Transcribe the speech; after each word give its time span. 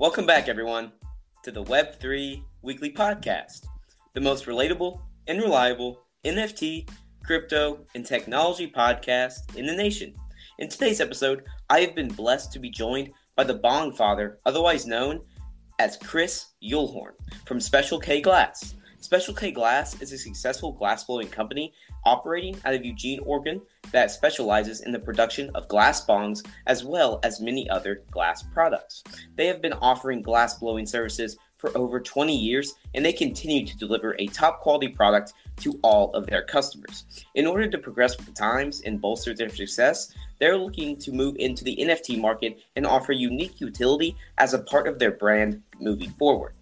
Welcome 0.00 0.24
back, 0.24 0.48
everyone, 0.48 0.92
to 1.42 1.50
the 1.50 1.62
Web3 1.62 2.42
Weekly 2.62 2.90
Podcast, 2.90 3.66
the 4.14 4.20
most 4.22 4.46
relatable 4.46 4.98
and 5.26 5.42
reliable 5.42 6.00
NFT, 6.24 6.88
crypto, 7.22 7.84
and 7.94 8.06
technology 8.06 8.72
podcast 8.74 9.54
in 9.56 9.66
the 9.66 9.76
nation. 9.76 10.14
In 10.58 10.70
today's 10.70 11.02
episode, 11.02 11.44
I 11.68 11.80
have 11.80 11.94
been 11.94 12.08
blessed 12.08 12.50
to 12.54 12.58
be 12.58 12.70
joined 12.70 13.10
by 13.36 13.44
the 13.44 13.52
Bong 13.52 13.92
Father, 13.92 14.38
otherwise 14.46 14.86
known 14.86 15.20
as 15.78 15.98
Chris 15.98 16.46
Uhlhorn 16.64 17.12
from 17.44 17.60
Special 17.60 18.00
K 18.00 18.22
Glass. 18.22 18.76
Special 19.00 19.34
K 19.34 19.50
Glass 19.50 20.00
is 20.00 20.14
a 20.14 20.18
successful 20.18 20.72
glass 20.72 21.04
blowing 21.04 21.28
company 21.28 21.74
operating 22.04 22.56
out 22.64 22.74
of 22.74 22.84
Eugene, 22.84 23.20
Oregon 23.24 23.60
that 23.92 24.10
specializes 24.10 24.80
in 24.80 24.92
the 24.92 24.98
production 24.98 25.50
of 25.54 25.68
glass 25.68 26.04
bongs 26.04 26.46
as 26.66 26.84
well 26.84 27.20
as 27.22 27.40
many 27.40 27.68
other 27.68 28.02
glass 28.10 28.42
products. 28.42 29.02
They 29.36 29.46
have 29.46 29.60
been 29.60 29.72
offering 29.74 30.22
glass 30.22 30.58
blowing 30.58 30.86
services 30.86 31.36
for 31.60 31.76
over 31.76 32.00
20 32.00 32.34
years 32.34 32.74
and 32.94 33.04
they 33.04 33.12
continue 33.12 33.66
to 33.66 33.76
deliver 33.76 34.16
a 34.18 34.26
top 34.28 34.60
quality 34.60 34.88
product 34.88 35.34
to 35.58 35.78
all 35.82 36.10
of 36.14 36.26
their 36.26 36.42
customers. 36.42 37.04
In 37.34 37.46
order 37.46 37.68
to 37.68 37.78
progress 37.78 38.16
with 38.16 38.26
the 38.26 38.32
times 38.32 38.80
and 38.82 39.00
bolster 39.00 39.34
their 39.34 39.50
success, 39.50 40.14
they're 40.38 40.56
looking 40.56 40.96
to 40.96 41.12
move 41.12 41.36
into 41.38 41.64
the 41.64 41.76
NFT 41.76 42.18
market 42.18 42.58
and 42.76 42.86
offer 42.86 43.12
unique 43.12 43.60
utility 43.60 44.16
as 44.38 44.54
a 44.54 44.58
part 44.60 44.88
of 44.88 44.98
their 44.98 45.10
brand 45.10 45.62
moving 45.78 46.10
forward. 46.12 46.54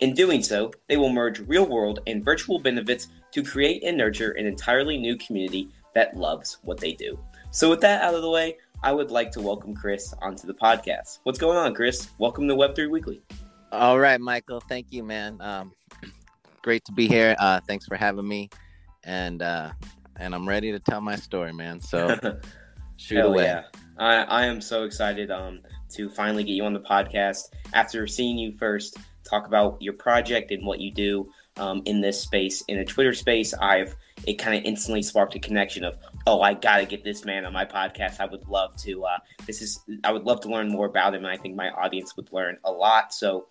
In 0.00 0.14
doing 0.14 0.42
so, 0.42 0.72
they 0.88 0.96
will 0.96 1.08
merge 1.08 1.40
real 1.40 1.66
world 1.66 2.00
and 2.06 2.24
virtual 2.24 2.58
benefits 2.58 3.08
to 3.34 3.42
create 3.42 3.82
and 3.82 3.98
nurture 3.98 4.30
an 4.32 4.46
entirely 4.46 4.96
new 4.96 5.16
community 5.16 5.68
that 5.92 6.16
loves 6.16 6.58
what 6.62 6.78
they 6.78 6.92
do. 6.92 7.18
So, 7.50 7.68
with 7.68 7.80
that 7.80 8.00
out 8.00 8.14
of 8.14 8.22
the 8.22 8.30
way, 8.30 8.58
I 8.80 8.92
would 8.92 9.10
like 9.10 9.32
to 9.32 9.40
welcome 9.40 9.74
Chris 9.74 10.14
onto 10.22 10.46
the 10.46 10.54
podcast. 10.54 11.18
What's 11.24 11.38
going 11.40 11.58
on, 11.58 11.74
Chris? 11.74 12.10
Welcome 12.18 12.46
to 12.46 12.54
Web3 12.54 12.88
Weekly. 12.88 13.22
All 13.72 13.98
right, 13.98 14.20
Michael. 14.20 14.60
Thank 14.60 14.92
you, 14.92 15.02
man. 15.02 15.40
Um, 15.40 15.72
great 16.62 16.84
to 16.84 16.92
be 16.92 17.08
here. 17.08 17.34
Uh, 17.40 17.60
thanks 17.66 17.86
for 17.86 17.96
having 17.96 18.26
me, 18.26 18.50
and 19.02 19.42
uh, 19.42 19.72
and 20.14 20.32
I'm 20.32 20.48
ready 20.48 20.70
to 20.70 20.78
tell 20.78 21.00
my 21.00 21.16
story, 21.16 21.52
man. 21.52 21.80
So 21.80 22.16
shoot 22.98 23.16
Hell 23.16 23.32
away. 23.32 23.46
yeah. 23.46 23.64
I, 23.98 24.14
I 24.22 24.46
am 24.46 24.60
so 24.60 24.84
excited 24.84 25.32
um, 25.32 25.58
to 25.94 26.08
finally 26.08 26.44
get 26.44 26.52
you 26.52 26.64
on 26.64 26.72
the 26.72 26.80
podcast 26.80 27.50
after 27.72 28.06
seeing 28.06 28.38
you 28.38 28.52
first 28.52 28.96
talk 29.24 29.48
about 29.48 29.80
your 29.80 29.94
project 29.94 30.52
and 30.52 30.64
what 30.64 30.78
you 30.78 30.92
do 30.92 31.28
um, 31.56 31.82
in 31.84 32.00
this 32.00 32.20
space. 32.20 32.62
In 32.68 32.78
a 32.78 32.84
Twitter 32.84 33.14
space, 33.14 33.54
I've 33.54 33.96
it 34.26 34.34
kind 34.34 34.56
of 34.56 34.64
instantly 34.64 35.02
sparked 35.02 35.34
a 35.34 35.38
connection 35.38 35.84
of, 35.84 35.98
oh, 36.26 36.40
I 36.40 36.54
gotta 36.54 36.86
get 36.86 37.04
this 37.04 37.24
man 37.24 37.44
on 37.44 37.52
my 37.52 37.64
podcast. 37.64 38.20
I 38.20 38.26
would 38.26 38.46
love 38.48 38.74
to. 38.76 39.04
Uh, 39.04 39.18
this 39.46 39.60
is 39.60 39.80
I 40.02 40.12
would 40.12 40.24
love 40.24 40.40
to 40.42 40.48
learn 40.48 40.68
more 40.68 40.86
about 40.86 41.14
him, 41.14 41.24
and 41.24 41.32
I 41.32 41.36
think 41.36 41.54
my 41.54 41.70
audience 41.70 42.16
would 42.16 42.32
learn 42.32 42.56
a 42.64 42.72
lot. 42.72 43.12
So, 43.12 43.46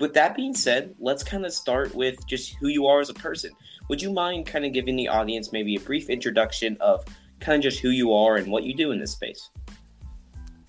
with 0.00 0.14
that 0.14 0.34
being 0.34 0.54
said, 0.54 0.94
let's 0.98 1.22
kind 1.22 1.46
of 1.46 1.52
start 1.52 1.94
with 1.94 2.26
just 2.26 2.54
who 2.56 2.68
you 2.68 2.86
are 2.86 3.00
as 3.00 3.10
a 3.10 3.14
person. 3.14 3.52
Would 3.88 4.02
you 4.02 4.12
mind 4.12 4.46
kind 4.46 4.64
of 4.64 4.72
giving 4.72 4.96
the 4.96 5.08
audience 5.08 5.52
maybe 5.52 5.76
a 5.76 5.80
brief 5.80 6.10
introduction 6.10 6.76
of 6.80 7.04
kind 7.40 7.56
of 7.56 7.62
just 7.62 7.80
who 7.80 7.90
you 7.90 8.12
are 8.12 8.36
and 8.36 8.50
what 8.50 8.64
you 8.64 8.74
do 8.74 8.90
in 8.90 8.98
this 8.98 9.12
space? 9.12 9.50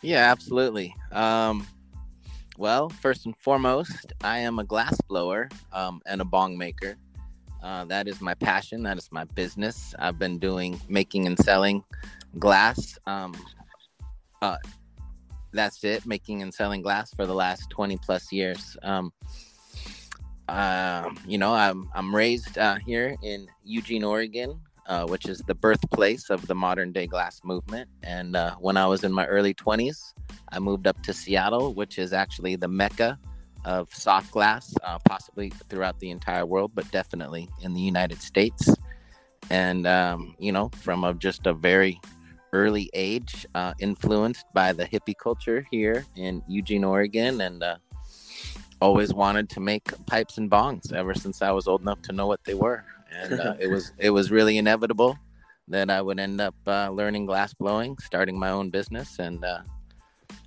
Yeah, 0.02 0.32
absolutely. 0.32 0.96
Um, 1.12 1.68
well, 2.60 2.90
first 2.90 3.26
and 3.26 3.36
foremost, 3.38 4.12
I 4.22 4.40
am 4.40 4.60
a 4.60 4.66
glass 4.66 5.00
blower 5.08 5.48
um, 5.72 6.02
and 6.06 6.20
a 6.20 6.26
bong 6.26 6.58
maker. 6.58 6.98
Uh, 7.64 7.86
that 7.86 8.06
is 8.06 8.20
my 8.20 8.34
passion. 8.34 8.84
That 8.84 8.98
is 8.98 9.10
my 9.14 9.24
business. 9.24 9.96
I've 9.98 10.20
been 10.20 10.40
doing 10.40 10.80
making 10.90 11.26
and 11.26 11.40
selling 11.40 11.86
glass. 12.38 13.00
Um, 13.08 13.34
uh, 14.42 14.58
that's 15.54 15.86
it, 15.86 16.06
making 16.06 16.42
and 16.42 16.54
selling 16.54 16.82
glass 16.82 17.14
for 17.14 17.26
the 17.26 17.34
last 17.34 17.70
20 17.70 17.98
plus 18.04 18.30
years. 18.30 18.76
Um, 18.84 19.14
uh, 20.50 21.10
you 21.26 21.38
know, 21.38 21.54
I'm, 21.54 21.90
I'm 21.96 22.14
raised 22.14 22.58
uh, 22.58 22.76
here 22.86 23.16
in 23.24 23.48
Eugene, 23.64 24.04
Oregon, 24.04 24.60
uh, 24.90 25.06
which 25.06 25.28
is 25.28 25.40
the 25.46 25.54
birthplace 25.54 26.30
of 26.30 26.46
the 26.48 26.56
modern 26.56 26.92
day 26.92 27.06
glass 27.08 27.42
movement. 27.44 27.88
And 28.04 28.36
uh, 28.36 28.56
when 28.56 28.76
I 28.76 28.88
was 28.88 29.04
in 29.04 29.14
my 29.14 29.26
early 29.28 29.54
20s, 29.54 30.14
I 30.52 30.60
moved 30.60 30.88
up 30.88 31.02
to 31.04 31.14
Seattle, 31.14 31.74
which 31.76 32.00
is 32.00 32.12
actually 32.12 32.56
the 32.56 32.68
mecca 32.68 33.20
of 33.66 33.94
soft 33.94 34.32
glass, 34.32 34.74
uh, 34.84 34.98
possibly 35.08 35.52
throughout 35.70 36.00
the 36.00 36.10
entire 36.10 36.46
world, 36.46 36.72
but 36.74 36.90
definitely 36.92 37.48
in 37.62 37.74
the 37.74 37.82
United 37.82 38.22
States. 38.22 38.74
And, 39.52 39.86
um, 39.86 40.36
you 40.40 40.52
know, 40.52 40.70
from 40.82 41.04
a, 41.04 41.14
just 41.14 41.46
a 41.46 41.54
very 41.54 42.02
early 42.52 42.90
age, 42.96 43.46
uh, 43.54 43.76
influenced 43.80 44.46
by 44.54 44.74
the 44.74 44.86
hippie 44.86 45.18
culture 45.18 45.68
here 45.70 46.06
in 46.16 46.42
Eugene, 46.48 46.84
Oregon, 46.84 47.42
and 47.42 47.62
uh, 47.62 47.78
always 48.82 49.14
wanted 49.14 49.50
to 49.50 49.60
make 49.60 49.84
pipes 50.08 50.40
and 50.40 50.50
bongs 50.50 50.92
ever 50.92 51.14
since 51.14 51.44
I 51.44 51.52
was 51.52 51.68
old 51.68 51.82
enough 51.82 52.02
to 52.04 52.12
know 52.12 52.26
what 52.26 52.44
they 52.44 52.56
were. 52.56 52.84
And 53.12 53.40
uh, 53.40 53.56
it 53.60 53.68
was 53.68 53.92
it 53.98 54.10
was 54.12 54.32
really 54.32 54.58
inevitable 54.58 55.18
that 55.68 55.90
I 55.90 56.02
would 56.02 56.20
end 56.20 56.42
up 56.42 56.56
uh, 56.68 56.90
learning 56.90 57.26
glass 57.26 57.54
blowing, 57.54 57.98
starting 58.00 58.38
my 58.38 58.50
own 58.50 58.70
business, 58.70 59.20
and 59.20 59.44
uh, 59.44 59.62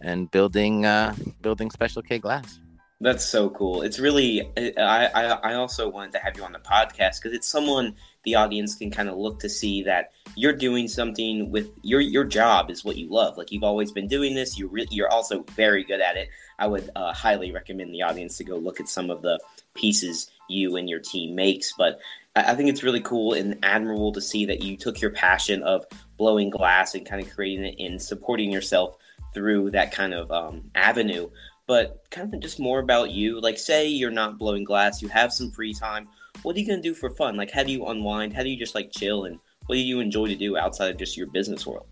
and 0.01 0.31
building 0.31 0.85
uh, 0.85 1.15
building 1.41 1.71
Special 1.71 2.03
K 2.03 2.19
glass. 2.19 2.59
That's 3.01 3.25
so 3.25 3.51
cool. 3.51 3.83
It's 3.83 3.99
really 3.99 4.49
I 4.57 5.07
I, 5.07 5.25
I 5.25 5.55
also 5.55 5.89
wanted 5.89 6.13
to 6.13 6.19
have 6.19 6.37
you 6.37 6.45
on 6.45 6.53
the 6.53 6.61
podcast 6.61 7.21
because 7.21 7.33
it's 7.33 7.49
someone 7.49 7.97
the 8.25 8.37
audience 8.37 8.77
can 8.77 8.91
kind 8.91 9.09
of 9.09 9.17
look 9.17 9.41
to 9.41 9.49
see 9.49 9.83
that 9.83 10.13
you're 10.37 10.53
doing 10.53 10.87
something 10.87 11.51
with 11.51 11.71
your 11.83 12.01
your 12.01 12.25
job 12.25 12.71
is 12.71 12.85
what 12.85 12.97
you 12.97 13.09
love. 13.11 13.37
Like 13.37 13.51
you've 13.51 13.65
always 13.65 13.91
been 13.91 14.07
doing 14.07 14.35
this. 14.35 14.57
You 14.57 14.69
re- 14.69 14.87
you're 14.91 15.11
also 15.11 15.45
very 15.57 15.83
good 15.83 16.01
at 16.01 16.17
it. 16.17 16.29
I 16.59 16.69
would 16.69 16.91
uh, 16.95 17.13
highly 17.13 17.51
recommend 17.51 17.93
the 17.93 18.03
audience 18.03 18.37
to 18.39 18.45
go 18.45 18.57
look 18.57 18.79
at 18.79 18.89
some 18.89 19.11
of 19.11 19.23
the 19.23 19.41
pieces 19.75 20.31
you 20.49 20.77
and 20.77 20.89
your 20.89 21.01
team 21.01 21.35
makes. 21.35 21.73
But 21.77 21.99
I, 22.35 22.55
think 22.55 22.71
it's 22.71 22.83
really 22.83 23.01
cool 23.01 23.35
and 23.35 23.59
admirable 23.63 24.13
to 24.13 24.21
see 24.21 24.47
that 24.47 24.63
you 24.63 24.77
took 24.77 25.01
your 25.01 25.11
passion 25.11 25.63
of 25.63 25.85
blowing 26.17 26.51
glass 26.51 26.95
and 26.95 27.07
kind 27.07 27.23
of 27.25 27.33
creating 27.33 27.67
it 27.67 27.77
and 27.79 28.01
supporting 28.01 28.51
yourself 28.51 28.97
through 29.35 29.71
that 29.73 29.93
kind 29.93 30.15
of 30.15 30.31
um, 30.31 30.71
avenue. 30.75 31.29
But 31.67 32.05
kind 32.11 32.33
of 32.33 32.41
just 32.41 32.59
more 32.59 32.81
about 32.81 33.11
you. 33.11 33.41
Like, 33.41 33.59
say 33.59 33.87
you're 33.87 34.11
not 34.11 34.39
blowing 34.39 34.65
glass, 34.65 35.03
you 35.03 35.09
have 35.09 35.33
some 35.33 35.51
free 35.51 35.75
time. 35.75 36.09
What 36.43 36.57
are 36.57 36.59
you 36.59 36.67
gonna 36.67 36.83
do 36.83 36.95
for 36.95 37.11
fun? 37.11 37.37
Like, 37.37 37.51
how 37.51 37.63
do 37.63 37.71
you 37.71 37.87
unwind? 37.87 38.35
How 38.35 38.43
do 38.43 38.49
you 38.49 38.59
just 38.59 38.75
like 38.75 38.91
chill? 38.91 39.25
And 39.27 39.39
what 39.67 39.77
do 39.77 39.81
you 39.81 40.01
enjoy 40.01 40.27
to 40.27 40.35
do 40.35 40.57
outside 40.57 40.91
of 40.91 40.97
just 40.97 41.17
your 41.17 41.29
business 41.29 41.67
world? 41.67 41.87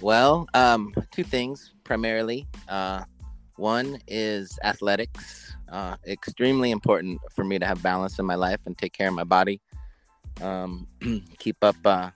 Well, 0.00 0.48
um, 0.54 0.94
two 1.12 1.24
things 1.24 1.72
primarily. 1.82 2.46
Uh, 2.68 3.04
one 3.56 3.98
is 4.06 4.58
athletics. 4.62 5.56
Uh, 5.70 5.96
extremely 6.06 6.70
important 6.70 7.20
for 7.34 7.44
me 7.44 7.58
to 7.58 7.66
have 7.66 7.82
balance 7.82 8.18
in 8.18 8.24
my 8.24 8.34
life 8.34 8.60
and 8.66 8.76
take 8.76 8.92
care 8.92 9.08
of 9.08 9.14
my 9.14 9.24
body. 9.24 9.60
Um, 10.40 10.86
keep 11.38 11.56
up 11.62 11.76
uh, 11.84 12.10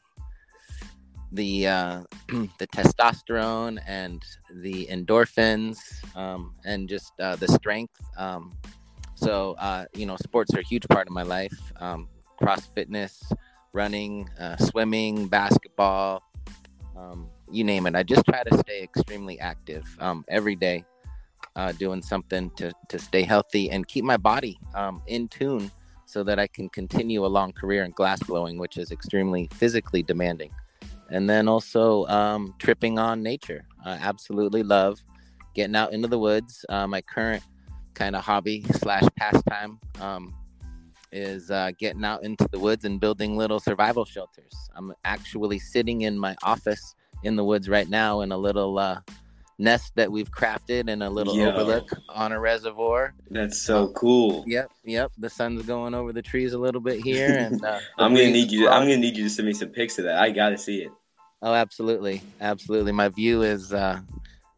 the 1.32 1.66
uh, 1.66 2.02
the 2.28 2.66
testosterone 2.68 3.80
and 3.86 4.22
the 4.54 4.86
endorphins 4.86 5.78
um, 6.16 6.54
and 6.64 6.88
just 6.88 7.12
uh, 7.20 7.36
the 7.36 7.48
strength. 7.48 8.00
Um, 8.16 8.52
so 9.14 9.54
uh, 9.58 9.86
you 9.94 10.06
know, 10.06 10.16
sports 10.16 10.54
are 10.54 10.60
a 10.60 10.64
huge 10.64 10.86
part 10.88 11.06
of 11.06 11.12
my 11.12 11.22
life. 11.22 11.72
Um, 11.76 12.08
cross 12.38 12.66
fitness, 12.66 13.22
running, 13.72 14.28
uh, 14.38 14.56
swimming, 14.56 15.28
basketball, 15.28 16.22
um, 16.96 17.28
you 17.50 17.64
name 17.64 17.86
it. 17.86 17.94
I 17.94 18.02
just 18.02 18.24
try 18.26 18.42
to 18.42 18.58
stay 18.58 18.82
extremely 18.82 19.38
active 19.38 19.84
um, 20.00 20.24
every 20.28 20.56
day, 20.56 20.84
uh, 21.56 21.72
doing 21.72 22.02
something 22.02 22.50
to 22.56 22.72
to 22.88 22.98
stay 22.98 23.22
healthy 23.22 23.70
and 23.70 23.86
keep 23.86 24.04
my 24.04 24.16
body 24.16 24.58
um, 24.74 25.02
in 25.06 25.28
tune, 25.28 25.70
so 26.06 26.22
that 26.24 26.38
I 26.38 26.46
can 26.46 26.68
continue 26.68 27.24
a 27.24 27.28
long 27.28 27.52
career 27.52 27.84
in 27.84 27.90
glass 27.92 28.22
blowing, 28.22 28.58
which 28.58 28.76
is 28.76 28.90
extremely 28.90 29.48
physically 29.54 30.02
demanding. 30.02 30.50
And 31.10 31.28
then 31.28 31.48
also 31.48 32.06
um, 32.06 32.54
tripping 32.58 32.98
on 32.98 33.22
nature. 33.22 33.64
I 33.84 33.92
absolutely 33.92 34.62
love 34.62 35.02
getting 35.54 35.76
out 35.76 35.92
into 35.92 36.08
the 36.08 36.18
woods. 36.18 36.64
Uh, 36.68 36.86
my 36.86 37.02
current 37.02 37.42
kind 37.94 38.16
of 38.16 38.24
hobby 38.24 38.64
slash 38.72 39.04
pastime 39.16 39.78
um, 40.00 40.34
is 41.12 41.50
uh, 41.50 41.70
getting 41.78 42.04
out 42.04 42.24
into 42.24 42.48
the 42.50 42.58
woods 42.58 42.86
and 42.86 42.98
building 42.98 43.36
little 43.36 43.60
survival 43.60 44.04
shelters. 44.04 44.70
I'm 44.74 44.94
actually 45.04 45.58
sitting 45.58 46.02
in 46.02 46.18
my 46.18 46.34
office 46.42 46.94
in 47.22 47.36
the 47.36 47.44
woods 47.44 47.68
right 47.68 47.88
now 47.88 48.22
in 48.22 48.32
a 48.32 48.38
little 48.38 48.78
uh, 48.78 49.00
nest 49.62 49.94
that 49.94 50.10
we've 50.10 50.30
crafted 50.30 50.88
in 50.88 51.02
a 51.02 51.08
little 51.08 51.36
Yo. 51.36 51.50
overlook 51.50 51.88
on 52.08 52.32
a 52.32 52.40
reservoir. 52.40 53.14
That's 53.30 53.62
so 53.62 53.84
um, 53.84 53.92
cool. 53.94 54.44
Yep, 54.46 54.70
yep. 54.84 55.12
The 55.16 55.30
sun's 55.30 55.62
going 55.62 55.94
over 55.94 56.12
the 56.12 56.22
trees 56.22 56.52
a 56.52 56.58
little 56.58 56.80
bit 56.80 57.00
here, 57.00 57.28
and 57.38 57.64
uh, 57.64 57.78
I'm 57.98 58.14
gonna 58.14 58.30
need 58.30 58.50
you. 58.50 58.66
To, 58.66 58.72
I'm 58.72 58.82
gonna 58.82 58.98
need 58.98 59.16
you 59.16 59.24
to 59.24 59.30
send 59.30 59.46
me 59.46 59.54
some 59.54 59.68
pics 59.68 59.98
of 59.98 60.04
that. 60.04 60.18
I 60.18 60.30
gotta 60.30 60.58
see 60.58 60.82
it. 60.82 60.92
Oh, 61.40 61.54
absolutely, 61.54 62.22
absolutely. 62.40 62.92
My 62.92 63.08
view 63.08 63.42
is 63.42 63.72
uh, 63.72 64.00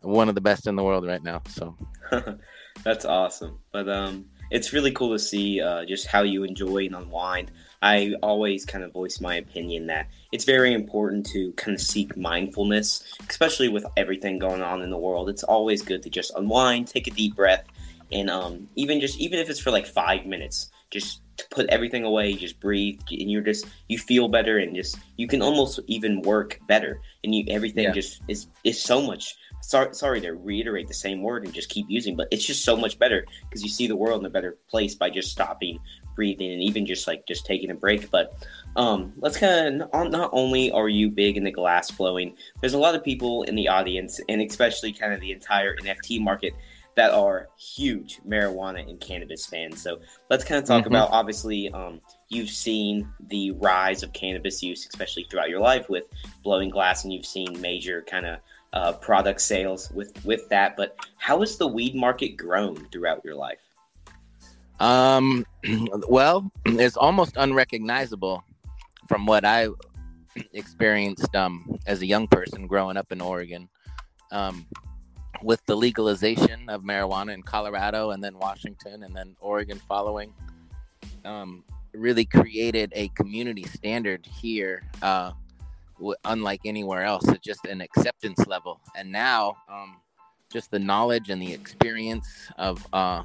one 0.01 0.29
of 0.29 0.35
the 0.35 0.41
best 0.41 0.67
in 0.67 0.77
the 0.77 0.83
world 0.83 1.07
right 1.07 1.23
now. 1.23 1.43
So 1.49 1.77
that's 2.85 3.05
awesome. 3.05 3.59
But 3.73 3.89
um, 3.89 4.27
it's 4.51 4.73
really 4.73 4.93
cool 4.93 5.13
to 5.13 5.19
see 5.19 5.61
uh, 5.61 5.85
just 5.85 6.07
how 6.07 6.23
you 6.23 6.45
enjoy 6.45 6.87
and 6.87 6.95
unwind. 6.95 7.53
I 7.85 8.15
always 8.23 8.65
kind 8.65 8.83
of 8.83 8.95
voice 8.95 9.21
my 9.21 9.35
opinion 9.37 9.89
that 9.89 10.09
it's 10.33 10.47
very 10.47 10.73
important 10.73 11.27
to 11.27 11.53
kind 11.53 11.75
of 11.75 11.83
seek 11.83 12.17
mindfulness, 12.17 13.05
especially 13.29 13.69
with 13.69 13.85
everything 13.99 14.39
going 14.39 14.63
on 14.63 14.81
in 14.81 14.89
the 14.89 14.97
world. 14.97 15.29
It's 15.29 15.43
always 15.43 15.83
good 15.83 16.03
to 16.05 16.09
just 16.09 16.33
unwind, 16.35 16.89
take 16.89 17.07
a 17.09 17.11
deep 17.11 17.37
breath, 17.37 17.67
and 18.11 18.31
um, 18.31 18.69
even 18.75 19.01
just 19.03 19.21
even 19.21 19.39
if 19.39 19.51
it's 19.51 19.61
for 19.61 19.71
like 19.71 19.87
five 19.87 20.25
minutes, 20.25 20.71
just 20.91 21.21
to 21.37 21.45
put 21.51 21.67
everything 21.67 22.05
away, 22.05 22.33
just 22.33 22.59
breathe, 22.59 23.01
and 23.11 23.31
you're 23.31 23.43
just 23.43 23.67
you 23.89 23.99
feel 23.99 24.29
better, 24.29 24.57
and 24.57 24.75
just 24.75 24.97
you 25.19 25.29
can 25.29 25.43
almost 25.43 25.79
even 25.87 26.23
work 26.23 26.59
better, 26.67 27.03
and 27.23 27.35
you 27.35 27.45
everything 27.49 27.85
yeah. 27.85 27.93
just 27.93 28.23
is 28.29 28.47
is 28.65 28.81
so 28.81 29.03
much 29.03 29.37
sorry, 29.65 29.95
sorry 29.95 30.21
to 30.21 30.33
reiterate 30.33 30.89
the 30.89 30.95
same 30.95 31.23
word 31.23 31.45
and 31.45 31.55
just 31.55 31.69
keep 31.69 31.87
using, 31.89 32.17
but 32.17 32.29
it's 32.31 32.45
just 32.45 32.65
so 32.65 32.77
much 32.77 32.99
better 32.99 33.27
because 33.43 33.63
you 33.63 33.69
see 33.69 33.87
the 33.87 33.97
world 33.97 34.21
in 34.21 34.27
a 34.27 34.31
better 34.31 34.59
place 34.69 34.95
by 34.95 35.11
just 35.11 35.31
stopping, 35.31 35.79
breathing, 36.15 36.53
and 36.53 36.63
even 36.63 36.87
just 36.87 37.07
like 37.07 37.27
just 37.27 37.47
taking 37.47 37.71
a 37.71 37.75
break. 37.75 38.11
But 38.11 38.35
um, 38.77 39.13
let's 39.17 39.37
kind 39.37 39.83
of 39.83 40.11
not 40.11 40.31
only 40.33 40.71
are 40.73 40.89
you 40.89 41.11
big 41.11 41.37
in 41.37 41.45
the 41.45 41.51
glass 41.51 41.91
blowing, 41.91 42.37
there's 42.61 42.75
a 42.75 42.79
lot 42.79 42.95
of 42.95 43.05
people 43.05 43.43
in 43.45 43.55
the 43.55 43.69
audience, 43.69 44.21
and 44.29 44.41
especially 44.41 44.93
kind 44.93 45.13
of 45.13 45.21
the 45.21 45.33
entire 45.33 45.77
NFT 45.77 46.21
market 46.21 46.55
that 46.97 47.13
are 47.13 47.49
huge 47.59 48.21
marijuana 48.27 48.89
and 48.89 49.01
cannabis 49.01 49.47
fans. 49.47 49.83
So 49.83 49.99
let's 50.31 50.45
kind 50.45 50.61
of 50.61 50.67
talk 50.67 50.85
mm-hmm. 50.85 50.95
about 50.95 51.11
obviously 51.11 51.71
um, 51.73 52.01
you've 52.29 52.51
seen 52.51 53.09
the 53.29 53.51
rise 53.53 54.03
of 54.03 54.13
cannabis 54.13 54.63
use, 54.63 54.87
especially 54.87 55.27
throughout 55.31 55.49
your 55.49 55.61
life 55.61 55.89
with 55.89 56.05
blowing 56.43 56.71
glass, 56.71 57.05
and 57.05 57.13
you've 57.13 57.27
seen 57.27 57.61
major 57.61 58.03
kind 58.03 58.27
of 58.27 58.39
uh, 58.73 58.93
product 58.93 59.41
sales 59.41 59.91
with 59.93 60.25
with 60.25 60.49
that. 60.49 60.77
But 60.77 60.97
how 61.17 61.41
has 61.41 61.57
the 61.57 61.67
weed 61.67 61.95
market 61.95 62.37
grown 62.37 62.77
throughout 62.91 63.25
your 63.25 63.35
life? 63.35 63.64
Um, 64.81 65.47
well, 66.09 66.51
it's 66.65 66.97
almost 66.97 67.37
unrecognizable 67.37 68.45
from 69.09 69.27
what 69.27 69.45
I 69.45 69.69
experienced 70.53 71.35
um, 71.35 71.79
as 71.87 72.03
a 72.03 72.07
young 72.07 72.27
person 72.27 72.67
growing 72.67 72.97
up 72.97 73.13
in 73.13 73.21
Oregon. 73.21 73.69
Um, 74.33 74.67
with 75.43 75.65
the 75.67 75.77
legalization 75.77 76.69
of 76.69 76.83
marijuana 76.83 77.35
in 77.35 77.43
Colorado 77.43 78.11
and 78.11 78.23
then 78.25 78.39
Washington 78.39 79.03
and 79.03 79.15
then 79.15 79.37
Oregon 79.41 79.81
following, 79.87 80.33
um, 81.25 81.63
really 81.93 82.25
created 82.25 82.93
a 82.95 83.09
community 83.09 83.65
standard 83.65 84.27
here 84.27 84.83
uh, 85.03 85.33
unlike 86.25 86.61
anywhere 86.65 87.03
else. 87.03 87.29
It's 87.29 87.45
just 87.45 87.65
an 87.67 87.81
acceptance 87.81 88.47
level. 88.47 88.81
And 88.97 89.13
now, 89.13 89.57
um, 89.69 89.97
just 90.55 90.71
the 90.71 90.79
knowledge 90.79 91.31
and 91.31 91.43
the 91.43 91.53
experience 91.53 92.29
of 92.57 92.87
uh, 92.93 93.25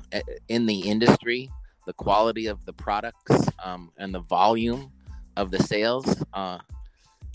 in 0.50 0.66
the 0.66 0.80
industry, 0.80 1.50
the 1.86 1.94
quality 1.94 2.48
of 2.48 2.66
the 2.66 2.74
products, 2.74 3.48
um, 3.64 3.92
and 3.98 4.14
the 4.14 4.20
volume 4.22 4.92
of 5.38 5.52
the 5.52 5.62
sales, 5.64 6.24
uh, 6.34 6.58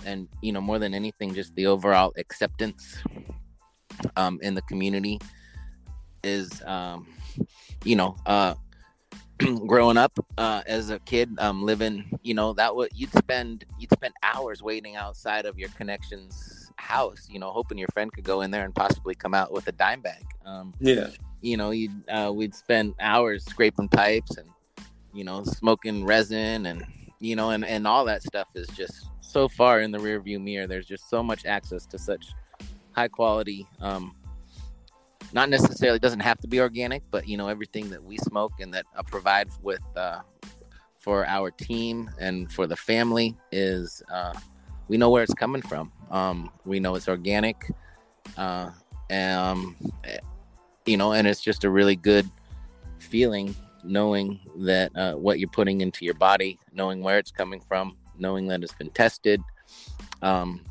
and 0.04 0.28
you 0.42 0.52
know 0.52 0.60
more 0.60 0.80
than 0.80 0.94
anything, 0.94 1.32
just 1.32 1.54
the 1.54 1.66
overall 1.66 2.12
acceptance 2.18 2.98
um, 4.16 4.40
in 4.42 4.54
the 4.54 4.62
community 4.62 5.20
is, 6.24 6.60
um, 6.66 7.06
you 7.84 7.94
know, 7.94 8.16
uh, 8.26 8.54
growing 9.66 9.96
up 9.96 10.18
uh, 10.38 10.62
as 10.66 10.90
a 10.90 10.98
kid, 11.00 11.30
um, 11.38 11.62
living, 11.62 12.18
you 12.22 12.34
know, 12.34 12.52
that 12.52 12.74
would 12.74 12.90
you'd 12.96 13.12
spend 13.12 13.64
you'd 13.78 13.92
spend 13.92 14.14
hours 14.24 14.60
waiting 14.60 14.96
outside 14.96 15.46
of 15.46 15.56
your 15.56 15.68
connection's 15.70 16.63
house, 16.76 17.28
you 17.30 17.38
know, 17.38 17.50
hoping 17.50 17.78
your 17.78 17.88
friend 17.92 18.12
could 18.12 18.24
go 18.24 18.42
in 18.42 18.50
there 18.50 18.64
and 18.64 18.74
possibly 18.74 19.14
come 19.14 19.34
out 19.34 19.52
with 19.52 19.66
a 19.68 19.72
dime 19.72 20.00
bag. 20.00 20.24
Um, 20.44 20.74
yeah, 20.80 21.08
you 21.40 21.56
know, 21.56 21.72
uh, 22.08 22.32
we'd 22.32 22.54
spend 22.54 22.94
hours 23.00 23.44
scraping 23.44 23.88
pipes 23.88 24.36
and 24.36 24.48
you 25.12 25.24
know 25.24 25.44
smoking 25.44 26.04
resin 26.04 26.66
and 26.66 26.84
you 27.20 27.36
know 27.36 27.50
and 27.50 27.64
and 27.64 27.86
all 27.86 28.04
that 28.04 28.22
stuff 28.22 28.48
is 28.54 28.68
just 28.68 29.06
so 29.20 29.48
far 29.48 29.80
in 29.80 29.90
the 29.90 29.98
rearview 29.98 30.40
mirror. 30.40 30.66
There's 30.66 30.86
just 30.86 31.08
so 31.08 31.22
much 31.22 31.46
access 31.46 31.86
to 31.86 31.98
such 31.98 32.26
high 32.92 33.08
quality 33.08 33.66
um, 33.80 34.14
not 35.34 35.50
necessarily 35.50 35.98
doesn't 35.98 36.20
have 36.20 36.38
to 36.38 36.46
be 36.46 36.60
organic, 36.60 37.02
but 37.10 37.28
you 37.28 37.36
know 37.36 37.48
everything 37.48 37.90
that 37.90 38.02
we 38.02 38.16
smoke 38.18 38.52
and 38.60 38.72
that 38.72 38.86
I 38.96 39.02
provide 39.02 39.48
with 39.62 39.82
uh, 39.96 40.20
for 40.98 41.26
our 41.26 41.50
team 41.50 42.10
and 42.18 42.50
for 42.50 42.66
the 42.66 42.76
family 42.76 43.36
is 43.50 44.02
uh, 44.10 44.32
we 44.88 44.96
know 44.96 45.10
where 45.10 45.22
it's 45.22 45.34
coming 45.34 45.62
from. 45.62 45.92
Um, 46.10 46.50
we 46.64 46.80
know 46.80 46.94
it's 46.94 47.08
organic, 47.08 47.70
uh, 48.36 48.70
and 49.10 49.38
um, 49.38 49.76
you 50.86 50.96
know, 50.96 51.12
and 51.12 51.26
it's 51.26 51.40
just 51.40 51.64
a 51.64 51.70
really 51.70 51.96
good 51.96 52.28
feeling 52.98 53.54
knowing 53.82 54.40
that 54.58 54.90
uh, 54.96 55.14
what 55.14 55.38
you're 55.38 55.48
putting 55.48 55.80
into 55.80 56.04
your 56.04 56.14
body, 56.14 56.58
knowing 56.72 57.02
where 57.02 57.18
it's 57.18 57.30
coming 57.30 57.60
from, 57.60 57.96
knowing 58.18 58.46
that 58.48 58.62
it's 58.62 58.74
been 58.74 58.90
tested. 58.90 59.40
Um, 60.22 60.64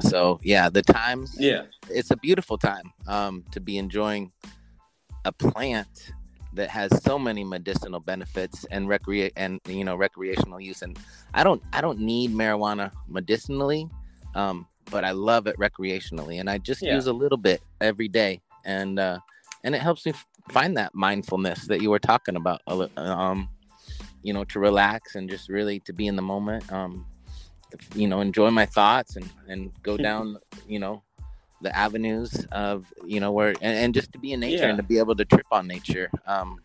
so 0.00 0.40
yeah, 0.42 0.68
the 0.68 0.82
times. 0.82 1.36
Yeah, 1.38 1.62
it's 1.90 2.10
a 2.10 2.16
beautiful 2.16 2.58
time 2.58 2.92
um, 3.06 3.44
to 3.52 3.60
be 3.60 3.78
enjoying 3.78 4.32
a 5.24 5.32
plant 5.32 6.12
that 6.56 6.68
has 6.70 7.02
so 7.02 7.18
many 7.18 7.44
medicinal 7.44 8.00
benefits 8.00 8.64
and 8.70 8.88
recreate 8.88 9.32
and 9.36 9.60
you 9.68 9.84
know 9.84 9.96
recreational 9.96 10.60
use. 10.60 10.82
And 10.82 10.98
I 11.34 11.44
don't 11.44 11.62
I 11.72 11.80
don't 11.80 12.00
need 12.00 12.32
marijuana 12.32 12.90
medicinally, 13.08 13.88
um, 14.34 14.66
but 14.90 15.04
I 15.04 15.12
love 15.12 15.46
it 15.46 15.56
recreationally, 15.58 16.40
and 16.40 16.50
I 16.50 16.58
just 16.58 16.82
yeah. 16.82 16.94
use 16.94 17.06
a 17.06 17.12
little 17.12 17.38
bit 17.38 17.62
every 17.80 18.08
day, 18.08 18.40
and 18.64 18.98
uh, 18.98 19.18
and 19.64 19.74
it 19.74 19.80
helps 19.80 20.04
me 20.06 20.12
find 20.50 20.76
that 20.76 20.94
mindfulness 20.94 21.66
that 21.66 21.80
you 21.80 21.90
were 21.90 21.98
talking 21.98 22.36
about. 22.36 22.60
Um, 22.66 23.48
you 24.22 24.32
know, 24.32 24.42
to 24.44 24.58
relax 24.58 25.14
and 25.14 25.30
just 25.30 25.48
really 25.48 25.78
to 25.80 25.92
be 25.92 26.08
in 26.08 26.16
the 26.16 26.22
moment. 26.22 26.70
Um, 26.72 27.06
you 27.94 28.06
know 28.06 28.20
enjoy 28.20 28.50
my 28.50 28.66
thoughts 28.66 29.16
and 29.16 29.28
and 29.48 29.72
go 29.82 29.96
down 30.08 30.38
you 30.68 30.78
know 30.78 31.02
the 31.62 31.76
avenues 31.76 32.46
of 32.52 32.92
you 33.04 33.20
know 33.20 33.32
where 33.32 33.50
and, 33.62 33.78
and 33.78 33.94
just 33.94 34.12
to 34.12 34.18
be 34.18 34.32
in 34.32 34.40
nature 34.40 34.64
yeah. 34.64 34.68
and 34.68 34.76
to 34.76 34.82
be 34.82 34.98
able 34.98 35.14
to 35.14 35.24
trip 35.24 35.46
on 35.50 35.66
nature 35.66 36.10
um 36.26 36.60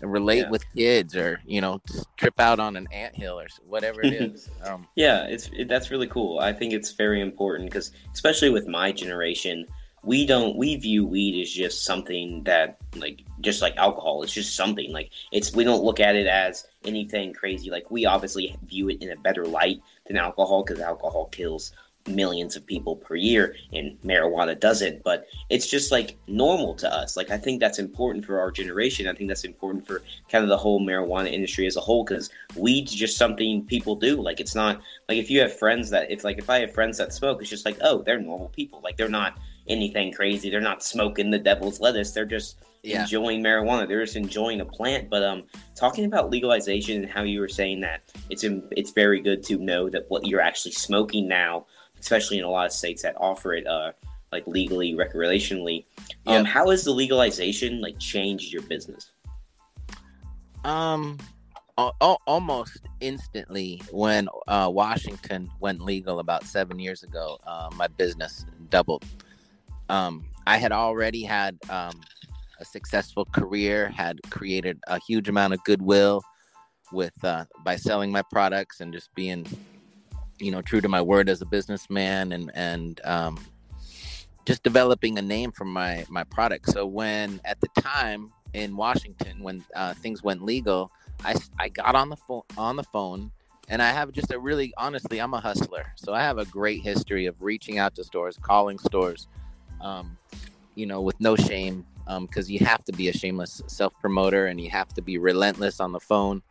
and 0.00 0.12
relate 0.12 0.40
yeah. 0.40 0.50
with 0.50 0.64
kids 0.74 1.14
or 1.14 1.40
you 1.46 1.60
know 1.60 1.80
trip 2.16 2.38
out 2.40 2.58
on 2.58 2.76
an 2.76 2.88
ant 2.92 3.14
hill 3.14 3.38
or 3.38 3.46
whatever 3.66 4.02
it 4.02 4.14
is 4.14 4.48
um, 4.64 4.86
yeah 4.94 5.24
it's 5.24 5.50
it, 5.56 5.68
that's 5.68 5.90
really 5.90 6.06
cool 6.06 6.38
i 6.38 6.52
think 6.52 6.72
it's 6.72 6.92
very 6.92 7.20
important 7.20 7.68
because 7.68 7.92
especially 8.12 8.50
with 8.50 8.66
my 8.66 8.90
generation 8.90 9.66
we 10.02 10.24
don't 10.24 10.56
we 10.56 10.76
view 10.76 11.04
weed 11.04 11.40
as 11.42 11.50
just 11.50 11.84
something 11.84 12.42
that 12.44 12.78
like 12.96 13.22
just 13.40 13.60
like 13.60 13.76
alcohol 13.76 14.22
it's 14.22 14.32
just 14.32 14.56
something 14.56 14.90
like 14.92 15.10
it's 15.32 15.54
we 15.54 15.64
don't 15.64 15.84
look 15.84 16.00
at 16.00 16.16
it 16.16 16.26
as 16.26 16.66
anything 16.84 17.32
crazy 17.34 17.70
like 17.70 17.90
we 17.90 18.06
obviously 18.06 18.56
view 18.64 18.88
it 18.88 19.02
in 19.02 19.10
a 19.10 19.16
better 19.16 19.44
light 19.44 19.80
than 20.06 20.16
alcohol 20.16 20.64
because 20.64 20.80
alcohol 20.80 21.26
kills 21.26 21.72
millions 22.14 22.56
of 22.56 22.66
people 22.66 22.96
per 22.96 23.14
year 23.14 23.54
and 23.72 23.96
marijuana 24.02 24.58
doesn't 24.58 25.02
but 25.02 25.26
it's 25.48 25.66
just 25.66 25.90
like 25.90 26.16
normal 26.26 26.74
to 26.74 26.92
us 26.92 27.16
like 27.16 27.30
i 27.30 27.36
think 27.36 27.60
that's 27.60 27.78
important 27.78 28.24
for 28.24 28.40
our 28.40 28.50
generation 28.50 29.06
i 29.06 29.12
think 29.12 29.28
that's 29.28 29.44
important 29.44 29.86
for 29.86 30.02
kind 30.28 30.42
of 30.42 30.48
the 30.48 30.56
whole 30.56 30.80
marijuana 30.80 31.30
industry 31.32 31.66
as 31.66 31.76
a 31.76 31.80
whole 31.80 32.04
because 32.04 32.30
weed's 32.56 32.94
just 32.94 33.16
something 33.16 33.64
people 33.66 33.94
do 33.94 34.20
like 34.20 34.40
it's 34.40 34.54
not 34.54 34.80
like 35.08 35.18
if 35.18 35.30
you 35.30 35.40
have 35.40 35.56
friends 35.56 35.90
that 35.90 36.10
if 36.10 36.24
like 36.24 36.38
if 36.38 36.50
i 36.50 36.60
have 36.60 36.72
friends 36.72 36.98
that 36.98 37.12
smoke 37.12 37.40
it's 37.40 37.50
just 37.50 37.64
like 37.64 37.78
oh 37.82 38.02
they're 38.02 38.20
normal 38.20 38.48
people 38.48 38.80
like 38.82 38.96
they're 38.96 39.08
not 39.08 39.38
anything 39.70 40.12
crazy. 40.12 40.50
They're 40.50 40.60
not 40.60 40.82
smoking 40.82 41.30
the 41.30 41.38
devil's 41.38 41.80
lettuce. 41.80 42.12
They're 42.12 42.24
just 42.24 42.58
yeah. 42.82 43.02
enjoying 43.02 43.42
marijuana. 43.42 43.88
They're 43.88 44.04
just 44.04 44.16
enjoying 44.16 44.60
a 44.60 44.64
plant. 44.64 45.08
But 45.08 45.22
um, 45.22 45.44
talking 45.74 46.04
about 46.04 46.30
legalization 46.30 47.02
and 47.02 47.10
how 47.10 47.22
you 47.22 47.40
were 47.40 47.48
saying 47.48 47.80
that 47.80 48.02
it's 48.28 48.44
in, 48.44 48.68
it's 48.72 48.90
very 48.90 49.20
good 49.20 49.42
to 49.44 49.58
know 49.58 49.88
that 49.88 50.06
what 50.08 50.26
you're 50.26 50.40
actually 50.40 50.72
smoking 50.72 51.28
now 51.28 51.66
especially 52.00 52.38
in 52.38 52.44
a 52.44 52.50
lot 52.50 52.66
of 52.66 52.72
states 52.72 53.02
that 53.02 53.14
offer 53.18 53.54
it 53.54 53.66
uh, 53.66 53.92
like 54.32 54.46
legally, 54.46 54.94
recreationally. 54.94 55.84
Um, 56.26 56.44
How 56.44 56.70
has 56.70 56.84
the 56.84 56.92
legalization 56.92 57.80
like 57.80 57.98
changed 57.98 58.52
your 58.52 58.62
business? 58.62 59.12
Um, 60.64 61.18
al- 61.78 62.20
almost 62.26 62.80
instantly 63.00 63.82
when 63.90 64.28
uh, 64.48 64.70
Washington 64.72 65.50
went 65.60 65.80
legal 65.80 66.18
about 66.18 66.44
seven 66.44 66.78
years 66.78 67.02
ago, 67.02 67.38
uh, 67.46 67.70
my 67.76 67.86
business 67.86 68.44
doubled. 68.68 69.04
Um, 69.88 70.24
I 70.46 70.58
had 70.58 70.72
already 70.72 71.22
had 71.22 71.58
um, 71.68 72.00
a 72.60 72.64
successful 72.64 73.24
career, 73.24 73.88
had 73.88 74.20
created 74.30 74.78
a 74.86 75.00
huge 75.06 75.28
amount 75.28 75.54
of 75.54 75.64
goodwill 75.64 76.22
with 76.92 77.12
uh, 77.24 77.44
by 77.64 77.76
selling 77.76 78.12
my 78.12 78.22
products 78.30 78.80
and 78.80 78.92
just 78.92 79.14
being, 79.14 79.46
you 80.40 80.50
know, 80.50 80.62
true 80.62 80.80
to 80.80 80.88
my 80.88 81.02
word 81.02 81.28
as 81.28 81.42
a 81.42 81.46
businessman 81.46 82.32
and 82.32 82.50
and 82.54 83.00
um, 83.04 83.38
just 84.44 84.62
developing 84.62 85.18
a 85.18 85.22
name 85.22 85.52
for 85.52 85.64
my 85.64 86.04
my 86.08 86.24
product. 86.24 86.70
So 86.70 86.86
when 86.86 87.40
at 87.44 87.60
the 87.60 87.68
time 87.80 88.32
in 88.52 88.76
Washington 88.76 89.42
when 89.42 89.64
uh, 89.74 89.94
things 89.94 90.22
went 90.22 90.42
legal, 90.42 90.90
I, 91.24 91.34
I 91.58 91.68
got 91.68 91.94
on 91.94 92.08
the 92.08 92.16
phone 92.16 92.42
on 92.56 92.76
the 92.76 92.82
phone 92.82 93.30
and 93.68 93.80
I 93.80 93.90
have 93.90 94.12
just 94.12 94.32
a 94.32 94.38
really 94.38 94.72
honestly 94.76 95.18
I'm 95.20 95.34
a 95.34 95.40
hustler 95.40 95.92
so 95.96 96.12
I 96.12 96.20
have 96.22 96.38
a 96.38 96.44
great 96.46 96.82
history 96.82 97.26
of 97.26 97.40
reaching 97.42 97.78
out 97.78 97.94
to 97.96 98.04
stores 98.04 98.36
calling 98.40 98.78
stores 98.78 99.28
um, 99.80 100.16
you 100.74 100.86
know 100.86 101.00
with 101.00 101.18
no 101.20 101.36
shame 101.36 101.86
because 102.22 102.46
um, 102.48 102.52
you 102.52 102.58
have 102.66 102.84
to 102.84 102.92
be 102.92 103.08
a 103.08 103.12
shameless 103.12 103.62
self 103.66 103.92
promoter 104.00 104.46
and 104.46 104.60
you 104.60 104.70
have 104.70 104.88
to 104.94 105.02
be 105.02 105.18
relentless 105.18 105.80
on 105.80 105.92
the 105.92 106.00
phone 106.00 106.42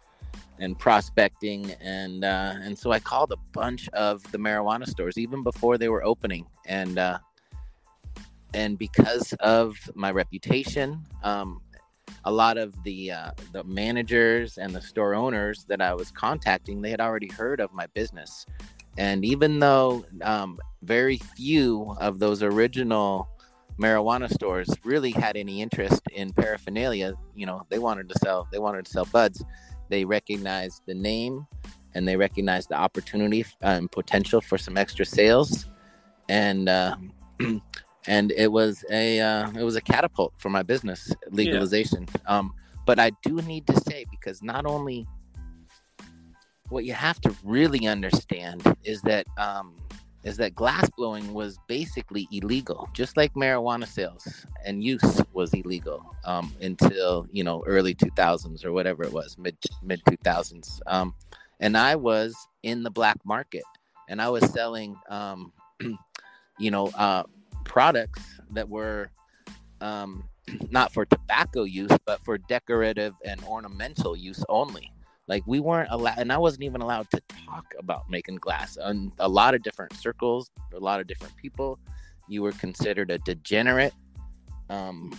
and 0.59 0.77
prospecting 0.77 1.71
and 1.81 2.23
uh, 2.23 2.55
and 2.61 2.77
so 2.77 2.91
I 2.91 2.99
called 2.99 3.31
a 3.31 3.37
bunch 3.53 3.89
of 3.89 4.29
the 4.31 4.37
marijuana 4.37 4.87
stores 4.87 5.17
even 5.17 5.43
before 5.43 5.77
they 5.77 5.89
were 5.89 6.03
opening 6.03 6.45
and 6.65 6.99
uh, 6.99 7.19
and 8.53 8.77
because 8.77 9.33
of 9.39 9.77
my 9.95 10.11
reputation 10.11 11.03
um, 11.23 11.61
a 12.25 12.31
lot 12.31 12.57
of 12.57 12.83
the 12.83 13.11
uh, 13.11 13.31
the 13.51 13.63
managers 13.63 14.57
and 14.57 14.73
the 14.73 14.81
store 14.81 15.15
owners 15.15 15.65
that 15.67 15.81
I 15.81 15.93
was 15.93 16.11
contacting, 16.11 16.81
they 16.81 16.89
had 16.89 17.01
already 17.01 17.27
heard 17.27 17.59
of 17.59 17.73
my 17.73 17.87
business, 17.87 18.45
and 18.97 19.23
even 19.23 19.59
though 19.59 20.05
um, 20.21 20.59
very 20.81 21.17
few 21.17 21.95
of 21.99 22.19
those 22.19 22.43
original 22.43 23.27
marijuana 23.79 24.31
stores 24.31 24.69
really 24.83 25.11
had 25.11 25.37
any 25.37 25.61
interest 25.61 26.01
in 26.11 26.33
paraphernalia, 26.33 27.13
you 27.33 27.45
know, 27.45 27.65
they 27.69 27.79
wanted 27.79 28.09
to 28.09 28.19
sell 28.19 28.47
they 28.51 28.59
wanted 28.59 28.85
to 28.85 28.91
sell 28.91 29.05
buds. 29.05 29.43
They 29.89 30.05
recognize 30.05 30.81
the 30.85 30.93
name, 30.93 31.45
and 31.93 32.07
they 32.07 32.15
recognize 32.15 32.67
the 32.67 32.75
opportunity 32.75 33.45
and 33.61 33.83
um, 33.83 33.89
potential 33.89 34.41
for 34.41 34.57
some 34.57 34.77
extra 34.77 35.05
sales, 35.05 35.65
and. 36.27 36.69
Uh, 36.69 36.95
and 38.07 38.31
it 38.31 38.51
was 38.51 38.83
a 38.89 39.19
uh, 39.19 39.49
it 39.51 39.63
was 39.63 39.75
a 39.75 39.81
catapult 39.81 40.33
for 40.37 40.49
my 40.49 40.63
business 40.63 41.13
legalization. 41.31 42.07
Yeah. 42.13 42.37
Um, 42.37 42.53
but 42.85 42.99
I 42.99 43.11
do 43.23 43.35
need 43.43 43.67
to 43.67 43.79
say 43.81 44.05
because 44.09 44.41
not 44.41 44.65
only 44.65 45.05
what 46.69 46.85
you 46.85 46.93
have 46.93 47.19
to 47.21 47.35
really 47.43 47.87
understand 47.87 48.63
is 48.83 49.01
that 49.03 49.25
um, 49.37 49.75
is 50.23 50.37
that 50.37 50.53
glass 50.53 50.89
blowing 50.97 51.33
was 51.33 51.57
basically 51.67 52.27
illegal, 52.31 52.89
just 52.93 53.15
like 53.15 53.33
marijuana 53.33 53.87
sales 53.87 54.45
and 54.65 54.83
use 54.83 55.21
was 55.33 55.53
illegal 55.53 56.15
um, 56.25 56.53
until 56.61 57.27
you 57.31 57.43
know 57.43 57.63
early 57.65 57.95
2000s 57.95 58.65
or 58.65 58.71
whatever 58.71 59.03
it 59.03 59.13
was, 59.13 59.37
mid 59.37 59.57
mid 59.81 60.03
2000s. 60.05 60.79
Um, 60.87 61.13
and 61.59 61.77
I 61.77 61.95
was 61.95 62.35
in 62.63 62.83
the 62.83 62.91
black 62.91 63.17
market, 63.25 63.63
and 64.07 64.21
I 64.21 64.29
was 64.29 64.49
selling, 64.51 64.95
um, 65.09 65.51
you 66.59 66.71
know, 66.71 66.87
uh, 66.95 67.23
products 67.63 68.21
that 68.51 68.67
were 68.67 69.11
um, 69.81 70.23
not 70.69 70.93
for 70.93 71.05
tobacco 71.05 71.63
use, 71.63 71.91
but 72.05 72.23
for 72.23 72.37
decorative 72.37 73.13
and 73.23 73.41
ornamental 73.43 74.15
use 74.15 74.43
only. 74.49 74.91
Like 75.29 75.43
we 75.45 75.59
weren't 75.59 75.89
allowed, 75.91 76.17
and 76.17 76.33
I 76.33 76.39
wasn't 76.39 76.63
even 76.63 76.81
allowed 76.81 77.07
to 77.11 77.21
talk 77.45 77.75
about 77.77 78.09
making 78.09 78.37
glass. 78.37 78.79
In 78.83 79.11
a 79.19 79.29
lot 79.29 79.53
of 79.53 79.61
different 79.61 79.93
circles, 79.93 80.49
a 80.73 80.79
lot 80.79 80.99
of 80.99 81.05
different 81.05 81.35
people, 81.35 81.77
you 82.27 82.41
were 82.41 82.51
considered 82.51 83.11
a 83.11 83.19
degenerate. 83.19 83.93
Um, 84.71 85.17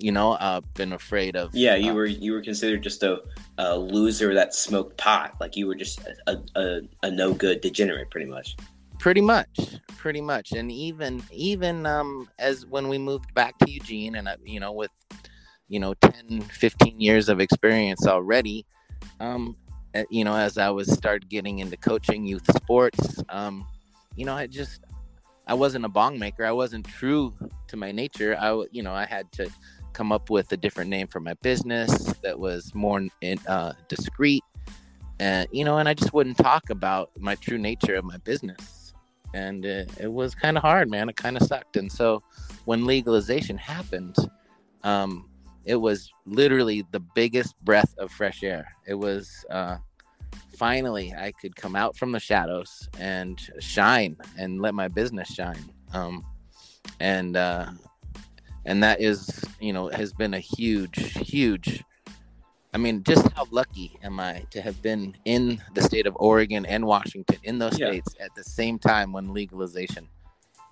you 0.00 0.10
know, 0.10 0.32
uh, 0.32 0.62
been 0.74 0.92
afraid 0.92 1.36
of. 1.36 1.54
Yeah, 1.54 1.76
you 1.76 1.92
uh, 1.92 1.94
were 1.94 2.06
you 2.06 2.32
were 2.32 2.42
considered 2.42 2.82
just 2.82 3.04
a, 3.04 3.22
a 3.56 3.78
loser 3.78 4.34
that 4.34 4.52
smoked 4.52 4.98
pot. 4.98 5.36
Like 5.40 5.54
you 5.56 5.68
were 5.68 5.76
just 5.76 6.00
a, 6.26 6.38
a, 6.56 6.80
a 7.04 7.10
no 7.12 7.32
good 7.32 7.60
degenerate, 7.60 8.10
pretty 8.10 8.26
much 8.26 8.56
pretty 8.98 9.20
much 9.20 9.80
pretty 9.96 10.20
much 10.20 10.52
and 10.52 10.70
even 10.70 11.20
even 11.32 11.86
um 11.86 12.28
as 12.38 12.64
when 12.66 12.86
we 12.86 12.98
moved 12.98 13.34
back 13.34 13.58
to 13.58 13.68
eugene 13.68 14.14
and 14.14 14.28
I, 14.28 14.36
you 14.44 14.60
know 14.60 14.70
with 14.70 14.92
you 15.66 15.80
know 15.80 15.94
10 15.94 16.40
15 16.42 17.00
years 17.00 17.28
of 17.28 17.40
experience 17.40 18.06
already 18.06 18.64
um 19.20 19.56
eh, 19.94 20.04
you 20.10 20.24
know 20.24 20.34
as 20.34 20.58
i 20.58 20.70
was 20.70 20.90
started 20.92 21.28
getting 21.28 21.60
into 21.60 21.76
coaching 21.76 22.24
youth 22.24 22.44
sports 22.56 23.22
um 23.28 23.66
you 24.16 24.24
know 24.24 24.34
i 24.34 24.46
just 24.46 24.84
i 25.46 25.54
wasn't 25.54 25.84
a 25.84 25.88
bong 25.88 26.18
maker 26.18 26.44
i 26.44 26.52
wasn't 26.52 26.86
true 26.86 27.34
to 27.66 27.76
my 27.76 27.92
nature 27.92 28.36
i 28.40 28.50
you 28.70 28.82
know 28.82 28.92
i 28.92 29.04
had 29.04 29.30
to 29.32 29.50
come 29.92 30.10
up 30.10 30.30
with 30.30 30.50
a 30.52 30.56
different 30.56 30.88
name 30.88 31.06
for 31.06 31.20
my 31.20 31.34
business 31.42 32.14
that 32.22 32.38
was 32.38 32.74
more 32.74 33.06
in, 33.20 33.38
uh, 33.46 33.72
discreet 33.88 34.42
and 35.20 35.46
you 35.52 35.64
know 35.64 35.78
and 35.78 35.88
i 35.88 35.94
just 35.94 36.14
wouldn't 36.14 36.38
talk 36.38 36.70
about 36.70 37.10
my 37.18 37.34
true 37.34 37.58
nature 37.58 37.94
of 37.94 38.04
my 38.04 38.16
business 38.18 38.82
and 39.34 39.64
it, 39.64 39.90
it 39.98 40.12
was 40.12 40.34
kind 40.34 40.56
of 40.56 40.62
hard, 40.62 40.90
man. 40.90 41.08
It 41.08 41.16
kind 41.16 41.36
of 41.36 41.42
sucked. 41.42 41.76
And 41.76 41.90
so 41.90 42.22
when 42.64 42.84
legalization 42.84 43.56
happened, 43.56 44.16
um, 44.82 45.28
it 45.64 45.76
was 45.76 46.12
literally 46.26 46.84
the 46.90 47.00
biggest 47.00 47.58
breath 47.64 47.94
of 47.98 48.10
fresh 48.10 48.42
air. 48.42 48.66
It 48.86 48.94
was 48.94 49.44
uh, 49.50 49.78
finally 50.56 51.14
I 51.16 51.32
could 51.32 51.54
come 51.56 51.76
out 51.76 51.96
from 51.96 52.12
the 52.12 52.20
shadows 52.20 52.88
and 52.98 53.40
shine 53.60 54.16
and 54.38 54.60
let 54.60 54.74
my 54.74 54.88
business 54.88 55.28
shine. 55.28 55.72
Um, 55.92 56.24
and 57.00 57.36
uh, 57.36 57.66
and 58.64 58.82
that 58.82 59.00
is, 59.00 59.44
you 59.60 59.72
know, 59.72 59.88
has 59.88 60.12
been 60.12 60.34
a 60.34 60.38
huge, 60.38 61.18
huge 61.18 61.82
I 62.74 62.78
mean, 62.78 63.02
just 63.04 63.30
how 63.32 63.46
lucky 63.50 63.98
am 64.02 64.18
I 64.18 64.44
to 64.50 64.62
have 64.62 64.80
been 64.80 65.14
in 65.26 65.62
the 65.74 65.82
state 65.82 66.06
of 66.06 66.16
Oregon 66.18 66.64
and 66.64 66.86
Washington 66.86 67.36
in 67.42 67.58
those 67.58 67.78
yeah. 67.78 67.88
states 67.88 68.14
at 68.18 68.34
the 68.34 68.42
same 68.42 68.78
time 68.78 69.12
when 69.12 69.34
legalization 69.34 70.08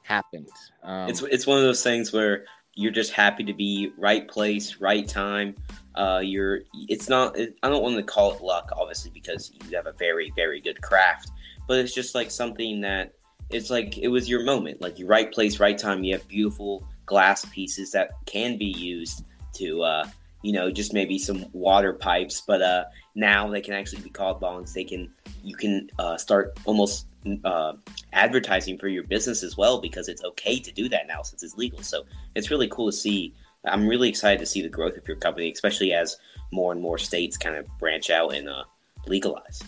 happened. 0.02 0.48
Um, 0.82 1.10
it's 1.10 1.22
it's 1.22 1.46
one 1.46 1.58
of 1.58 1.64
those 1.64 1.82
things 1.82 2.12
where 2.12 2.46
you're 2.74 2.92
just 2.92 3.12
happy 3.12 3.44
to 3.44 3.52
be 3.52 3.92
right 3.96 4.28
place, 4.28 4.76
right 4.80 5.06
time. 5.06 5.54
Uh, 5.94 6.20
you're 6.22 6.60
it's 6.88 7.08
not. 7.08 7.36
It, 7.38 7.56
I 7.62 7.68
don't 7.68 7.82
want 7.82 7.96
to 7.96 8.02
call 8.02 8.32
it 8.34 8.42
luck, 8.42 8.70
obviously, 8.76 9.10
because 9.12 9.52
you 9.68 9.76
have 9.76 9.86
a 9.86 9.92
very 9.92 10.32
very 10.36 10.60
good 10.60 10.80
craft, 10.80 11.30
but 11.66 11.78
it's 11.78 11.94
just 11.94 12.14
like 12.14 12.30
something 12.30 12.80
that 12.82 13.12
it's 13.50 13.70
like 13.70 13.98
it 13.98 14.08
was 14.08 14.28
your 14.28 14.44
moment, 14.44 14.80
like 14.80 14.98
your 14.98 15.08
right 15.08 15.32
place, 15.32 15.58
right 15.58 15.76
time. 15.76 16.04
You 16.04 16.14
have 16.14 16.26
beautiful 16.28 16.86
glass 17.06 17.44
pieces 17.46 17.90
that 17.92 18.10
can 18.26 18.56
be 18.56 18.66
used 18.66 19.24
to 19.54 19.82
uh, 19.82 20.08
you 20.42 20.52
know, 20.52 20.70
just 20.70 20.94
maybe 20.94 21.18
some 21.18 21.46
water 21.52 21.92
pipes. 21.92 22.42
But 22.46 22.62
uh, 22.62 22.84
now 23.14 23.48
they 23.50 23.60
can 23.60 23.74
actually 23.74 24.02
be 24.02 24.10
called 24.10 24.40
bongs. 24.40 24.72
They 24.72 24.84
can 24.84 25.12
you 25.42 25.56
can 25.56 25.90
uh, 25.98 26.16
start 26.16 26.58
almost 26.64 27.06
uh, 27.44 27.74
advertising 28.12 28.78
for 28.78 28.88
your 28.88 29.02
business 29.04 29.42
as 29.42 29.56
well 29.56 29.80
because 29.80 30.08
it's 30.08 30.24
okay 30.24 30.58
to 30.58 30.72
do 30.72 30.88
that 30.88 31.06
now 31.06 31.22
since 31.22 31.42
it's 31.42 31.56
legal. 31.56 31.82
So 31.82 32.04
it's 32.34 32.50
really 32.50 32.68
cool 32.68 32.90
to 32.90 32.96
see. 32.96 33.34
I'm 33.64 33.86
really 33.86 34.08
excited 34.08 34.38
to 34.38 34.46
see 34.46 34.62
the 34.62 34.68
growth 34.68 34.96
of 34.96 35.06
your 35.06 35.18
company, 35.18 35.52
especially 35.52 35.92
as 35.92 36.16
more 36.50 36.72
and 36.72 36.80
more 36.80 36.98
states 36.98 37.36
kind 37.36 37.56
of 37.56 37.66
branch 37.78 38.10
out 38.10 38.34
and 38.34 38.48
uh, 38.48 38.64
legalize. 39.06 39.62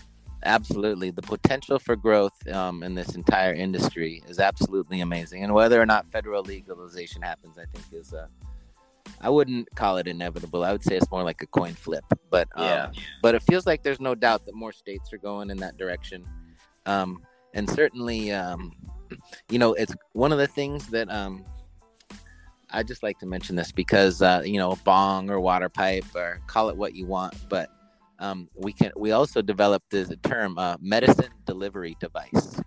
Absolutely, 0.44 1.10
the 1.10 1.22
potential 1.22 1.78
for 1.78 1.94
growth 1.94 2.48
um, 2.48 2.82
in 2.82 2.94
this 2.94 3.14
entire 3.14 3.52
industry 3.52 4.22
is 4.26 4.40
absolutely 4.40 5.00
amazing, 5.00 5.44
and 5.44 5.54
whether 5.54 5.80
or 5.80 5.86
not 5.86 6.04
federal 6.08 6.42
legalization 6.42 7.22
happens, 7.22 7.58
I 7.58 7.64
think 7.66 7.84
is 7.92 8.12
uh, 8.12 8.26
I 9.20 9.30
wouldn't 9.30 9.68
call 9.76 9.98
it 9.98 10.08
inevitable. 10.08 10.64
I 10.64 10.72
would 10.72 10.82
say 10.82 10.96
it's 10.96 11.10
more 11.10 11.22
like 11.22 11.42
a 11.42 11.46
coin 11.46 11.74
flip. 11.74 12.04
But 12.28 12.48
um, 12.56 12.64
yeah, 12.64 12.90
but 13.22 13.34
it 13.34 13.42
feels 13.42 13.66
like 13.66 13.82
there's 13.82 14.00
no 14.00 14.14
doubt 14.14 14.44
that 14.46 14.54
more 14.54 14.72
states 14.72 15.12
are 15.12 15.18
going 15.18 15.50
in 15.50 15.58
that 15.58 15.76
direction. 15.76 16.24
Um, 16.86 17.22
and 17.54 17.68
certainly, 17.68 18.32
um, 18.32 18.72
you 19.48 19.58
know, 19.58 19.74
it's 19.74 19.94
one 20.12 20.32
of 20.32 20.38
the 20.38 20.46
things 20.46 20.88
that 20.88 21.10
um, 21.10 21.44
I 22.70 22.82
just 22.82 23.02
like 23.02 23.18
to 23.20 23.26
mention 23.26 23.56
this 23.56 23.72
because 23.72 24.22
uh, 24.22 24.42
you 24.44 24.58
know, 24.58 24.76
bong 24.84 25.30
or 25.30 25.40
water 25.40 25.68
pipe 25.68 26.06
or 26.14 26.40
call 26.46 26.68
it 26.68 26.76
what 26.76 26.94
you 26.94 27.06
want, 27.06 27.34
but 27.48 27.68
um, 28.18 28.48
we 28.54 28.72
can 28.72 28.92
we 28.96 29.12
also 29.12 29.42
developed 29.42 29.90
the 29.90 30.16
term 30.22 30.58
uh, 30.58 30.76
medicine 30.80 31.32
delivery 31.44 31.96
device. 32.00 32.60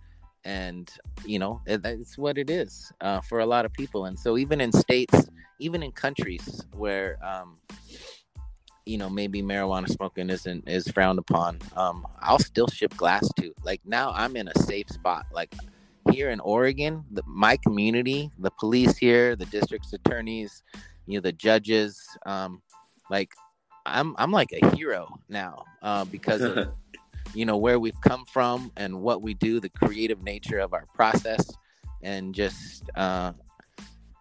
And 0.43 0.91
you 1.25 1.39
know 1.39 1.61
it, 1.65 1.81
it's 1.83 2.19
what 2.19 2.37
it 2.37 2.51
is 2.51 2.91
uh, 3.01 3.19
for 3.21 3.39
a 3.39 3.45
lot 3.45 3.65
of 3.65 3.73
people. 3.73 4.05
And 4.05 4.17
so 4.17 4.37
even 4.37 4.61
in 4.61 4.71
states 4.71 5.27
even 5.59 5.83
in 5.83 5.91
countries 5.91 6.65
where 6.73 7.17
um, 7.25 7.57
you 8.85 8.97
know 8.97 9.09
maybe 9.09 9.41
marijuana 9.41 9.89
smoking 9.89 10.29
isn't 10.29 10.67
is 10.67 10.87
frowned 10.89 11.19
upon. 11.19 11.59
Um, 11.75 12.05
i'll 12.21 12.39
still 12.39 12.67
ship 12.67 12.95
glass 12.97 13.27
to 13.39 13.53
like 13.63 13.81
now 13.85 14.11
i'm 14.15 14.35
in 14.35 14.47
a 14.47 14.59
safe 14.59 14.89
spot. 14.89 15.25
Like 15.33 15.53
here 16.11 16.29
in 16.29 16.39
Oregon, 16.39 17.03
the, 17.11 17.23
my 17.25 17.57
community, 17.57 18.29
the 18.37 18.51
police 18.51 18.95
here, 18.97 19.35
the 19.35 19.45
district's 19.45 19.91
attorneys, 19.93 20.63
you 21.07 21.17
know, 21.17 21.21
the 21.21 21.31
judges, 21.31 21.99
um, 22.25 22.61
like 23.09 23.33
I'm 23.85 24.15
I'm 24.17 24.31
like 24.31 24.51
a 24.51 24.75
hero 24.75 25.19
now 25.29 25.63
uh, 25.81 26.05
because 26.05 26.41
of 26.41 26.73
you 27.33 27.45
know 27.45 27.57
where 27.57 27.79
we've 27.79 27.99
come 28.01 28.25
from 28.25 28.71
and 28.77 29.01
what 29.01 29.21
we 29.21 29.33
do, 29.33 29.59
the 29.59 29.69
creative 29.69 30.23
nature 30.23 30.59
of 30.59 30.73
our 30.73 30.85
process, 30.93 31.45
and 32.01 32.33
just 32.33 32.89
uh, 32.95 33.33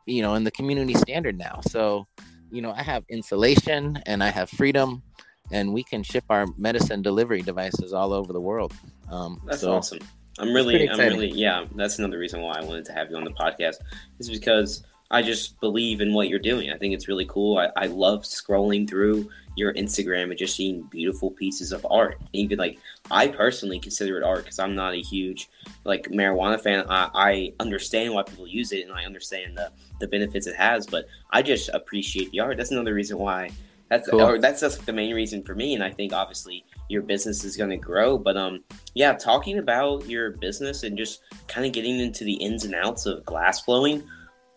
you 0.07 0.23
know, 0.23 0.35
in 0.35 0.45
the 0.45 0.51
community 0.51 0.95
standard 0.95 1.39
now. 1.39 1.61
So, 1.69 2.07
you 2.55 2.63
know, 2.63 2.71
I 2.71 2.85
have 2.85 3.05
insulation 3.09 4.01
and 4.07 4.23
I 4.23 4.29
have 4.29 4.49
freedom, 4.49 5.03
and 5.51 5.75
we 5.75 5.83
can 5.83 6.05
ship 6.05 6.25
our 6.31 6.47
medicine 6.57 7.03
delivery 7.03 7.43
devices 7.43 7.93
all 7.93 8.13
over 8.13 8.33
the 8.33 8.41
world. 8.41 8.73
Um, 9.11 9.43
That's 9.45 9.63
so 9.63 9.73
awesome. 9.73 9.99
I'm 10.39 10.55
really, 10.55 10.89
I'm 10.89 10.99
really, 10.99 11.31
yeah. 11.31 11.65
That's 11.75 11.99
another 11.99 12.19
reason 12.19 12.43
why 12.43 12.59
I 12.59 12.63
wanted 12.63 12.85
to 12.87 12.93
have 12.93 13.11
you 13.11 13.17
on 13.17 13.25
the 13.25 13.33
podcast 13.33 13.77
is 14.21 14.31
because 14.31 14.85
I 15.11 15.23
just 15.23 15.61
believe 15.61 16.01
in 16.01 16.13
what 16.13 16.29
you're 16.29 16.39
doing. 16.39 16.71
I 16.71 16.79
think 16.79 16.95
it's 16.95 17.09
really 17.09 17.27
cool. 17.27 17.59
I, 17.59 17.71
I 17.77 17.87
love 17.87 18.23
scrolling 18.23 18.89
through 18.89 19.29
your 19.57 19.73
Instagram 19.75 20.25
and 20.31 20.39
just 20.39 20.57
seeing 20.57 20.83
beautiful 20.85 21.31
pieces 21.31 21.73
of 21.73 21.87
art. 21.89 22.21
Even 22.33 22.59
like 22.59 22.79
I 23.11 23.29
personally 23.29 23.79
consider 23.79 24.17
it 24.19 24.25
art 24.25 24.45
because 24.45 24.59
I'm 24.59 24.75
not 24.75 24.95
a 24.95 25.01
huge 25.01 25.49
like 25.85 26.09
marijuana 26.09 26.61
fan. 26.61 26.87
I, 26.89 27.11
I 27.15 27.53
understand 27.61 28.15
why 28.15 28.23
people 28.23 28.49
use 28.49 28.73
it 28.73 28.83
and 28.83 28.93
I 28.93 29.05
understand 29.05 29.57
the 29.57 29.71
the 30.01 30.09
benefits 30.09 30.47
it 30.47 30.57
has, 30.57 30.87
but 30.87 31.07
I 31.31 31.43
just 31.43 31.69
appreciate 31.71 32.31
the 32.33 32.41
art. 32.41 32.57
That's 32.57 32.73
another 32.73 32.95
reason 32.95 33.19
why. 33.19 33.51
That's 33.91 34.09
Cool. 34.09 34.23
or 34.23 34.39
that's 34.39 34.61
just 34.61 34.87
the 34.87 34.93
main 34.93 35.15
reason 35.15 35.43
for 35.43 35.55
me, 35.55 35.75
and 35.75 35.85
I 35.85 35.91
think 35.91 36.13
obviously 36.13 36.65
your 36.89 37.03
business 37.03 37.45
is 37.45 37.57
going 37.57 37.71
to 37.71 37.77
grow. 37.77 38.19
But 38.19 38.37
um, 38.37 38.65
yeah, 38.95 39.13
talking 39.13 39.59
about 39.59 40.09
your 40.09 40.33
business 40.33 40.83
and 40.83 40.97
just 40.97 41.21
kind 41.47 41.67
of 41.67 41.73
getting 41.73 42.01
into 42.01 42.25
the 42.25 42.35
ins 42.35 42.65
and 42.65 42.75
outs 42.75 43.07
of 43.07 43.25
glass 43.25 43.61
blowing. 43.61 44.03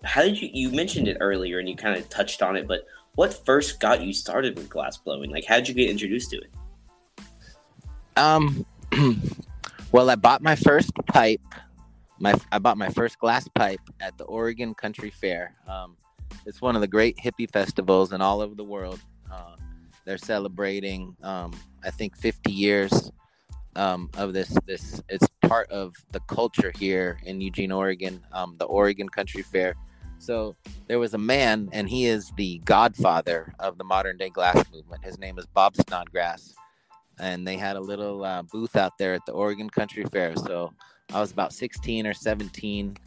How 0.08 0.24
did 0.24 0.42
you? 0.42 0.50
You 0.52 0.72
mentioned 0.72 1.08
it 1.08 1.18
earlier, 1.20 1.60
and 1.60 1.68
you 1.68 1.76
kind 1.76 2.00
of 2.00 2.08
touched 2.10 2.42
on 2.42 2.56
it, 2.56 2.68
but 2.68 2.86
what 3.16 3.46
first 3.46 3.80
got 3.80 4.02
you 4.02 4.14
started 4.14 4.56
with 4.56 4.70
glass 4.70 4.98
blowing? 4.98 5.30
Like, 5.32 5.46
how 5.46 5.56
did 5.58 5.68
you 5.68 5.74
get 5.74 5.90
introduced 5.90 6.30
to 6.32 6.38
it? 6.38 6.50
Um, 8.16 8.66
well, 9.92 10.10
I 10.10 10.16
bought 10.16 10.42
my 10.42 10.56
first 10.56 10.92
pipe. 11.08 11.42
My 12.20 12.34
I 12.52 12.60
bought 12.60 12.78
my 12.78 12.90
first 12.90 13.20
glass 13.20 13.48
pipe 13.50 13.82
at 14.00 14.18
the 14.18 14.24
Oregon 14.26 14.74
Country 14.74 15.10
Fair. 15.10 15.54
Um, 15.68 15.98
it's 16.46 16.62
one 16.62 16.76
of 16.76 16.82
the 16.82 16.88
great 16.88 17.18
hippie 17.18 17.52
festivals 17.52 18.14
in 18.14 18.22
all 18.22 18.42
over 18.42 18.56
the 18.56 18.64
world. 18.64 19.00
Uh, 19.32 19.56
they're 20.06 20.18
celebrating, 20.18 21.16
um, 21.22 21.54
I 21.84 21.90
think, 21.92 22.16
50 22.18 22.52
years 22.52 23.12
um, 23.76 24.10
of 24.16 24.34
this. 24.34 24.58
This 24.66 25.02
it's 25.10 25.28
part 25.42 25.70
of 25.72 25.94
the 26.12 26.20
culture 26.22 26.72
here 26.78 27.20
in 27.26 27.42
Eugene, 27.42 27.72
Oregon. 27.72 28.24
Um, 28.32 28.56
the 28.58 28.66
Oregon 28.66 29.10
Country 29.10 29.42
Fair. 29.42 29.76
So 30.20 30.56
there 30.88 31.00
was 31.00 31.14
a 31.14 31.18
man, 31.18 31.70
and 31.72 31.88
he 31.88 32.06
is 32.06 32.32
the 32.38 32.60
godfather 32.66 33.54
of 33.60 33.78
the 33.78 33.84
modern 33.84 34.18
day 34.18 34.30
glass 34.30 34.64
movement. 34.72 35.04
His 35.04 35.18
name 35.18 35.38
is 35.38 35.46
Bob 35.46 35.76
Snodgrass 35.76 36.54
and 37.20 37.48
they 37.48 37.58
had 37.58 37.76
a 37.76 37.80
little 37.80 38.24
uh, 38.24 38.42
booth 38.44 38.76
out 38.76 38.98
there 38.98 39.14
at 39.14 39.26
the 39.26 39.32
Oregon 39.32 39.70
Country 39.70 40.06
Fair. 40.06 40.36
So 40.36 40.74
I 41.14 41.20
was 41.20 41.32
about 41.32 41.54
16 41.54 42.06
or 42.06 42.14
17 42.14 42.98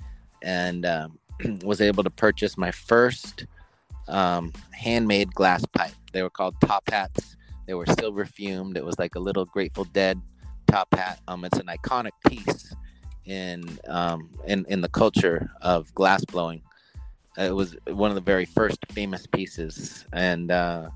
and 0.43 0.87
um, 0.87 1.19
was 1.64 1.81
able 1.81 2.02
to 2.05 2.11
purchase 2.11 2.57
my 2.57 2.71
first 2.71 3.47
um, 4.09 4.52
handmade 4.73 5.33
glass 5.35 5.64
pipe. 5.67 5.95
They 6.12 6.23
were 6.23 6.31
called 6.31 6.57
top 6.61 6.90
hats. 6.90 7.37
They 7.67 7.75
were 7.75 7.87
silver 7.87 8.25
fumed. 8.25 8.76
It 8.76 8.85
was 8.85 8.99
like 8.99 9.14
a 9.14 9.21
little 9.21 9.45
Grateful 9.45 9.85
Dead 9.85 10.21
top 10.67 10.93
hat. 10.95 11.21
Um, 11.29 11.45
it's 11.45 11.59
an 11.59 11.67
iconic 11.67 12.12
piece 12.26 12.75
in 13.26 13.79
um, 13.87 14.31
in 14.47 14.64
in 14.69 14.81
the 14.81 14.88
culture 14.88 15.50
of 15.61 15.95
glass 15.95 16.25
blowing. 16.25 16.62
It 17.39 17.55
was 17.55 17.77
one 17.87 18.11
of 18.11 18.15
the 18.17 18.21
very 18.21 18.45
first 18.45 18.79
famous 18.91 19.27
pieces, 19.27 20.05
and 20.13 20.51
uh, 20.51 20.91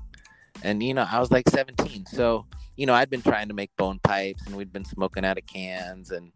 and 0.63 0.81
you 0.83 0.93
know 0.93 1.07
I 1.09 1.19
was 1.19 1.31
like 1.31 1.49
17, 1.49 2.05
so 2.07 2.45
you 2.75 2.85
know, 2.85 2.93
I'd 2.93 3.09
been 3.09 3.21
trying 3.21 3.47
to 3.47 3.53
make 3.53 3.75
bone 3.77 3.99
pipes 4.03 4.45
and 4.45 4.55
we'd 4.55 4.73
been 4.73 4.85
smoking 4.85 5.23
out 5.23 5.37
of 5.37 5.45
cans 5.45 6.11
and, 6.11 6.31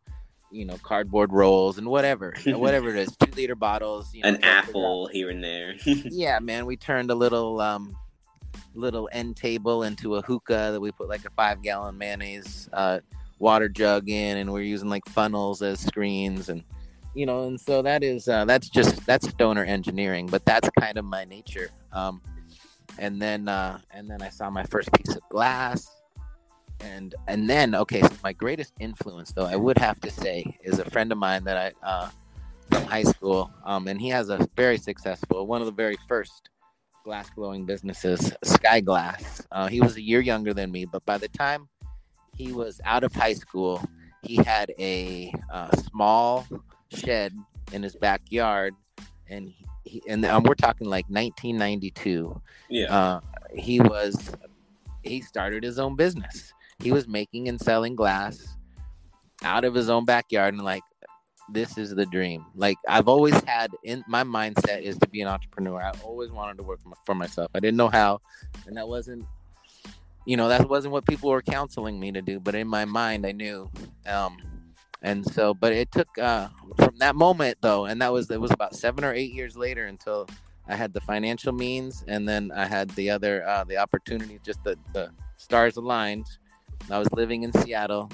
you 0.51 0.63
know, 0.63 0.77
cardboard 0.83 1.33
rolls 1.33 1.77
and 1.77 1.87
whatever, 1.87 2.33
whatever 2.45 2.89
it 2.89 2.95
is, 2.95 3.15
two 3.17 3.29
liter 3.31 3.55
bottles, 3.55 4.13
you 4.13 4.21
know, 4.23 4.29
An 4.29 4.39
trying 4.39 4.61
to 4.61 4.67
figure 4.67 4.79
out- 4.79 4.85
apple 4.85 5.07
here 5.07 5.29
and 5.29 5.43
there. 5.43 5.75
Yeah, 5.85 6.39
man, 6.39 6.65
we 6.65 6.77
turned 6.77 7.11
a 7.11 7.15
little, 7.15 7.59
um, 7.59 7.93
little 8.73 9.09
end 9.11 9.35
table 9.35 9.83
into 9.83 10.15
a 10.15 10.21
hookah 10.21 10.69
that 10.71 10.79
we 10.79 10.91
put 10.93 11.09
like 11.09 11.25
a 11.25 11.29
five 11.31 11.61
gallon 11.61 11.97
mayonnaise, 11.97 12.69
uh, 12.71 12.99
water 13.39 13.67
jug 13.67 14.07
in 14.09 14.37
and 14.37 14.53
we're 14.53 14.61
using 14.61 14.87
like 14.89 15.05
funnels 15.09 15.61
as 15.61 15.81
screens 15.81 16.47
and, 16.47 16.63
you 17.15 17.25
know, 17.25 17.47
and 17.47 17.59
so 17.59 17.81
that 17.81 18.03
is, 18.03 18.27
uh, 18.27 18.45
that's 18.45 18.69
just, 18.69 19.05
that's 19.05 19.29
stoner 19.29 19.63
engineering, 19.63 20.27
but 20.27 20.45
that's 20.45 20.69
kind 20.79 20.97
of 20.97 21.05
my 21.05 21.25
nature. 21.25 21.69
Um, 21.91 22.21
and 22.97 23.21
then, 23.21 23.47
uh, 23.47 23.79
and 23.91 24.09
then 24.09 24.21
I 24.21 24.29
saw 24.29 24.49
my 24.49 24.63
first 24.63 24.91
piece 24.93 25.15
of 25.15 25.21
glass 25.29 25.99
and 26.81 27.15
and 27.27 27.49
then 27.49 27.75
okay 27.75 28.01
so 28.01 28.09
my 28.23 28.33
greatest 28.33 28.73
influence 28.79 29.31
though 29.31 29.45
i 29.45 29.55
would 29.55 29.77
have 29.77 29.99
to 29.99 30.09
say 30.09 30.45
is 30.63 30.79
a 30.79 30.89
friend 30.89 31.11
of 31.11 31.17
mine 31.17 31.43
that 31.43 31.57
i 31.57 31.87
uh 31.87 32.09
from 32.71 32.83
high 32.85 33.03
school 33.03 33.51
um 33.65 33.87
and 33.87 33.99
he 33.99 34.09
has 34.09 34.29
a 34.29 34.47
very 34.55 34.77
successful 34.77 35.45
one 35.45 35.61
of 35.61 35.65
the 35.65 35.73
very 35.73 35.97
first 36.07 36.49
glass 37.03 37.29
blowing 37.35 37.65
businesses 37.65 38.33
sky 38.43 38.79
glass 38.79 39.45
uh, 39.51 39.67
he 39.67 39.81
was 39.81 39.95
a 39.95 40.01
year 40.01 40.19
younger 40.19 40.53
than 40.53 40.71
me 40.71 40.85
but 40.85 41.03
by 41.05 41.17
the 41.17 41.27
time 41.29 41.67
he 42.35 42.51
was 42.51 42.79
out 42.85 43.03
of 43.03 43.13
high 43.13 43.33
school 43.33 43.83
he 44.21 44.35
had 44.35 44.71
a 44.79 45.33
uh, 45.51 45.75
small 45.77 46.45
shed 46.91 47.33
in 47.71 47.83
his 47.83 47.95
backyard 47.95 48.75
and 49.27 49.53
he, 49.83 50.01
and 50.07 50.25
um, 50.25 50.43
we're 50.43 50.55
talking 50.55 50.87
like 50.87 51.05
1992 51.09 52.41
yeah. 52.69 52.95
uh, 52.95 53.19
he 53.53 53.79
was 53.79 54.31
he 55.03 55.21
started 55.21 55.63
his 55.63 55.79
own 55.79 55.95
business. 55.95 56.53
He 56.79 56.91
was 56.91 57.07
making 57.07 57.47
and 57.47 57.59
selling 57.59 57.95
glass 57.95 58.55
out 59.43 59.63
of 59.63 59.73
his 59.73 59.89
own 59.89 60.05
backyard 60.05 60.53
and 60.53 60.63
like 60.63 60.83
this 61.51 61.77
is 61.77 61.95
the 61.95 62.05
dream. 62.05 62.45
Like 62.55 62.77
i've 62.87 63.07
always 63.07 63.39
had 63.45 63.71
in 63.83 64.03
my 64.07 64.23
mindset 64.23 64.81
is 64.81 64.97
to 64.99 65.07
be 65.09 65.21
an 65.21 65.27
entrepreneur. 65.27 65.81
I 65.81 65.91
always 66.03 66.31
wanted 66.31 66.57
to 66.57 66.63
work 66.63 66.79
for 67.05 67.15
myself. 67.15 67.51
I 67.55 67.59
didn't 67.59 67.77
know 67.77 67.89
how 67.89 68.21
and 68.67 68.77
that 68.77 68.87
wasn't 68.87 69.25
you 70.25 70.37
know 70.37 70.47
that 70.49 70.69
wasn't 70.69 70.91
what 70.91 71.05
people 71.05 71.29
were 71.29 71.41
counseling 71.41 71.99
me 71.99 72.11
to 72.11 72.21
do 72.21 72.39
but 72.39 72.53
in 72.53 72.67
my 72.67 72.85
mind 72.85 73.25
i 73.25 73.31
knew 73.31 73.69
um 74.05 74.37
and 75.01 75.25
so 75.25 75.53
but 75.53 75.71
it 75.71 75.91
took 75.91 76.17
uh 76.17 76.49
from 76.77 76.95
that 76.97 77.15
moment 77.15 77.57
though 77.61 77.85
and 77.85 78.01
that 78.01 78.11
was 78.11 78.29
it 78.29 78.39
was 78.39 78.51
about 78.51 78.75
seven 78.75 79.03
or 79.03 79.13
eight 79.13 79.33
years 79.33 79.55
later 79.55 79.85
until 79.85 80.27
I 80.69 80.75
had 80.75 80.93
the 80.93 81.01
financial 81.01 81.51
means, 81.51 82.03
and 82.07 82.29
then 82.29 82.51
I 82.55 82.65
had 82.65 82.91
the 82.91 83.09
other 83.09 83.45
uh, 83.45 83.63
the 83.63 83.77
opportunity. 83.77 84.39
Just 84.45 84.63
the 84.63 84.77
the 84.93 85.09
stars 85.37 85.77
aligned. 85.77 86.27
I 86.91 86.99
was 86.99 87.11
living 87.11 87.41
in 87.41 87.51
Seattle, 87.51 88.09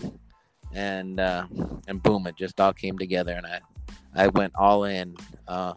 and 0.74 1.20
uh, 1.20 1.48
and 1.88 2.02
boom, 2.02 2.26
it 2.28 2.38
just 2.38 2.62
all 2.62 2.72
came 2.72 2.98
together, 2.98 3.34
and 3.34 3.46
I 3.46 3.60
I 4.16 4.28
went 4.28 4.54
all 4.56 4.86
in 4.86 5.18
uh, 5.50 5.74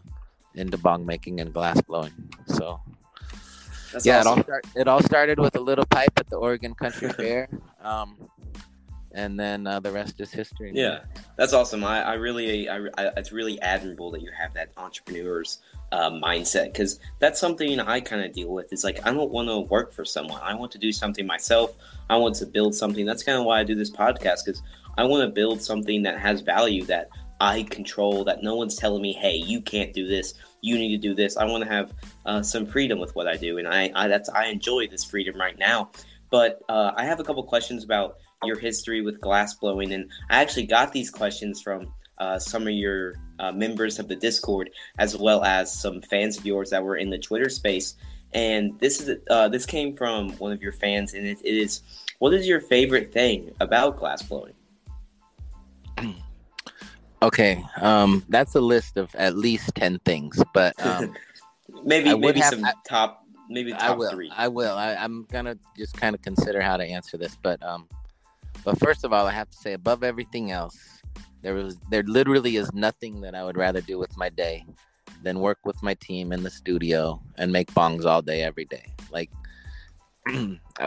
into 0.55 0.79
bong 0.79 1.05
making 1.05 1.41
and 1.41 1.53
glass 1.53 1.81
blowing. 1.83 2.13
So 2.47 2.81
That's 3.93 4.07
yeah, 4.07 4.21
awesome. 4.21 4.33
it 4.33 4.37
all 4.39 4.43
start, 4.45 4.67
it 4.77 4.89
all 4.89 5.03
started 5.03 5.41
with 5.41 5.57
a 5.57 5.61
little 5.61 5.87
pipe 5.87 6.13
at 6.17 6.31
the 6.31 6.37
Oregon 6.37 6.75
Country 6.75 7.09
Fair, 7.13 7.49
um, 7.83 8.17
and 9.13 9.39
then 9.39 9.67
uh, 9.67 9.81
the 9.81 9.91
rest 9.91 10.21
is 10.21 10.31
history. 10.31 10.73
Yeah, 10.75 11.01
that's 11.37 11.53
awesome. 11.53 11.85
I, 11.85 12.03
I 12.03 12.15
really, 12.15 12.69
I, 12.69 12.79
I, 12.97 13.11
it's 13.17 13.33
really 13.33 13.61
admirable 13.61 14.11
that 14.13 14.23
you 14.23 14.31
have 14.39 14.55
that 14.55 14.71
entrepreneur's 14.77 15.59
uh, 15.93 16.11
mindset 16.11 16.73
because 16.73 17.01
that's 17.19 17.41
something 17.41 17.81
I 17.81 18.01
kind 18.01 18.23
of 18.25 18.33
deal 18.33 18.51
with. 18.51 18.73
It's 18.73 18.85
like 18.85 19.07
I 19.07 19.13
don't 19.13 19.31
want 19.31 19.49
to 19.49 19.61
work 19.61 19.93
for 19.93 20.05
someone. 20.05 20.41
I 20.43 20.55
want 20.55 20.73
to 20.73 20.79
do 20.79 20.93
something 20.93 21.27
myself. 21.27 21.77
I 22.11 22.17
want 22.17 22.35
to 22.37 22.47
build 22.47 22.75
something. 22.75 23.07
That's 23.07 23.23
kind 23.23 23.39
of 23.39 23.45
why 23.45 23.61
I 23.61 23.65
do 23.65 23.75
this 23.75 23.91
podcast 23.91 24.45
because 24.45 24.63
I 24.97 25.05
want 25.05 25.23
to 25.23 25.29
build 25.29 25.63
something 25.63 26.03
that 26.03 26.19
has 26.19 26.41
value 26.41 26.85
that 26.85 27.09
I 27.41 27.63
control. 27.65 28.25
That 28.25 28.43
no 28.43 28.57
one's 28.57 28.77
telling 28.77 29.03
me, 29.03 29.13
"Hey, 29.13 29.37
you 29.37 29.61
can't 29.61 29.93
do 29.93 30.07
this. 30.07 30.35
You 30.61 30.77
need 30.77 30.91
to 30.91 30.99
do 30.99 31.15
this." 31.15 31.37
I 31.37 31.45
want 31.45 31.65
to 31.65 31.71
have 31.71 31.93
uh, 32.27 32.43
some 32.43 32.67
freedom 32.67 32.99
with 32.99 33.15
what 33.15 33.27
I 33.27 33.37
do, 33.37 33.59
and 33.59 33.67
I, 33.67 33.91
I 33.95 34.09
that's 34.09 34.29
I 34.29 34.47
enjoy 34.47 34.89
this 34.89 35.05
freedom 35.05 35.37
right 35.37 35.59
now. 35.59 35.91
But 36.31 36.61
uh, 36.69 36.93
I 36.95 37.05
have 37.05 37.21
a 37.21 37.25
couple 37.25 37.43
questions 37.45 37.85
about 37.85 38.19
your 38.45 38.59
history 38.59 39.01
with 39.03 39.21
glass 39.21 39.55
blowing, 39.55 39.93
and 39.93 40.11
I 40.31 40.41
actually 40.41 40.67
got 40.67 40.93
these 40.93 41.11
questions 41.11 41.61
from 41.61 41.93
uh, 42.19 42.39
some 42.39 42.63
of 42.63 42.71
your 42.71 43.15
uh, 43.39 43.53
members 43.53 43.99
of 43.99 44.09
the 44.09 44.17
Discord, 44.17 44.71
as 44.99 45.17
well 45.17 45.45
as 45.45 45.73
some 45.73 46.01
fans 46.03 46.39
of 46.39 46.47
yours 46.47 46.71
that 46.71 46.83
were 46.83 46.97
in 46.97 47.11
the 47.11 47.19
Twitter 47.19 47.49
space. 47.49 47.95
And 48.35 48.79
this 48.81 49.01
is 49.01 49.19
uh, 49.31 49.49
this 49.49 49.65
came 49.67 49.97
from 49.97 50.33
one 50.39 50.53
of 50.53 50.63
your 50.63 50.73
fans, 50.73 51.15
and 51.15 51.27
it, 51.27 51.39
it 51.45 51.55
is, 51.57 51.83
what 52.19 52.35
is 52.35 52.47
your 52.47 52.61
favorite 52.61 53.13
thing 53.13 53.55
about 53.61 53.97
glass 53.97 54.23
blowing? 54.23 54.55
Okay, 57.21 57.65
um, 57.81 58.25
that's 58.29 58.55
a 58.55 58.61
list 58.61 58.97
of 58.97 59.13
at 59.17 59.37
least 59.37 59.75
ten 59.75 59.99
things, 60.05 60.41
but 60.55 60.73
um, 60.87 61.13
maybe 61.85 62.11
I 62.11 62.15
maybe 62.15 62.39
have- 62.39 62.55
some 62.55 62.65
I- 62.65 62.75
top 62.89 63.25
maybe 63.51 63.75
I 63.75 63.79
top 63.89 63.99
will. 63.99 64.11
three. 64.11 64.31
I 64.37 64.47
will. 64.47 64.77
I, 64.77 64.95
I'm 64.95 65.25
gonna 65.25 65.59
just 65.77 65.97
kind 65.97 66.15
of 66.15 66.23
consider 66.23 66.61
how 66.61 66.77
to 66.77 66.85
answer 66.85 67.17
this, 67.17 67.37
but 67.43 67.61
um, 67.65 67.89
but 68.65 68.79
first 68.79 69.05
of 69.05 69.13
all, 69.13 69.27
I 69.27 69.33
have 69.33 69.51
to 69.51 69.57
say, 69.57 69.73
above 69.73 70.03
everything 70.03 70.51
else, 70.51 70.79
there 71.43 71.55
was 71.55 71.79
there 71.91 72.03
literally 72.03 72.57
is 72.57 72.73
nothing 72.73 73.21
that 73.23 73.35
I 73.35 73.45
would 73.45 73.57
rather 73.57 73.81
do 73.81 73.99
with 73.99 74.17
my 74.17 74.29
day 74.29 74.65
than 75.23 75.41
work 75.41 75.59
with 75.65 75.83
my 75.83 75.95
team 75.95 76.33
in 76.33 76.43
the 76.43 76.51
studio 76.51 77.21
and 77.37 77.53
make 77.53 77.73
bongs 77.73 78.05
all 78.05 78.23
day 78.23 78.43
every 78.43 78.65
day. 78.65 78.93
Like 79.11 79.31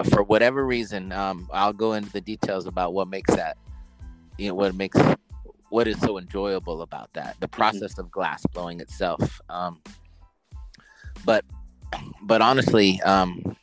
for 0.10 0.24
whatever 0.24 0.66
reason, 0.66 1.12
um, 1.12 1.50
I'll 1.52 1.74
go 1.74 1.94
into 1.94 2.12
the 2.12 2.22
details 2.22 2.68
about 2.68 2.94
what 2.94 3.08
makes 3.08 3.34
that 3.36 3.58
you 4.42 4.48
know 4.48 4.56
what 4.56 4.74
makes 4.76 5.00
what 5.70 5.88
is 5.88 6.00
so 6.00 6.18
enjoyable 6.18 6.82
about 6.82 7.12
that 7.14 7.36
the 7.40 7.48
mm-hmm. 7.48 7.62
process 7.62 7.98
of 7.98 8.10
glass 8.12 8.44
blowing 8.54 8.80
itself 8.80 9.40
um, 9.50 9.80
but 11.26 11.46
but 12.24 12.42
honestly 12.42 13.00
um, 13.02 13.56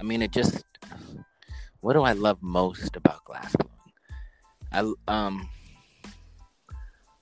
i 0.00 0.02
mean 0.02 0.22
it 0.22 0.30
just 0.30 0.64
what 1.86 1.92
do 1.92 2.02
i 2.02 2.12
love 2.12 2.42
most 2.42 2.96
about 2.96 3.24
glass 3.24 3.54
blowing 3.56 4.94
i 5.08 5.12
um 5.12 5.48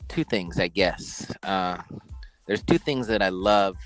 two 0.08 0.24
things 0.24 0.58
i 0.58 0.68
guess 0.68 1.30
uh, 1.42 1.76
there's 2.46 2.62
two 2.62 2.78
things 2.78 3.06
that 3.06 3.20
i 3.20 3.28
love 3.28 3.76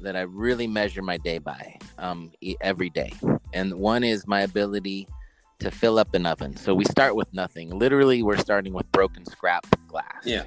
that 0.00 0.16
i 0.16 0.20
really 0.20 0.66
measure 0.66 1.02
my 1.02 1.16
day 1.16 1.38
by 1.38 1.78
um, 1.98 2.30
every 2.60 2.90
day 2.90 3.10
and 3.54 3.72
one 3.74 4.04
is 4.04 4.26
my 4.26 4.42
ability 4.42 5.08
to 5.60 5.70
fill 5.70 5.98
up 5.98 6.14
an 6.14 6.26
oven. 6.26 6.56
So 6.56 6.74
we 6.74 6.84
start 6.84 7.14
with 7.14 7.32
nothing. 7.32 7.70
Literally, 7.70 8.22
we're 8.22 8.38
starting 8.38 8.72
with 8.72 8.90
broken 8.92 9.24
scrap 9.24 9.66
glass. 9.86 10.24
Yeah. 10.24 10.44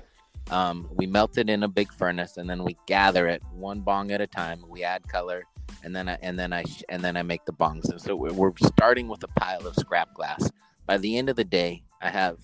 Um, 0.51 0.89
we 0.91 1.05
melt 1.05 1.37
it 1.37 1.49
in 1.49 1.63
a 1.63 1.67
big 1.67 1.91
furnace, 1.93 2.37
and 2.37 2.49
then 2.49 2.63
we 2.63 2.75
gather 2.85 3.27
it 3.27 3.41
one 3.53 3.79
bong 3.79 4.11
at 4.11 4.21
a 4.21 4.27
time. 4.27 4.63
We 4.67 4.83
add 4.83 5.07
color, 5.07 5.43
and 5.83 5.95
then 5.95 6.09
I, 6.09 6.17
and 6.21 6.37
then 6.37 6.53
I 6.53 6.63
and 6.89 7.03
then 7.03 7.17
I 7.17 7.23
make 7.23 7.45
the 7.45 7.53
bongs. 7.53 7.89
And 7.89 8.01
so 8.01 8.15
we're, 8.15 8.51
starting 8.57 9.07
with 9.07 9.23
a 9.23 9.27
pile 9.39 9.65
of 9.67 9.75
scrap 9.75 10.13
glass. 10.13 10.49
By 10.85 10.97
the 10.97 11.17
end 11.17 11.29
of 11.29 11.35
the 11.35 11.43
day, 11.43 11.83
I 12.01 12.09
have 12.09 12.37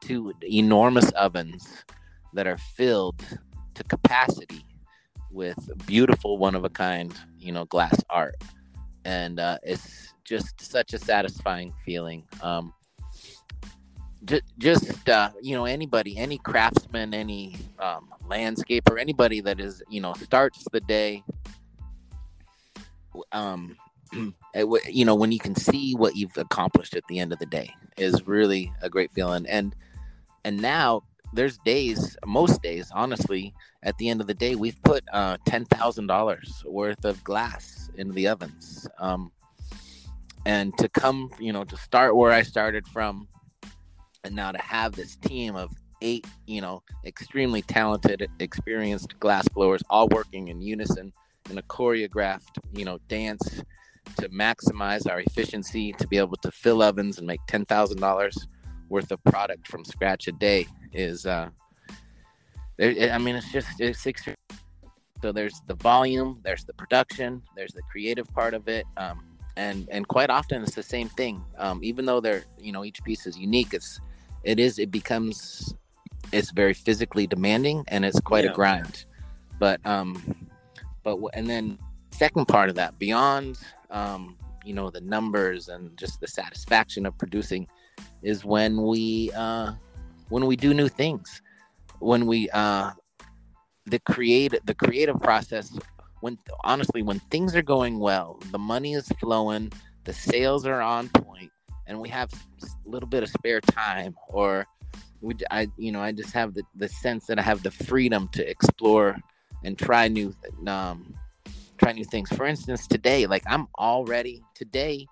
two 0.00 0.32
enormous 0.42 1.10
ovens 1.12 1.66
that 2.34 2.46
are 2.46 2.58
filled 2.58 3.24
to 3.74 3.84
capacity 3.84 4.64
with 5.30 5.58
beautiful, 5.86 6.38
one 6.38 6.54
of 6.54 6.64
a 6.64 6.70
kind, 6.70 7.14
you 7.38 7.52
know, 7.52 7.64
glass 7.64 8.00
art, 8.10 8.36
and 9.04 9.38
uh, 9.38 9.58
it's 9.62 10.12
just 10.24 10.60
such 10.60 10.92
a 10.92 10.98
satisfying 10.98 11.72
feeling. 11.84 12.24
Um, 12.42 12.72
just, 14.24 14.42
just 14.58 15.08
uh, 15.08 15.30
you 15.40 15.56
know, 15.56 15.64
anybody, 15.64 16.16
any 16.18 16.38
craftsman, 16.38 17.14
any 17.14 17.56
um, 17.78 18.10
landscaper, 18.26 19.00
anybody 19.00 19.40
that 19.40 19.60
is, 19.60 19.82
you 19.88 20.00
know, 20.00 20.12
starts 20.14 20.64
the 20.72 20.80
day, 20.80 21.24
um, 23.32 23.76
you 24.88 25.04
know, 25.04 25.14
when 25.14 25.32
you 25.32 25.38
can 25.38 25.54
see 25.54 25.94
what 25.94 26.16
you've 26.16 26.36
accomplished 26.36 26.94
at 26.94 27.04
the 27.08 27.18
end 27.18 27.32
of 27.32 27.38
the 27.38 27.46
day 27.46 27.70
is 27.96 28.26
really 28.26 28.72
a 28.82 28.88
great 28.90 29.12
feeling. 29.12 29.46
And 29.46 29.74
and 30.44 30.60
now 30.60 31.02
there's 31.32 31.58
days, 31.58 32.16
most 32.26 32.62
days, 32.62 32.90
honestly, 32.94 33.54
at 33.82 33.96
the 33.98 34.08
end 34.08 34.20
of 34.20 34.26
the 34.26 34.34
day, 34.34 34.54
we've 34.54 34.82
put 34.82 35.04
uh, 35.12 35.36
ten 35.44 35.64
thousand 35.64 36.06
dollars 36.06 36.62
worth 36.66 37.04
of 37.04 37.22
glass 37.24 37.90
into 37.96 38.12
the 38.12 38.28
ovens. 38.28 38.88
Um, 38.98 39.30
and 40.46 40.76
to 40.78 40.88
come, 40.88 41.30
you 41.38 41.52
know, 41.52 41.64
to 41.64 41.76
start 41.76 42.16
where 42.16 42.32
I 42.32 42.42
started 42.42 42.86
from, 42.88 43.28
and 44.24 44.34
now 44.34 44.52
to 44.52 44.60
have 44.60 44.92
this 44.92 45.16
team 45.16 45.54
of 45.54 45.70
eight, 46.02 46.26
you 46.46 46.62
know, 46.62 46.82
extremely 47.04 47.62
talented, 47.62 48.26
experienced 48.38 49.18
glass 49.20 49.46
blowers 49.48 49.82
all 49.90 50.08
working 50.08 50.48
in 50.48 50.62
unison 50.62 51.12
in 51.50 51.58
a 51.58 51.62
choreographed, 51.62 52.58
you 52.72 52.84
know, 52.84 52.98
dance 53.08 53.62
to 54.16 54.28
maximize 54.28 55.10
our 55.10 55.20
efficiency, 55.20 55.92
to 55.94 56.06
be 56.06 56.18
able 56.18 56.36
to 56.38 56.50
fill 56.50 56.82
ovens 56.82 57.18
and 57.18 57.26
make 57.26 57.40
ten 57.46 57.64
thousand 57.64 58.00
dollars 58.00 58.46
worth 58.88 59.12
of 59.12 59.22
product 59.24 59.68
from 59.68 59.84
scratch 59.84 60.26
a 60.26 60.32
day 60.32 60.66
is, 60.92 61.26
uh, 61.26 61.48
I 62.80 63.18
mean, 63.18 63.36
it's 63.36 63.52
just 63.52 63.80
it's 63.80 64.00
six. 64.00 64.22
So 65.22 65.32
there's 65.32 65.60
the 65.66 65.74
volume, 65.74 66.40
there's 66.42 66.64
the 66.64 66.72
production, 66.72 67.42
there's 67.54 67.72
the 67.72 67.82
creative 67.90 68.26
part 68.32 68.54
of 68.54 68.68
it. 68.68 68.86
Um, 68.96 69.30
and 69.56 69.88
and 69.90 70.06
quite 70.08 70.30
often 70.30 70.62
it's 70.62 70.74
the 70.74 70.82
same 70.82 71.08
thing 71.08 71.42
um, 71.58 71.80
even 71.82 72.04
though 72.06 72.20
they're 72.20 72.44
you 72.58 72.72
know 72.72 72.84
each 72.84 73.02
piece 73.04 73.26
is 73.26 73.36
unique 73.36 73.74
it's 73.74 74.00
it 74.44 74.58
is 74.58 74.78
it 74.78 74.90
becomes 74.90 75.74
it's 76.32 76.50
very 76.52 76.74
physically 76.74 77.26
demanding 77.26 77.84
and 77.88 78.04
it's 78.04 78.20
quite 78.20 78.44
yeah. 78.44 78.50
a 78.50 78.54
grind 78.54 79.04
but 79.58 79.84
um 79.84 80.48
but 81.02 81.18
and 81.34 81.48
then 81.48 81.78
second 82.12 82.46
part 82.46 82.68
of 82.68 82.74
that 82.74 82.98
beyond 82.98 83.58
um 83.90 84.36
you 84.64 84.74
know 84.74 84.90
the 84.90 85.00
numbers 85.00 85.68
and 85.68 85.96
just 85.96 86.20
the 86.20 86.26
satisfaction 86.26 87.06
of 87.06 87.16
producing 87.18 87.66
is 88.22 88.44
when 88.44 88.82
we 88.82 89.30
uh 89.34 89.72
when 90.28 90.46
we 90.46 90.56
do 90.56 90.72
new 90.72 90.88
things. 90.88 91.42
When 91.98 92.26
we 92.26 92.48
uh 92.50 92.92
the 93.86 93.98
create 94.00 94.54
the 94.64 94.74
creative 94.74 95.20
process 95.20 95.76
when 96.20 96.38
honestly 96.64 97.02
when 97.02 97.18
things 97.30 97.56
are 97.56 97.62
going 97.62 97.98
well 97.98 98.38
the 98.50 98.58
money 98.58 98.94
is 98.94 99.08
flowing 99.18 99.72
the 100.04 100.12
sales 100.12 100.66
are 100.66 100.80
on 100.80 101.08
point 101.08 101.50
and 101.86 101.98
we 101.98 102.08
have 102.08 102.30
a 102.32 102.88
little 102.88 103.08
bit 103.08 103.22
of 103.22 103.28
spare 103.30 103.60
time 103.60 104.14
or 104.28 104.66
we 105.22 105.34
i 105.50 105.66
you 105.78 105.90
know 105.90 106.00
i 106.00 106.12
just 106.12 106.32
have 106.32 106.52
the, 106.54 106.62
the 106.76 106.88
sense 106.88 107.26
that 107.26 107.38
i 107.38 107.42
have 107.42 107.62
the 107.62 107.70
freedom 107.70 108.28
to 108.28 108.48
explore 108.48 109.16
and 109.64 109.78
try 109.78 110.08
new 110.08 110.34
um 110.66 111.14
try 111.78 111.92
new 111.92 112.04
things 112.04 112.30
for 112.32 112.46
instance 112.46 112.86
today 112.86 113.26
like 113.26 113.42
i'm 113.46 113.66
already 113.78 114.42
today 114.54 115.06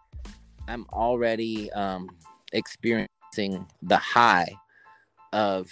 i'm 0.69 0.87
already 0.93 1.71
um 1.73 2.09
experiencing 2.53 3.67
the 3.83 3.97
high 3.97 4.49
of 5.33 5.71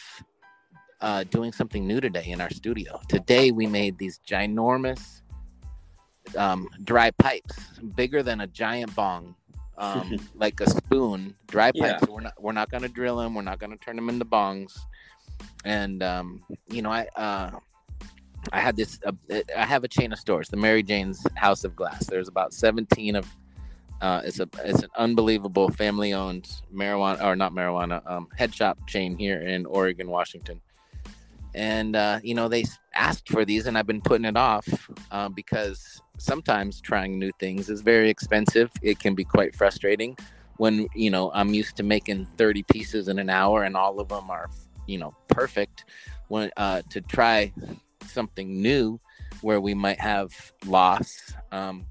uh, 1.01 1.25
doing 1.25 1.53
something 1.53 1.87
new 1.87 2.01
today 2.01 2.25
in 2.27 2.41
our 2.41 2.51
studio. 2.51 3.01
Today 3.09 3.51
we 3.51 3.67
made 3.67 3.99
these 3.99 4.21
ginormous 4.27 5.23
um, 6.37 6.69
dry 6.85 7.11
pipes, 7.13 7.57
bigger 7.95 8.23
than 8.23 8.41
a 8.41 8.47
giant 8.47 8.95
bong, 8.95 9.35
um, 9.79 10.19
like 10.35 10.61
a 10.61 10.69
spoon. 10.69 11.35
Dry 11.47 11.73
pipes. 11.73 12.03
Yeah. 12.03 12.13
We're 12.13 12.21
not 12.21 12.43
we're 12.43 12.53
not 12.53 12.71
gonna 12.71 12.89
drill 12.89 13.17
them. 13.17 13.35
We're 13.35 13.43
not 13.43 13.59
gonna 13.59 13.77
turn 13.77 13.97
them 13.97 14.09
into 14.09 14.25
bongs. 14.25 14.79
And 15.65 16.03
um, 16.03 16.43
you 16.69 16.83
know, 16.83 16.91
I 16.91 17.07
uh, 17.17 17.51
I 18.53 18.61
had 18.61 18.77
this. 18.77 18.99
Uh, 19.05 19.13
I 19.57 19.67
have 19.67 19.85
a 19.85 19.89
chain 19.89 20.13
of 20.13 20.19
stores, 20.19 20.49
the 20.49 20.57
Mary 20.57 20.83
Jane's 20.83 21.27
House 21.35 21.65
of 21.65 21.75
Glass. 21.77 22.07
There's 22.07 22.29
about 22.29 22.53
17 22.53 23.17
of. 23.17 23.27
Uh, 24.03 24.21
it's 24.25 24.41
a 24.41 24.49
it's 24.63 24.83
an 24.83 24.91
unbelievable 24.99 25.71
family 25.71 26.13
owned 26.13 26.47
marijuana 26.75 27.23
or 27.25 27.35
not 27.35 27.53
marijuana 27.53 28.03
um, 28.11 28.29
head 28.37 28.55
shop 28.55 28.79
chain 28.87 29.17
here 29.17 29.41
in 29.41 29.65
Oregon, 29.65 30.11
Washington 30.11 30.61
and 31.57 31.97
uh, 31.97 32.21
you 32.23 32.35
know 32.35 32.49
they 32.49 32.65
asked 32.95 33.29
for 33.29 33.45
these 33.45 33.67
and 33.67 33.77
i've 33.77 33.87
been 33.87 34.01
putting 34.01 34.27
it 34.27 34.37
off 34.37 34.91
uh, 35.11 35.29
because 35.29 36.01
sometimes 36.19 36.81
trying 36.81 37.19
new 37.19 37.33
things 37.41 37.69
is 37.69 37.81
very 37.81 38.09
expensive 38.09 38.71
it 38.83 39.01
can 39.01 39.15
be 39.15 39.25
quite 39.25 39.57
frustrating 39.57 40.17
when 40.59 40.87
you 40.95 41.11
know 41.11 41.33
i'm 41.35 41.53
used 41.53 41.77
to 41.77 41.83
making 41.83 42.27
30 42.37 42.63
pieces 42.65 43.09
in 43.09 43.19
an 43.19 43.31
hour 43.31 43.65
and 43.65 43.77
all 43.77 43.99
of 43.99 44.09
them 44.09 44.31
are 44.31 44.49
you 44.87 44.99
know 44.99 45.15
perfect 45.29 45.87
when 46.29 46.51
uh, 46.57 46.83
to 46.91 47.01
try 47.01 47.53
something 48.09 48.61
new 48.61 49.01
where 49.43 49.61
we 49.61 49.75
might 49.75 50.01
have 50.01 50.33
loss 50.67 51.35
um, 51.53 51.87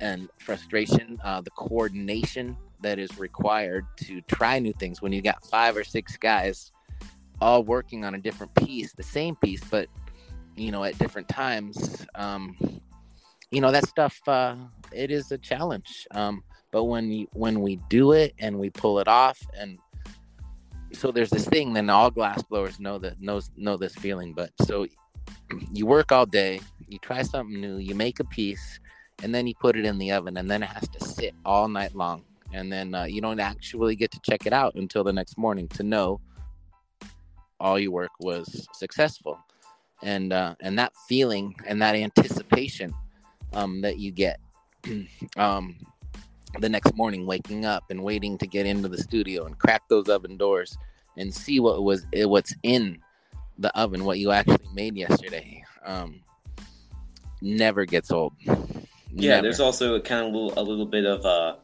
and 0.00 0.28
frustration 0.38 1.18
uh, 1.24 1.40
the 1.40 1.50
coordination 1.50 2.56
that 2.80 2.98
is 2.98 3.18
required 3.18 3.86
to 3.96 4.20
try 4.22 4.58
new 4.58 4.72
things 4.74 5.00
when 5.00 5.12
you 5.12 5.22
got 5.22 5.44
five 5.46 5.76
or 5.76 5.84
six 5.84 6.16
guys 6.16 6.72
all 7.42 7.64
working 7.64 8.04
on 8.04 8.14
a 8.14 8.18
different 8.18 8.54
piece, 8.54 8.92
the 8.92 9.02
same 9.02 9.34
piece, 9.36 9.62
but 9.64 9.88
you 10.56 10.70
know, 10.70 10.84
at 10.84 10.96
different 10.98 11.28
times. 11.28 12.06
Um, 12.14 12.56
you 13.50 13.60
know, 13.60 13.72
that 13.72 13.86
stuff 13.86 14.20
uh, 14.26 14.56
it 14.92 15.10
is 15.10 15.32
a 15.32 15.38
challenge. 15.38 16.06
Um, 16.12 16.42
but 16.70 16.84
when 16.84 17.10
you, 17.10 17.26
when 17.32 17.60
we 17.60 17.76
do 17.90 18.12
it 18.12 18.34
and 18.38 18.58
we 18.58 18.70
pull 18.70 18.98
it 18.98 19.08
off, 19.08 19.38
and 19.58 19.78
so 20.92 21.10
there's 21.10 21.30
this 21.30 21.46
thing, 21.46 21.72
then 21.72 21.90
all 21.90 22.10
glass 22.10 22.42
blowers 22.42 22.78
know 22.78 22.98
that 22.98 23.20
knows 23.20 23.50
know 23.56 23.76
this 23.76 23.94
feeling. 23.94 24.34
But 24.34 24.52
so 24.62 24.86
you 25.72 25.86
work 25.86 26.12
all 26.12 26.26
day, 26.26 26.60
you 26.88 26.98
try 26.98 27.22
something 27.22 27.60
new, 27.60 27.76
you 27.78 27.94
make 27.94 28.20
a 28.20 28.24
piece, 28.24 28.80
and 29.22 29.34
then 29.34 29.46
you 29.46 29.54
put 29.54 29.76
it 29.76 29.84
in 29.84 29.98
the 29.98 30.12
oven, 30.12 30.36
and 30.36 30.50
then 30.50 30.62
it 30.62 30.68
has 30.68 30.88
to 30.88 31.04
sit 31.04 31.34
all 31.44 31.68
night 31.68 31.94
long, 31.94 32.24
and 32.52 32.72
then 32.72 32.94
uh, 32.94 33.04
you 33.04 33.20
don't 33.20 33.40
actually 33.40 33.96
get 33.96 34.10
to 34.10 34.20
check 34.20 34.46
it 34.46 34.52
out 34.52 34.74
until 34.74 35.04
the 35.04 35.12
next 35.12 35.38
morning 35.38 35.68
to 35.68 35.82
know 35.82 36.20
all 37.60 37.78
your 37.78 37.92
work 37.92 38.10
was 38.20 38.66
successful. 38.74 39.38
And 40.02 40.32
uh, 40.32 40.56
and 40.60 40.76
that 40.80 40.92
feeling 41.08 41.54
and 41.64 41.80
that 41.80 41.94
anticipation 41.94 42.92
um, 43.52 43.80
that 43.82 43.98
you 43.98 44.10
get 44.10 44.40
um, 45.36 45.76
the 46.58 46.68
next 46.68 46.94
morning 46.96 47.24
waking 47.24 47.64
up 47.64 47.84
and 47.90 48.02
waiting 48.02 48.36
to 48.38 48.46
get 48.46 48.66
into 48.66 48.88
the 48.88 48.98
studio 48.98 49.46
and 49.46 49.58
crack 49.58 49.82
those 49.88 50.08
oven 50.08 50.36
doors 50.36 50.76
and 51.16 51.32
see 51.32 51.60
what 51.60 51.84
was 51.84 52.04
what's 52.14 52.54
in 52.64 52.98
the 53.58 53.76
oven 53.78 54.04
what 54.04 54.18
you 54.18 54.30
actually 54.30 54.68
made 54.74 54.96
yesterday 54.96 55.64
um, 55.84 56.20
never 57.40 57.84
gets 57.84 58.10
old 58.10 58.32
yeah 58.44 58.56
never. 59.10 59.42
there's 59.42 59.60
also 59.60 59.94
a 59.94 60.00
kind 60.00 60.26
of 60.26 60.32
little, 60.32 60.52
a 60.58 60.62
little 60.62 60.86
bit 60.86 61.04
of 61.04 61.24
uh, 61.26 61.56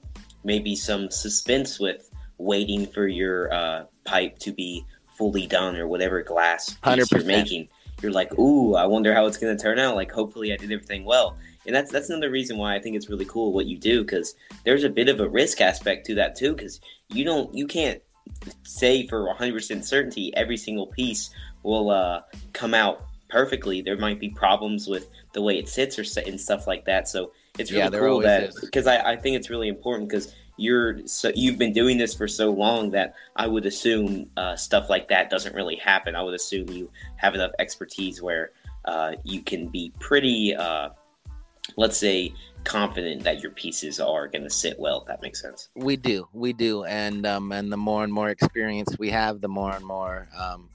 maybe 0.44 0.76
some 0.76 1.10
suspense 1.10 1.78
with 1.78 2.10
waiting 2.38 2.86
for 2.86 3.06
your 3.06 3.52
uh, 3.52 3.84
pipe 4.04 4.38
to 4.38 4.52
be 4.52 4.84
fully 5.18 5.46
done 5.46 5.76
or 5.76 5.86
whatever 5.86 6.22
glass 6.22 6.70
piece 6.70 7.08
100%. 7.08 7.12
you're 7.12 7.24
making, 7.24 7.68
you're 8.00 8.12
like, 8.12 8.38
ooh, 8.38 8.76
I 8.76 8.86
wonder 8.86 9.12
how 9.12 9.26
it's 9.26 9.36
going 9.36 9.54
to 9.54 9.60
turn 9.60 9.78
out. 9.80 9.96
Like, 9.96 10.12
hopefully, 10.12 10.52
I 10.52 10.56
did 10.56 10.70
everything 10.70 11.04
well. 11.04 11.36
And 11.66 11.74
that's 11.74 11.90
that's 11.90 12.08
another 12.08 12.30
reason 12.30 12.56
why 12.56 12.74
I 12.74 12.78
think 12.78 12.96
it's 12.96 13.10
really 13.10 13.26
cool 13.26 13.52
what 13.52 13.66
you 13.66 13.76
do 13.76 14.02
because 14.02 14.34
there's 14.64 14.84
a 14.84 14.88
bit 14.88 15.08
of 15.10 15.20
a 15.20 15.28
risk 15.28 15.60
aspect 15.60 16.06
to 16.06 16.14
that 16.14 16.34
too 16.34 16.54
because 16.54 16.80
you 17.10 17.24
don't 17.24 17.54
you 17.54 17.66
can't 17.66 18.00
say 18.62 19.06
for 19.06 19.34
100% 19.34 19.84
certainty 19.84 20.34
every 20.36 20.56
single 20.56 20.86
piece 20.86 21.30
will 21.62 21.90
uh, 21.90 22.22
come 22.52 22.74
out 22.74 23.02
perfectly. 23.28 23.82
There 23.82 23.96
might 23.96 24.20
be 24.20 24.30
problems 24.30 24.88
with 24.88 25.08
the 25.32 25.42
way 25.42 25.58
it 25.58 25.68
sits 25.68 25.98
or 25.98 26.04
and 26.20 26.40
stuff 26.40 26.66
like 26.66 26.84
that. 26.86 27.08
So 27.08 27.32
it's 27.58 27.70
really 27.70 27.84
Yeah, 27.84 27.98
cool 27.98 28.20
that 28.20 28.52
because 28.60 28.86
I, 28.86 29.12
I 29.12 29.16
think 29.16 29.36
it's 29.36 29.50
really 29.50 29.68
important 29.68 30.08
because 30.08 30.34
you're 30.56 31.06
so 31.06 31.30
you've 31.34 31.58
been 31.58 31.72
doing 31.72 31.98
this 31.98 32.14
for 32.14 32.26
so 32.26 32.50
long 32.50 32.90
that 32.90 33.14
I 33.36 33.46
would 33.46 33.64
assume 33.66 34.28
uh, 34.36 34.56
stuff 34.56 34.90
like 34.90 35.08
that 35.08 35.30
doesn't 35.30 35.54
really 35.54 35.76
happen. 35.76 36.16
I 36.16 36.22
would 36.22 36.34
assume 36.34 36.68
you 36.70 36.90
have 37.16 37.34
enough 37.34 37.52
expertise 37.58 38.20
where 38.20 38.52
uh, 38.84 39.12
you 39.22 39.42
can 39.42 39.68
be 39.68 39.92
pretty, 40.00 40.54
uh, 40.54 40.90
let's 41.76 41.96
say, 41.96 42.32
confident 42.68 43.24
that 43.24 43.40
your 43.40 43.50
pieces 43.52 43.98
are 43.98 44.28
going 44.28 44.44
to 44.44 44.50
sit 44.50 44.78
well. 44.78 45.00
If 45.00 45.06
that 45.06 45.22
makes 45.22 45.40
sense. 45.40 45.70
We 45.74 45.96
do, 45.96 46.28
we 46.34 46.52
do, 46.52 46.84
and 46.84 47.24
um, 47.26 47.50
and 47.50 47.72
the 47.72 47.76
more 47.78 48.04
and 48.04 48.12
more 48.12 48.28
experience 48.28 48.90
we 48.98 49.10
have, 49.10 49.40
the 49.40 49.48
more 49.48 49.74
and 49.74 49.84
more, 49.84 50.28
um, 50.36 50.68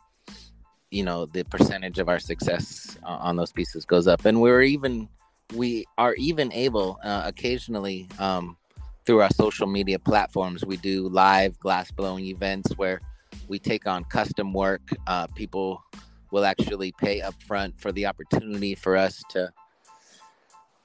you 0.90 1.04
know, 1.04 1.28
the 1.28 1.44
percentage 1.44 2.00
of 2.00 2.10
our 2.10 2.20
success 2.20 2.98
uh, 3.04 3.28
on 3.28 3.36
those 3.36 3.52
pieces 3.52 3.86
goes 3.86 4.08
up, 4.08 4.26
and 4.26 4.42
we're 4.42 4.64
even, 4.64 5.08
we 5.54 5.86
are 5.98 6.16
even 6.16 6.52
able 6.52 7.00
uh, 7.04 7.22
occasionally 7.26 8.10
um, 8.18 8.58
through 9.06 9.22
our 9.22 9.32
social 9.32 9.68
media 9.68 10.00
platforms. 10.00 10.66
We 10.66 10.78
do 10.78 11.08
live 11.10 11.60
glass 11.60 11.92
blowing 11.92 12.26
events 12.26 12.74
where 12.76 13.02
we 13.48 13.60
take 13.60 13.86
on 13.86 14.04
custom 14.06 14.52
work. 14.52 14.82
Uh, 15.06 15.28
people 15.28 15.84
will 16.32 16.46
actually 16.46 16.92
pay 16.94 17.22
up 17.22 17.36
front 17.44 17.80
for 17.80 17.92
the 17.92 18.08
opportunity 18.08 18.74
for 18.74 18.98
us 18.98 19.24
to 19.30 19.54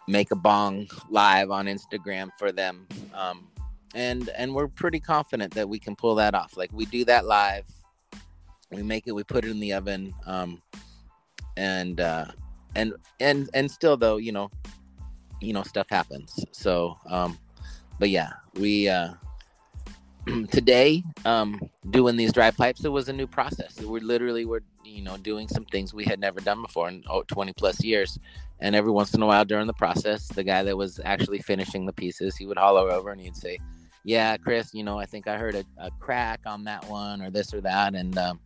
make 0.09 0.31
a 0.31 0.37
bong 0.37 0.88
live 1.11 1.51
on 1.51 1.66
Instagram 1.66 2.31
for 2.38 2.51
them. 2.51 2.87
Um, 3.14 3.47
and 3.94 4.29
and 4.31 4.55
we're 4.55 4.68
pretty 4.68 5.01
confident 5.01 5.55
that 5.55 5.68
we 5.68 5.79
can 5.79 5.94
pull 5.94 6.14
that 6.16 6.35
off. 6.35 6.57
Like 6.57 6.71
we 6.73 6.87
do 6.87 7.05
that 7.05 7.27
live, 7.27 7.64
we 8.71 8.83
make 8.83 9.07
it, 9.07 9.12
we 9.12 9.23
put 9.23 9.44
it 9.44 9.51
in 9.51 9.61
the 9.61 9.73
oven, 9.75 10.14
um, 10.27 10.61
and 11.57 12.01
uh, 12.01 12.27
and 12.75 12.94
and 13.21 13.49
and 13.55 13.71
still 13.71 13.97
though, 13.97 14.16
you 14.16 14.33
know, 14.33 14.51
you 15.40 15.53
know, 15.53 15.62
stuff 15.62 15.87
happens. 15.88 16.44
So, 16.53 16.99
um, 17.09 17.38
but 17.99 18.11
yeah, 18.11 18.33
we 18.55 18.88
uh, 18.88 19.14
today 20.51 21.03
um, 21.25 21.61
doing 21.90 22.16
these 22.16 22.33
dry 22.33 22.51
pipes, 22.51 22.85
it 22.85 22.90
was 22.90 23.09
a 23.09 23.12
new 23.12 23.27
process. 23.27 23.81
We 23.81 24.01
literally 24.01 24.44
were 24.44 24.62
you 24.85 25.03
know 25.03 25.16
doing 25.16 25.49
some 25.49 25.64
things 25.66 25.94
we 25.94 26.05
had 26.05 26.21
never 26.21 26.40
done 26.40 26.62
before 26.62 26.88
in 26.88 27.05
oh, 27.09 27.23
20 27.23 27.53
plus 27.55 27.83
years 27.83 28.18
and 28.61 28.75
every 28.75 28.90
once 28.90 29.14
in 29.14 29.23
a 29.23 29.27
while 29.27 29.44
during 29.44 29.66
the 29.66 29.73
process 29.73 30.29
the 30.29 30.44
guy 30.44 30.62
that 30.62 30.77
was 30.77 31.01
actually 31.05 31.38
finishing 31.38 31.87
the 31.87 31.92
pieces 31.92 32.37
he 32.37 32.47
would 32.47 32.59
holler 32.59 32.90
over 32.90 33.11
and 33.11 33.21
he'd 33.21 33.37
say 33.37 33.59
yeah 34.05 34.37
chris 34.37 34.73
you 34.73 34.83
know 34.83 34.99
i 34.99 35.05
think 35.05 35.27
i 35.27 35.37
heard 35.37 35.55
a, 35.55 35.64
a 35.79 35.90
crack 36.01 36.40
on 36.47 36.64
that 36.64 36.85
one 36.88 37.21
or 37.23 37.31
this 37.31 37.55
or 37.55 37.61
that. 37.62 37.94
And 37.94 38.16
um, 38.18 38.40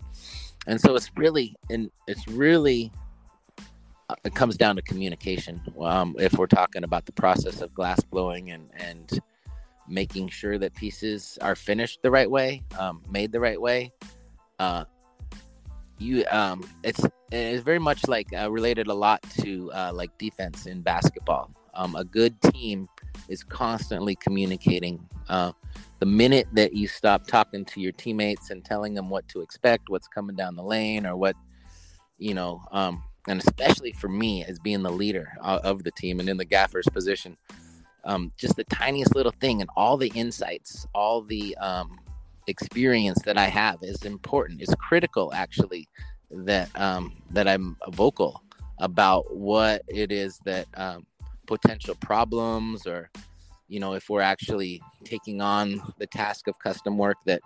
and 0.67 0.81
so 0.81 0.95
it's 0.95 1.11
really 1.17 1.55
and 1.71 1.91
it's 2.07 2.27
really 2.29 2.93
uh, 4.09 4.15
it 4.25 4.35
comes 4.35 4.57
down 4.57 4.77
to 4.77 4.83
communication. 4.83 5.61
Um, 5.81 6.15
if 6.19 6.35
we're 6.35 6.47
talking 6.47 6.85
about 6.85 7.07
the 7.07 7.13
process 7.13 7.61
of 7.61 7.75
glass 7.75 8.01
blowing 8.01 8.51
and 8.51 8.71
and 8.75 9.21
making 9.89 10.29
sure 10.29 10.59
that 10.59 10.75
pieces 10.75 11.39
are 11.43 11.57
finished 11.57 12.01
the 12.03 12.11
right 12.11 12.31
way 12.31 12.63
um, 12.79 13.03
made 13.11 13.33
the 13.33 13.41
right 13.41 13.61
way 13.61 13.93
uh, 14.61 14.85
you 15.99 16.25
um 16.31 16.65
it's 16.83 17.05
it's 17.31 17.63
very 17.63 17.79
much 17.79 18.07
like 18.09 18.29
uh, 18.35 18.51
related 18.51 18.89
a 18.89 18.95
lot 18.95 19.23
to 19.41 19.71
uh, 19.73 19.93
like 19.93 20.17
defense 20.19 20.67
in 20.67 20.83
basketball. 20.83 21.51
Um, 21.75 21.97
a 21.97 22.05
good 22.05 22.41
team 22.43 22.89
is 23.29 23.43
constantly 23.43 24.15
communicating 24.17 25.09
uh, 25.29 25.53
the 26.01 26.07
minute 26.07 26.47
that 26.53 26.75
you 26.75 26.87
stop 26.87 27.27
talking 27.27 27.65
to 27.65 27.81
your 27.81 27.93
teammates 27.93 28.51
and 28.51 28.65
telling 28.65 28.93
them 28.93 29.09
what 29.09 29.27
to 29.29 29.41
expect 29.41 29.89
what's 29.89 30.09
coming 30.09 30.37
down 30.37 30.55
the 30.55 30.63
lane 30.63 31.07
or 31.07 31.17
what 31.17 31.37
you 32.19 32.35
know 32.35 32.63
um, 32.73 33.03
and 33.29 33.41
especially 33.41 33.93
for 33.93 34.09
me 34.09 34.45
as 34.45 34.59
being 34.59 34.83
the 34.83 34.91
leader 34.91 35.33
uh, 35.41 35.61
of 35.65 35.85
the 35.85 35.91
team 35.93 36.21
and 36.21 36.29
in 36.29 36.37
the 36.37 36.45
gaffer's 36.45 36.89
position 36.93 37.37
um, 38.05 38.33
just 38.37 38.57
the 38.57 38.65
tiniest 38.65 39.15
little 39.15 39.33
thing 39.41 39.61
and 39.61 39.71
all 39.77 39.97
the 39.97 40.13
insights 40.15 40.87
all 40.95 41.23
the 41.23 41.57
um, 41.57 41.99
experience 42.47 43.21
that 43.25 43.39
I 43.39 43.47
have 43.47 43.79
is 43.83 44.05
important. 44.05 44.63
It's 44.63 44.75
critical, 44.77 45.33
actually, 45.35 45.89
that 46.31 46.69
um, 46.81 47.17
that 47.31 47.47
I'm 47.47 47.77
vocal 47.91 48.43
about 48.79 49.35
what 49.35 49.83
it 49.89 50.11
is 50.11 50.39
that 50.45 50.67
um, 50.77 51.07
potential 51.47 51.95
problems 51.97 52.87
or 52.87 53.11
you 53.69 53.79
know 53.79 53.95
if 53.95 54.09
we're 54.09 54.21
actually 54.23 54.81
taking 55.05 55.41
on 55.41 55.81
the 55.99 56.07
task 56.07 56.49
of 56.49 56.59
custom 56.59 56.97
work 56.99 57.17
that 57.27 57.41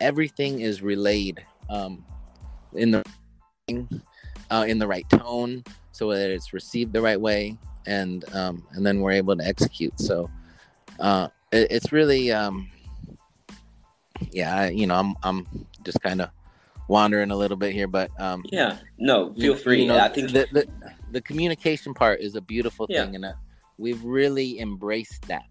everything 0.00 0.60
is 0.60 0.82
relayed 0.82 1.44
um, 1.68 2.04
in 2.74 2.90
the 2.90 3.04
uh, 4.50 4.64
in 4.66 4.78
the 4.78 4.86
right 4.86 5.08
tone 5.10 5.62
so 5.92 6.10
that 6.10 6.30
it's 6.30 6.52
received 6.52 6.92
the 6.92 7.00
right 7.00 7.20
way 7.20 7.56
and 7.86 8.24
um, 8.34 8.66
and 8.72 8.84
then 8.84 9.00
we're 9.00 9.12
able 9.12 9.36
to 9.36 9.44
execute 9.44 9.98
so 10.00 10.28
uh, 10.98 11.28
it, 11.52 11.70
it's 11.70 11.92
really 11.92 12.32
um, 12.32 12.68
yeah, 14.30 14.56
I, 14.56 14.68
you 14.70 14.86
know, 14.86 14.94
I'm 14.96 15.14
I'm 15.22 15.46
just 15.84 16.00
kind 16.02 16.20
of 16.20 16.30
wandering 16.88 17.30
a 17.30 17.36
little 17.36 17.56
bit 17.56 17.72
here, 17.72 17.86
but 17.86 18.10
um, 18.20 18.42
Yeah. 18.50 18.78
No, 18.98 19.32
you- 19.36 19.54
feel 19.54 19.56
free. 19.56 19.82
You 19.82 19.88
know, 19.88 19.98
I 19.98 20.08
think 20.08 20.30
the, 20.32 20.46
the 20.52 20.66
the 21.12 21.20
communication 21.20 21.94
part 21.94 22.20
is 22.20 22.34
a 22.36 22.40
beautiful 22.40 22.86
Yeah. 22.88 23.04
thing, 23.04 23.16
and 23.16 23.24
uh, 23.24 23.32
we've 23.78 24.02
really 24.04 24.60
embraced 24.60 25.26
that. 25.28 25.44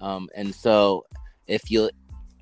Um, 0.00 0.28
and 0.34 0.54
so, 0.54 1.04
if 1.46 1.70
you 1.70 1.90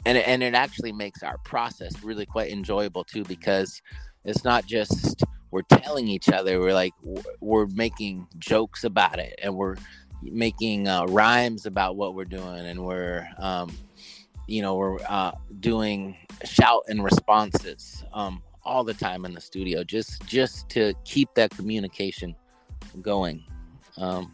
and 0.06 0.16
it- 0.18 0.26
and 0.26 0.42
it 0.42 0.54
actually 0.54 0.92
makes 0.92 1.22
our 1.22 1.38
process 1.38 2.02
really 2.02 2.26
quite 2.26 2.50
enjoyable 2.50 3.04
too, 3.04 3.24
because 3.24 3.80
it's 4.24 4.44
not 4.44 4.66
just 4.66 5.22
we're 5.50 5.62
telling 5.62 6.06
each 6.08 6.28
other, 6.28 6.60
we're 6.60 6.72
like 6.74 6.94
we're 7.40 7.66
making 7.66 8.26
jokes 8.38 8.84
about 8.84 9.18
it, 9.18 9.38
and 9.42 9.54
we're 9.56 9.76
making 10.22 10.86
uh, 10.86 11.04
rhymes 11.06 11.66
about 11.66 11.96
what 11.96 12.14
we're 12.14 12.24
doing, 12.26 12.66
and 12.66 12.84
we're 12.84 13.26
um, 13.38 13.70
you 14.50 14.62
know 14.62 14.74
we're 14.74 14.98
uh, 15.08 15.32
doing 15.60 16.16
shout 16.44 16.82
and 16.88 17.04
responses 17.04 18.04
um, 18.12 18.42
all 18.64 18.82
the 18.82 18.94
time 18.94 19.24
in 19.24 19.32
the 19.32 19.40
studio 19.40 19.84
just 19.84 20.24
just 20.26 20.68
to 20.68 20.92
keep 21.04 21.32
that 21.34 21.50
communication 21.52 22.34
going 23.00 23.42
um, 23.96 24.32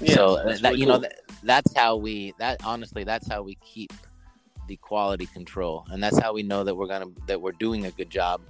yeah, 0.00 0.14
so 0.14 0.36
that 0.36 0.62
really 0.62 0.80
you 0.80 0.86
know 0.86 0.98
that, 0.98 1.20
that's 1.44 1.74
how 1.76 1.96
we 1.96 2.34
that 2.38 2.60
honestly 2.64 3.04
that's 3.04 3.28
how 3.28 3.42
we 3.42 3.54
keep 3.56 3.92
the 4.66 4.76
quality 4.78 5.26
control 5.26 5.86
and 5.90 6.02
that's 6.02 6.18
how 6.18 6.34
we 6.34 6.42
know 6.42 6.64
that 6.64 6.74
we're 6.74 6.88
gonna 6.88 7.06
that 7.28 7.40
we're 7.40 7.52
doing 7.52 7.86
a 7.86 7.90
good 7.92 8.10
job 8.10 8.40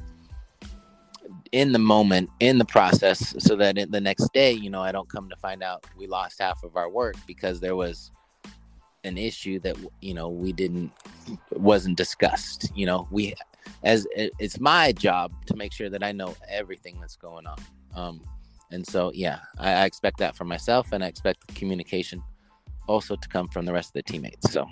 in 1.53 1.73
the 1.73 1.79
moment 1.79 2.31
in 2.41 2.57
the 2.57 2.65
process 2.65 3.35
so 3.39 3.57
that 3.57 3.77
in 3.77 3.91
the 3.91 4.01
next 4.01 4.33
day 4.33 4.53
you 4.53 4.71
know 4.71 4.81
i 4.81 4.91
don't 4.91 5.09
come 5.11 5.29
to 5.29 5.37
find 5.37 5.63
out 5.63 5.85
we 5.99 6.07
lost 6.07 6.41
half 6.41 6.63
of 6.65 6.77
our 6.77 6.89
work 6.89 7.15
because 7.27 7.61
there 7.61 7.77
was 7.77 8.11
an 9.07 9.17
issue 9.17 9.59
that 9.61 9.77
you 10.01 10.15
know 10.15 10.29
we 10.29 10.53
didn't 10.53 10.91
wasn't 11.53 11.97
discussed 11.97 12.71
you 12.75 12.87
know 12.87 13.07
we 13.11 13.35
as 13.83 14.07
it's 14.15 14.61
my 14.61 14.93
job 14.93 15.33
to 15.47 15.57
make 15.57 15.73
sure 15.73 15.89
that 15.89 16.03
i 16.03 16.13
know 16.13 16.35
everything 16.49 16.99
that's 17.01 17.17
going 17.17 17.47
on 17.47 17.57
um 17.95 18.21
and 18.71 18.87
so 18.87 19.11
yeah 19.15 19.39
I, 19.59 19.73
I 19.73 19.85
expect 19.85 20.19
that 20.19 20.37
from 20.37 20.49
myself 20.49 20.93
and 20.93 21.03
i 21.05 21.07
expect 21.07 21.55
communication 21.55 22.23
also 22.87 23.17
to 23.17 23.29
come 23.29 23.49
from 23.49 23.65
the 23.65 23.73
rest 23.73 23.91
of 23.91 23.95
the 23.95 24.03
teammates 24.03 24.53
so 24.53 24.67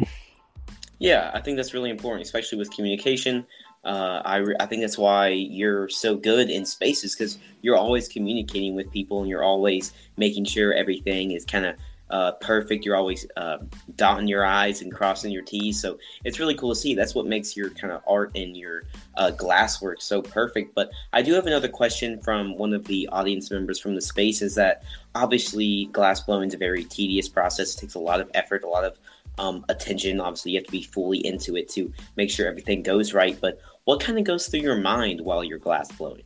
Yeah, 0.99 1.31
I 1.35 1.41
think 1.41 1.57
that's 1.57 1.75
really 1.75 1.91
important, 1.91 2.25
especially 2.25 2.59
with 2.59 2.71
communication. 2.71 3.47
Uh, 3.85 4.23
I, 4.25 4.37
re- 4.37 4.57
I 4.61 4.67
think 4.67 4.81
that's 4.81 4.97
why 4.97 5.29
you're 5.29 5.89
so 5.89 6.17
good 6.17 6.49
in 6.49 6.65
spaces 6.65 7.15
because 7.15 7.39
you're 7.63 7.77
always 7.77 8.09
communicating 8.09 8.75
with 8.75 8.91
people 8.91 9.21
and 9.21 9.29
you're 9.29 9.43
always 9.43 9.93
making 10.17 10.47
sure 10.47 10.73
everything 10.73 11.33
is 11.33 11.45
kind 11.45 11.67
of 11.67 11.77
uh, 12.11 12.33
perfect. 12.33 12.85
You're 12.85 12.97
always 12.97 13.27
uh, 13.37 13.59
dotting 13.97 14.29
your 14.29 14.45
I's 14.45 14.83
and 14.83 14.93
crossing 14.93 15.33
your 15.33 15.43
T's. 15.43 15.81
So 15.81 15.99
it's 16.25 16.39
really 16.39 16.55
cool 16.55 16.75
to 16.75 16.81
see. 16.81 16.95
That's 16.95 17.15
what 17.15 17.27
makes 17.27 17.57
your 17.57 17.71
kind 17.71 17.93
of 17.93 18.03
art 18.07 18.33
and 18.35 18.57
your 18.57 18.85
uh, 19.17 19.31
glass 19.31 19.81
work 19.81 20.03
so 20.03 20.21
perfect. 20.21 20.75
But 20.75 20.91
I 21.13 21.23
do 21.23 21.33
have 21.35 21.47
another 21.47 21.69
question 21.69 22.21
from 22.21 22.57
one 22.59 22.73
of 22.73 22.85
the 22.87 23.09
audience 23.11 23.51
members 23.51 23.81
from 23.81 23.95
the 23.95 24.01
space 24.01 24.43
is 24.43 24.55
that 24.57 24.85
obviously 25.15 25.87
glass 25.87 26.21
blowing 26.21 26.49
is 26.49 26.55
a 26.55 26.59
very 26.59 26.85
tedious 26.85 27.29
process. 27.29 27.75
It 27.75 27.81
takes 27.81 27.95
a 27.95 28.01
lot 28.01 28.21
of 28.21 28.31
effort, 28.35 28.65
a 28.65 28.69
lot 28.69 28.85
of 28.85 28.99
um, 29.39 29.65
attention. 29.69 30.21
Obviously, 30.21 30.53
you 30.53 30.59
have 30.59 30.67
to 30.67 30.73
be 30.73 30.83
fully 30.83 31.27
into 31.27 31.57
it 31.57 31.69
to 31.71 31.93
make 32.17 32.31
sure 32.31 32.47
everything 32.47 32.83
goes 32.83 33.15
right. 33.15 33.39
But 33.41 33.61
what 33.85 34.01
kind 34.01 34.19
of 34.19 34.25
goes 34.25 34.49
through 34.49 34.61
your 34.61 34.77
mind 34.77 35.21
while 35.21 35.43
you're 35.43 35.59
glass 35.59 35.91
blowing? 35.93 36.23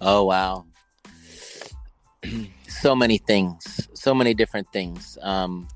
oh 0.00 0.24
wow 0.24 0.64
so 2.68 2.94
many 2.94 3.18
things 3.18 3.88
so 3.94 4.14
many 4.14 4.34
different 4.34 4.70
things 4.72 5.18
um 5.22 5.68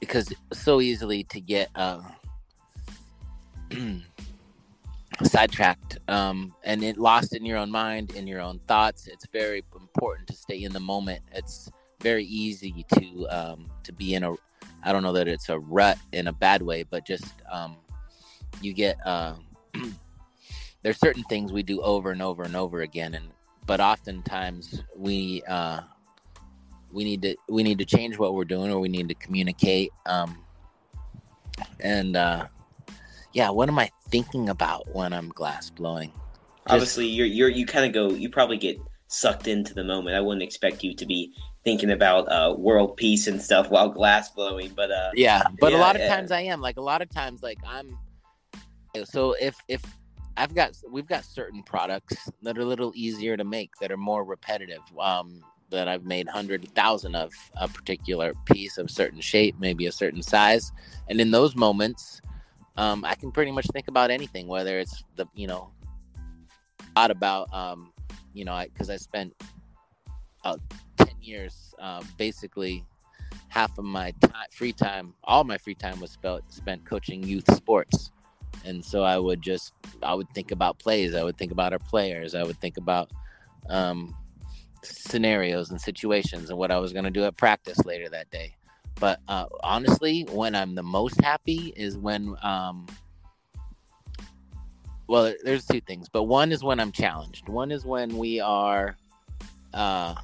because 0.00 0.32
so 0.52 0.80
easily 0.80 1.24
to 1.24 1.40
get 1.40 1.68
uh 1.74 2.00
sidetracked 5.22 5.98
um, 6.08 6.54
and 6.64 6.82
it 6.84 6.96
lost 6.96 7.34
in 7.34 7.44
your 7.44 7.58
own 7.58 7.70
mind, 7.70 8.12
in 8.14 8.26
your 8.26 8.40
own 8.40 8.60
thoughts. 8.60 9.06
It's 9.06 9.26
very 9.32 9.64
important 9.78 10.28
to 10.28 10.34
stay 10.34 10.62
in 10.62 10.72
the 10.72 10.80
moment. 10.80 11.22
It's 11.32 11.70
very 12.00 12.24
easy 12.24 12.84
to 12.94 13.26
um, 13.28 13.70
to 13.82 13.92
be 13.92 14.14
in 14.14 14.24
a 14.24 14.34
I 14.84 14.92
don't 14.92 15.02
know 15.02 15.12
that 15.12 15.26
it's 15.26 15.48
a 15.48 15.58
rut 15.58 15.98
in 16.12 16.28
a 16.28 16.32
bad 16.32 16.62
way, 16.62 16.84
but 16.84 17.04
just 17.04 17.32
um, 17.50 17.76
you 18.60 18.72
get 18.72 18.96
uh, 19.04 19.34
there's 20.82 20.98
certain 20.98 21.24
things 21.24 21.52
we 21.52 21.62
do 21.62 21.80
over 21.82 22.12
and 22.12 22.22
over 22.22 22.44
and 22.44 22.54
over 22.54 22.82
again, 22.82 23.14
and 23.14 23.28
but 23.68 23.80
oftentimes 23.80 24.82
we 24.96 25.42
uh, 25.46 25.82
we 26.90 27.04
need 27.04 27.22
to 27.22 27.36
we 27.48 27.62
need 27.62 27.78
to 27.78 27.84
change 27.84 28.18
what 28.18 28.34
we're 28.34 28.46
doing, 28.46 28.72
or 28.72 28.80
we 28.80 28.88
need 28.88 29.08
to 29.10 29.14
communicate. 29.14 29.92
Um, 30.06 30.38
and 31.78 32.16
uh, 32.16 32.46
yeah, 33.34 33.50
what 33.50 33.68
am 33.68 33.78
I 33.78 33.90
thinking 34.08 34.48
about 34.48 34.92
when 34.94 35.12
I'm 35.12 35.28
glass 35.28 35.68
blowing? 35.70 36.08
Just, 36.08 36.74
Obviously, 36.74 37.06
you're 37.06 37.26
you're 37.26 37.50
you 37.50 37.66
kind 37.66 37.84
of 37.84 37.92
go. 37.92 38.12
You 38.14 38.30
probably 38.30 38.56
get 38.56 38.80
sucked 39.08 39.46
into 39.46 39.74
the 39.74 39.84
moment. 39.84 40.16
I 40.16 40.20
wouldn't 40.20 40.42
expect 40.42 40.82
you 40.82 40.94
to 40.94 41.04
be 41.04 41.34
thinking 41.62 41.90
about 41.90 42.24
uh, 42.32 42.54
world 42.56 42.96
peace 42.96 43.26
and 43.26 43.40
stuff 43.40 43.70
while 43.70 43.90
glass 43.90 44.30
blowing. 44.30 44.72
But 44.74 44.90
uh, 44.90 45.10
yeah, 45.14 45.42
but 45.60 45.72
yeah, 45.72 45.78
a 45.78 45.80
lot 45.80 45.94
of 45.94 46.00
yeah. 46.00 46.16
times 46.16 46.32
I 46.32 46.40
am. 46.40 46.62
Like 46.62 46.78
a 46.78 46.82
lot 46.82 47.02
of 47.02 47.10
times, 47.10 47.42
like 47.42 47.58
I'm. 47.66 47.98
So 49.04 49.36
if 49.38 49.56
if 49.68 49.82
I've 50.38 50.54
got 50.54 50.72
we've 50.88 51.06
got 51.06 51.24
certain 51.24 51.62
products 51.64 52.30
that 52.42 52.56
are 52.56 52.60
a 52.60 52.64
little 52.64 52.92
easier 52.94 53.36
to 53.36 53.44
make 53.44 53.72
that 53.80 53.90
are 53.90 53.96
more 53.96 54.24
repetitive. 54.24 54.82
Um, 54.98 55.42
that 55.70 55.86
I've 55.86 56.04
made 56.04 56.28
hundred 56.28 56.66
thousand 56.74 57.14
of 57.14 57.32
a 57.56 57.68
particular 57.68 58.32
piece 58.46 58.78
of 58.78 58.90
certain 58.90 59.20
shape, 59.20 59.56
maybe 59.58 59.86
a 59.86 59.92
certain 59.92 60.22
size, 60.22 60.72
and 61.08 61.20
in 61.20 61.30
those 61.30 61.54
moments, 61.54 62.22
um, 62.76 63.04
I 63.04 63.14
can 63.14 63.32
pretty 63.32 63.50
much 63.50 63.66
think 63.72 63.88
about 63.88 64.10
anything, 64.10 64.46
whether 64.46 64.78
it's 64.78 65.04
the 65.16 65.26
you 65.34 65.46
know, 65.46 65.70
lot 66.96 67.10
about 67.10 67.52
um, 67.52 67.92
you 68.32 68.44
know, 68.44 68.64
because 68.72 68.88
I, 68.88 68.94
I 68.94 68.96
spent 68.96 69.34
uh, 70.44 70.56
ten 70.96 71.14
years 71.20 71.74
uh, 71.78 72.02
basically 72.16 72.84
half 73.48 73.76
of 73.78 73.84
my 73.84 74.12
ti 74.22 74.30
free 74.52 74.72
time, 74.72 75.14
all 75.24 75.44
my 75.44 75.58
free 75.58 75.74
time 75.74 76.00
was 76.00 76.12
spent 76.12 76.50
spent 76.50 76.86
coaching 76.86 77.22
youth 77.22 77.54
sports, 77.54 78.10
and 78.64 78.84
so 78.84 79.02
I 79.02 79.18
would 79.18 79.42
just 79.42 79.72
I 80.02 80.14
would 80.14 80.28
think 80.30 80.50
about 80.50 80.78
plays, 80.78 81.14
I 81.14 81.22
would 81.22 81.36
think 81.36 81.52
about 81.52 81.72
our 81.72 81.78
players, 81.78 82.34
I 82.34 82.42
would 82.42 82.60
think 82.60 82.76
about 82.76 83.10
um, 83.68 84.14
scenarios 84.82 85.70
and 85.70 85.80
situations 85.80 86.50
and 86.50 86.58
what 86.58 86.70
I 86.70 86.78
was 86.78 86.92
going 86.92 87.04
to 87.04 87.10
do 87.10 87.24
at 87.24 87.36
practice 87.36 87.84
later 87.84 88.08
that 88.10 88.30
day. 88.30 88.54
But 89.00 89.20
uh, 89.28 89.46
honestly, 89.62 90.26
when 90.30 90.54
I'm 90.54 90.74
the 90.74 90.82
most 90.82 91.20
happy 91.20 91.72
is 91.76 91.96
when, 91.96 92.34
um, 92.42 92.86
well, 95.06 95.32
there's 95.44 95.66
two 95.66 95.80
things, 95.80 96.08
but 96.08 96.24
one 96.24 96.50
is 96.52 96.64
when 96.64 96.80
I'm 96.80 96.92
challenged. 96.92 97.48
One 97.48 97.70
is 97.70 97.84
when 97.84 98.18
we 98.18 98.40
are 98.40 98.96
uh, 99.72 100.14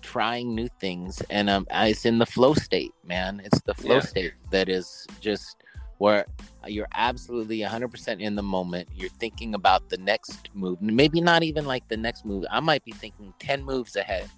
trying 0.00 0.54
new 0.54 0.68
things, 0.80 1.20
and 1.30 1.50
um, 1.50 1.66
it's 1.72 2.04
in 2.04 2.18
the 2.18 2.26
flow 2.26 2.54
state, 2.54 2.94
man. 3.04 3.42
It's 3.44 3.60
the 3.62 3.74
flow 3.74 3.96
Yeah. 3.96 4.00
state 4.00 4.32
that 4.50 4.68
is 4.68 5.06
just 5.20 5.63
where 6.04 6.26
you're 6.66 6.88
absolutely 6.92 7.60
100% 7.60 8.20
in 8.20 8.34
the 8.34 8.42
moment. 8.42 8.86
You're 8.94 9.08
thinking 9.08 9.54
about 9.54 9.88
the 9.88 9.96
next 9.96 10.50
move, 10.52 10.82
maybe 10.82 11.22
not 11.22 11.42
even 11.42 11.64
like 11.64 11.88
the 11.88 11.96
next 11.96 12.26
move. 12.26 12.44
I 12.50 12.60
might 12.60 12.84
be 12.84 12.92
thinking 12.92 13.32
10 13.38 13.64
moves 13.64 13.96
ahead. 13.96 14.28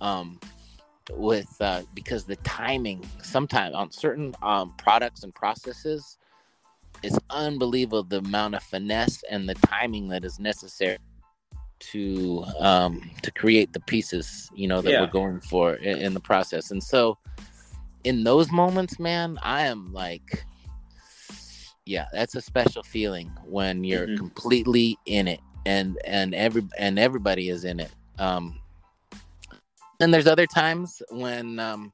Um, 0.00 0.38
with 1.10 1.54
uh, 1.60 1.82
because 1.94 2.24
the 2.24 2.36
timing 2.36 3.04
sometimes 3.22 3.74
on 3.74 3.90
certain 3.90 4.34
um, 4.42 4.72
products 4.78 5.22
and 5.22 5.34
processes 5.34 6.16
it's 7.02 7.18
unbelievable 7.28 8.02
the 8.02 8.18
amount 8.18 8.54
of 8.54 8.62
finesse 8.62 9.22
and 9.30 9.46
the 9.46 9.54
timing 9.66 10.08
that 10.08 10.24
is 10.24 10.38
necessary 10.38 10.96
to 11.78 12.42
um, 12.58 13.10
to 13.22 13.30
create 13.30 13.70
the 13.74 13.80
pieces 13.80 14.50
you 14.54 14.66
know 14.66 14.80
that 14.80 14.92
Yeah. 14.92 15.02
we're 15.02 15.18
going 15.20 15.40
for 15.40 15.74
in, 15.74 15.98
in 15.98 16.14
the 16.14 16.20
process 16.20 16.70
and 16.70 16.82
so 16.82 17.18
in 18.04 18.24
those 18.24 18.50
moments 18.50 18.98
man 18.98 19.38
i 19.42 19.66
am 19.66 19.92
like 19.92 20.46
yeah 21.86 22.06
that's 22.12 22.34
a 22.34 22.40
special 22.40 22.82
feeling 22.82 23.28
when 23.44 23.84
you're 23.84 24.06
Mhm. 24.08 24.16
completely 24.16 24.98
in 25.06 25.28
it 25.28 25.40
and 25.66 25.98
and 26.04 26.34
every 26.34 26.62
and 26.78 26.98
everybody 26.98 27.48
is 27.48 27.64
in 27.64 27.80
it 27.80 27.90
um 28.18 28.58
and 30.00 30.12
there's 30.12 30.26
other 30.26 30.46
times 30.46 31.02
when 31.10 31.58
um 31.58 31.92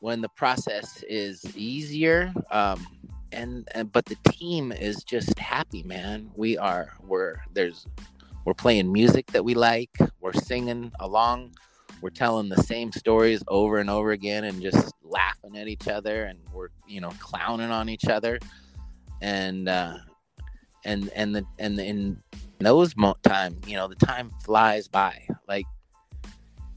when 0.00 0.20
the 0.20 0.28
process 0.30 1.02
is 1.08 1.44
easier 1.56 2.32
um 2.50 2.86
and, 3.32 3.68
and 3.74 3.90
but 3.92 4.04
the 4.06 4.16
team 4.28 4.72
is 4.72 5.02
just 5.04 5.38
happy 5.38 5.82
man 5.82 6.30
we 6.36 6.56
are 6.56 6.92
we're 7.02 7.36
there's 7.52 7.86
we're 8.44 8.54
playing 8.54 8.90
music 8.92 9.26
that 9.32 9.44
we 9.44 9.54
like 9.54 9.90
we're 10.20 10.32
singing 10.32 10.92
along 11.00 11.50
we're 12.00 12.10
telling 12.10 12.48
the 12.48 12.62
same 12.62 12.92
stories 12.92 13.42
over 13.48 13.78
and 13.78 13.90
over 13.90 14.12
again 14.12 14.44
and 14.44 14.62
just 14.62 14.92
laughing 15.02 15.56
at 15.56 15.66
each 15.66 15.88
other 15.88 16.24
and 16.24 16.38
we're 16.52 16.68
you 16.86 17.00
know 17.00 17.10
clowning 17.18 17.70
on 17.70 17.88
each 17.88 18.06
other 18.06 18.38
and 19.20 19.68
uh 19.68 19.98
and 20.84 21.10
and 21.14 21.34
the 21.34 21.44
and 21.58 21.78
in 21.80 22.22
those 22.60 22.96
mo- 22.96 23.16
time 23.22 23.56
you 23.66 23.76
know 23.76 23.88
the 23.88 23.96
time 23.96 24.30
flies 24.44 24.88
by. 24.88 25.26
Like 25.48 25.66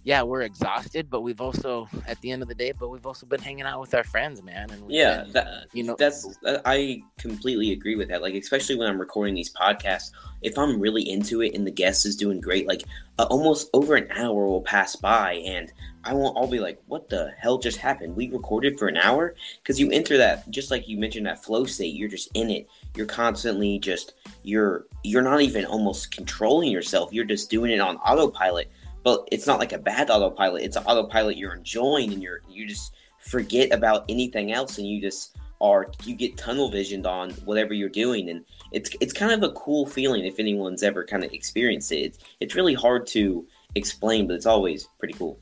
yeah 0.10 0.24
we're 0.24 0.42
exhausted 0.42 1.08
but 1.08 1.22
we've 1.22 1.40
also 1.40 1.88
at 2.08 2.20
the 2.22 2.32
end 2.32 2.42
of 2.42 2.48
the 2.48 2.56
day 2.56 2.72
but 2.72 2.90
we've 2.90 3.06
also 3.06 3.28
been 3.28 3.40
hanging 3.40 3.66
out 3.66 3.80
with 3.80 3.94
our 3.94 4.04
friends 4.04 4.42
man 4.42 4.68
and 4.72 4.84
yeah, 4.90 5.22
been, 5.22 5.34
that, 5.34 5.68
you 5.72 5.84
know 5.84 5.96
that's 6.00 6.28
I 6.66 7.04
completely 7.18 7.72
agree 7.72 7.96
with 7.96 8.08
that. 8.10 8.22
Like 8.22 8.34
especially 8.34 8.76
when 8.76 8.88
I'm 8.88 9.00
recording 9.00 9.36
these 9.36 9.54
podcasts, 9.54 10.12
if 10.42 10.58
I'm 10.58 10.80
really 10.80 11.08
into 11.08 11.42
it 11.42 11.54
and 11.54 11.68
the 11.68 11.72
guest 11.72 12.06
is 12.06 12.16
doing 12.16 12.42
great, 12.42 12.68
like 12.68 12.84
uh, 13.20 13.28
almost 13.30 13.70
over 13.74 13.96
an 13.96 14.08
hour 14.12 14.48
will 14.48 14.62
pass 14.62 14.96
by 14.96 15.34
and 15.46 15.72
I 16.06 16.14
won't. 16.14 16.38
I'll 16.38 16.48
be 16.48 16.62
like, 16.62 16.82
"What 16.88 17.10
the 17.10 17.34
hell 17.38 17.58
just 17.58 17.78
happened? 17.78 18.16
We 18.16 18.30
recorded 18.30 18.80
for 18.80 18.88
an 18.88 18.96
hour?" 18.96 19.36
Because 19.62 19.82
you 19.82 19.92
enter 19.92 20.18
that, 20.18 20.50
just 20.50 20.72
like 20.72 20.88
you 20.88 20.98
mentioned, 20.98 21.26
that 21.26 21.44
flow 21.44 21.66
state. 21.66 21.94
You're 21.94 22.08
just 22.08 22.30
in 22.36 22.50
it. 22.50 22.70
You're 22.96 23.06
constantly 23.06 23.80
just 23.80 24.14
you're 24.44 24.86
you're 25.04 25.22
not 25.22 25.42
even 25.42 25.66
almost 25.66 26.12
controlling 26.12 26.72
yourself. 26.72 27.12
You're 27.12 27.26
just 27.26 27.50
doing 27.50 27.72
it 27.72 27.82
on 27.82 27.98
autopilot. 27.98 28.72
But 29.04 29.28
it's 29.32 29.48
not 29.48 29.60
like 29.60 29.74
a 29.74 29.78
bad 29.78 30.10
autopilot. 30.10 30.64
It's 30.64 30.76
an 30.76 30.84
autopilot 30.84 31.38
you're 31.38 31.56
enjoying, 31.56 32.14
and 32.14 32.22
you're 32.22 32.42
you 32.50 32.68
just 32.68 32.94
forget 33.20 33.72
about 33.72 34.06
anything 34.10 34.52
else, 34.52 34.78
and 34.78 34.88
you 34.88 35.02
just 35.02 35.36
are 35.62 35.92
you 36.06 36.16
get 36.16 36.38
tunnel 36.38 36.70
visioned 36.70 37.06
on 37.06 37.32
whatever 37.46 37.74
you're 37.74 37.90
doing, 37.90 38.30
and 38.30 38.46
it's 38.72 38.90
it's 39.00 39.14
kind 39.14 39.32
of 39.32 39.44
a 39.44 39.54
cool 39.54 39.86
feeling 39.86 40.26
if 40.26 40.40
anyone's 40.40 40.84
ever 40.84 41.04
kind 41.04 41.24
of 41.24 41.32
experienced 41.34 41.92
it. 41.92 42.00
It's, 42.00 42.20
it's 42.40 42.56
really 42.56 42.74
hard 42.74 43.08
to 43.08 43.46
explain, 43.76 44.28
but 44.28 44.36
it's 44.36 44.46
always 44.46 44.88
pretty 44.98 45.14
cool. 45.14 45.40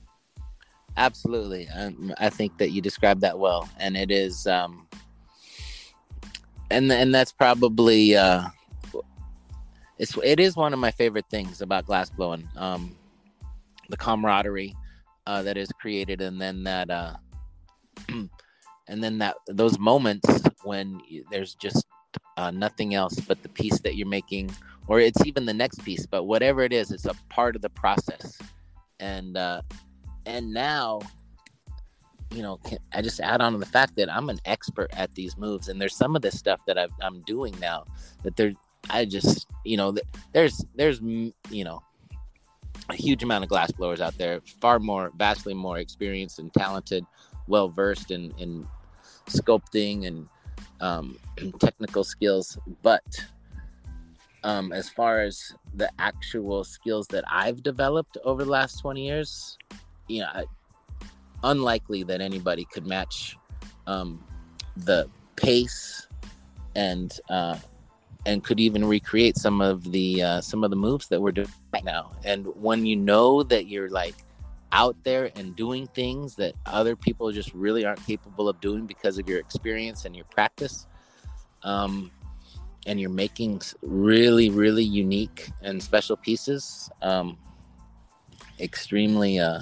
Absolutely. 0.98 1.68
Um, 1.70 2.14
I 2.18 2.30
think 2.30 2.58
that 2.58 2.72
you 2.72 2.82
described 2.82 3.22
that 3.22 3.38
well, 3.38 3.70
and 3.80 3.96
it 3.96 4.10
is, 4.10 4.48
um, 4.48 4.88
and 6.72 6.92
and 6.92 7.14
that's 7.14 7.32
probably 7.32 8.16
uh, 8.16 8.48
it's 10.00 10.18
it 10.24 10.40
is 10.40 10.56
one 10.56 10.74
of 10.74 10.80
my 10.80 10.92
favorite 10.92 11.26
things 11.30 11.62
about 11.62 11.86
glass 11.86 12.10
blowing. 12.10 12.48
Um, 12.56 12.96
the 13.90 13.98
camaraderie 13.98 14.76
uh, 15.26 15.42
that 15.44 15.58
is 15.58 15.70
created, 15.80 16.22
and 16.22 16.40
then 16.40 16.64
that, 16.64 16.90
uh, 16.90 17.16
and 18.10 19.04
then 19.04 19.18
that 19.18 19.36
those 19.48 19.78
moments 19.80 20.28
when 20.64 21.00
there's 21.30 21.56
just 21.56 21.86
uh, 22.38 22.52
nothing 22.52 22.94
else 22.94 23.20
but 23.20 23.42
the 23.44 23.50
piece 23.50 23.80
that 23.80 23.96
you're 23.96 24.08
making, 24.08 24.50
or 24.88 25.00
it's 25.00 25.26
even 25.26 25.46
the 25.46 25.54
next 25.54 25.84
piece, 25.84 26.06
but 26.06 26.24
whatever 26.24 26.62
it 26.62 26.74
is, 26.74 26.92
it's 26.92 27.06
a 27.06 27.14
part 27.30 27.56
of 27.56 27.62
the 27.62 27.70
process, 27.70 28.38
and. 29.00 29.38
Uh, 29.38 29.62
and 30.28 30.54
now 30.54 31.00
you 32.32 32.44
know 32.44 32.58
can, 32.58 32.78
i 32.94 33.02
just 33.02 33.20
add 33.20 33.42
on 33.42 33.54
to 33.54 33.58
the 33.58 33.66
fact 33.66 33.96
that 33.96 34.14
i'm 34.14 34.30
an 34.30 34.40
expert 34.46 34.90
at 34.94 35.14
these 35.16 35.38
moves 35.38 35.70
and 35.70 35.82
there's 35.82 35.96
some 35.96 36.16
of 36.16 36.22
this 36.22 36.38
stuff 36.38 36.62
that 36.68 36.78
I've, 36.78 36.92
i'm 37.02 37.22
doing 37.22 37.58
now 37.60 37.86
that 38.24 38.36
there 38.36 38.54
i 38.90 39.06
just 39.06 39.48
you 39.64 39.78
know 39.78 39.96
there's 40.34 40.64
there's 40.76 41.00
you 41.02 41.64
know 41.64 41.82
a 42.90 42.96
huge 42.96 43.24
amount 43.24 43.44
of 43.44 43.50
glass 43.50 43.72
blowers 43.72 44.02
out 44.02 44.18
there 44.18 44.42
far 44.62 44.80
more 44.80 45.12
vastly 45.18 45.54
more 45.54 45.78
experienced 45.78 46.40
and 46.40 46.54
talented 46.54 47.06
well 47.48 47.68
versed 47.68 48.12
in 48.12 48.34
in 48.38 48.68
sculpting 49.28 50.08
and 50.08 50.28
um, 50.80 51.18
technical 51.60 52.04
skills. 52.04 52.58
But 52.82 53.04
um, 54.44 54.72
as 54.72 54.90
far 54.90 55.22
as 55.22 55.54
the 55.74 55.90
actual 56.00 56.64
skills 56.64 57.08
that 57.08 57.24
i've 57.30 57.64
developed 57.64 58.18
over 58.24 58.44
the 58.44 58.50
last 58.50 58.80
20 58.80 59.06
years 59.06 59.58
you 60.08 60.22
know, 60.22 60.28
I- 60.34 60.46
unlikely 61.44 62.04
that 62.04 62.22
anybody 62.22 62.66
could 62.66 62.88
match 62.88 63.38
um, 63.86 64.24
the 64.76 65.10
pace 65.36 66.08
and 66.76 67.18
uh, 67.30 67.58
and 68.28 68.44
could 68.44 68.60
even 68.60 68.84
recreate 68.84 69.38
some 69.38 69.62
of 69.62 69.90
the 69.92 70.22
uh, 70.22 70.42
some 70.42 70.64
of 70.66 70.70
the 70.70 70.76
moves 70.76 71.08
that 71.08 71.20
we're 71.20 71.32
doing 71.32 71.48
right 71.74 71.86
now. 71.86 72.12
And 72.26 72.46
when 72.62 72.86
you 72.86 72.98
know 72.98 73.42
that 73.44 73.68
you're 73.68 73.90
like 73.90 74.16
out 74.74 74.98
there 75.04 75.32
and 75.38 75.56
doing 75.56 75.88
things 75.88 76.36
that 76.36 76.54
other 76.66 76.98
people 76.98 77.32
just 77.32 77.54
really 77.54 77.86
aren't 77.86 78.06
capable 78.06 78.50
of 78.50 78.60
doing 78.60 78.86
because 78.86 79.18
of 79.18 79.30
your 79.30 79.40
experience 79.40 80.04
and 80.04 80.14
your 80.14 80.26
practice, 80.26 80.88
um, 81.64 82.12
and 82.86 83.00
you're 83.00 83.10
making 83.10 83.62
really 83.82 84.50
really 84.50 84.84
unique 84.84 85.50
and 85.62 85.82
special 85.82 86.18
pieces 86.18 86.90
um, 87.02 87.38
extremely 88.60 89.40
uh, 89.40 89.62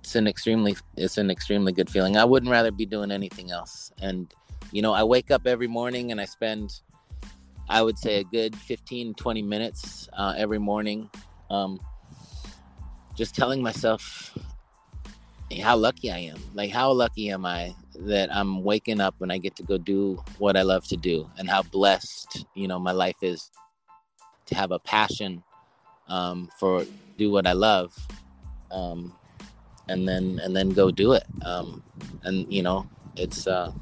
it's 0.00 0.16
an 0.16 0.26
extremely 0.26 0.76
it's 0.96 1.18
an 1.18 1.30
extremely 1.30 1.72
good 1.72 1.90
feeling 1.90 2.16
i 2.16 2.24
wouldn't 2.24 2.50
rather 2.50 2.70
be 2.70 2.86
doing 2.86 3.10
anything 3.10 3.50
else 3.50 3.92
and 4.00 4.32
you 4.72 4.80
know 4.80 4.92
i 4.92 5.02
wake 5.02 5.30
up 5.30 5.46
every 5.46 5.66
morning 5.66 6.12
and 6.12 6.20
i 6.20 6.24
spend 6.24 6.80
i 7.68 7.82
would 7.82 7.98
say 7.98 8.20
a 8.20 8.24
good 8.24 8.56
15 8.56 9.14
20 9.14 9.42
minutes 9.42 10.08
uh, 10.12 10.34
every 10.36 10.58
morning. 10.58 11.10
Um, 11.50 11.80
just 13.14 13.34
telling 13.34 13.62
myself 13.62 14.36
how 15.62 15.76
lucky 15.76 16.10
i 16.10 16.18
am 16.18 16.36
like 16.54 16.70
how 16.70 16.90
lucky 16.90 17.30
am 17.30 17.46
i 17.46 17.72
that 17.94 18.34
i'm 18.34 18.64
waking 18.64 19.00
up 19.00 19.14
and 19.20 19.32
i 19.32 19.38
get 19.38 19.54
to 19.54 19.62
go 19.62 19.78
do 19.78 20.22
what 20.38 20.56
i 20.56 20.62
love 20.62 20.84
to 20.86 20.96
do 20.96 21.30
and 21.38 21.48
how 21.48 21.62
blessed 21.62 22.44
you 22.54 22.66
know 22.66 22.78
my 22.80 22.90
life 22.90 23.16
is 23.22 23.50
to 24.44 24.54
have 24.56 24.72
a 24.72 24.78
passion 24.80 25.42
um, 26.08 26.50
for 26.58 26.84
do 27.16 27.30
what 27.30 27.46
i 27.46 27.52
love 27.52 27.96
um, 28.70 29.14
and 29.88 30.06
then 30.06 30.40
and 30.42 30.54
then 30.54 30.70
go 30.70 30.90
do 30.90 31.12
it. 31.12 31.24
Um, 31.44 31.82
and 32.22 32.52
you 32.52 32.62
know 32.62 32.88
it's 33.16 33.46
uh, 33.46 33.72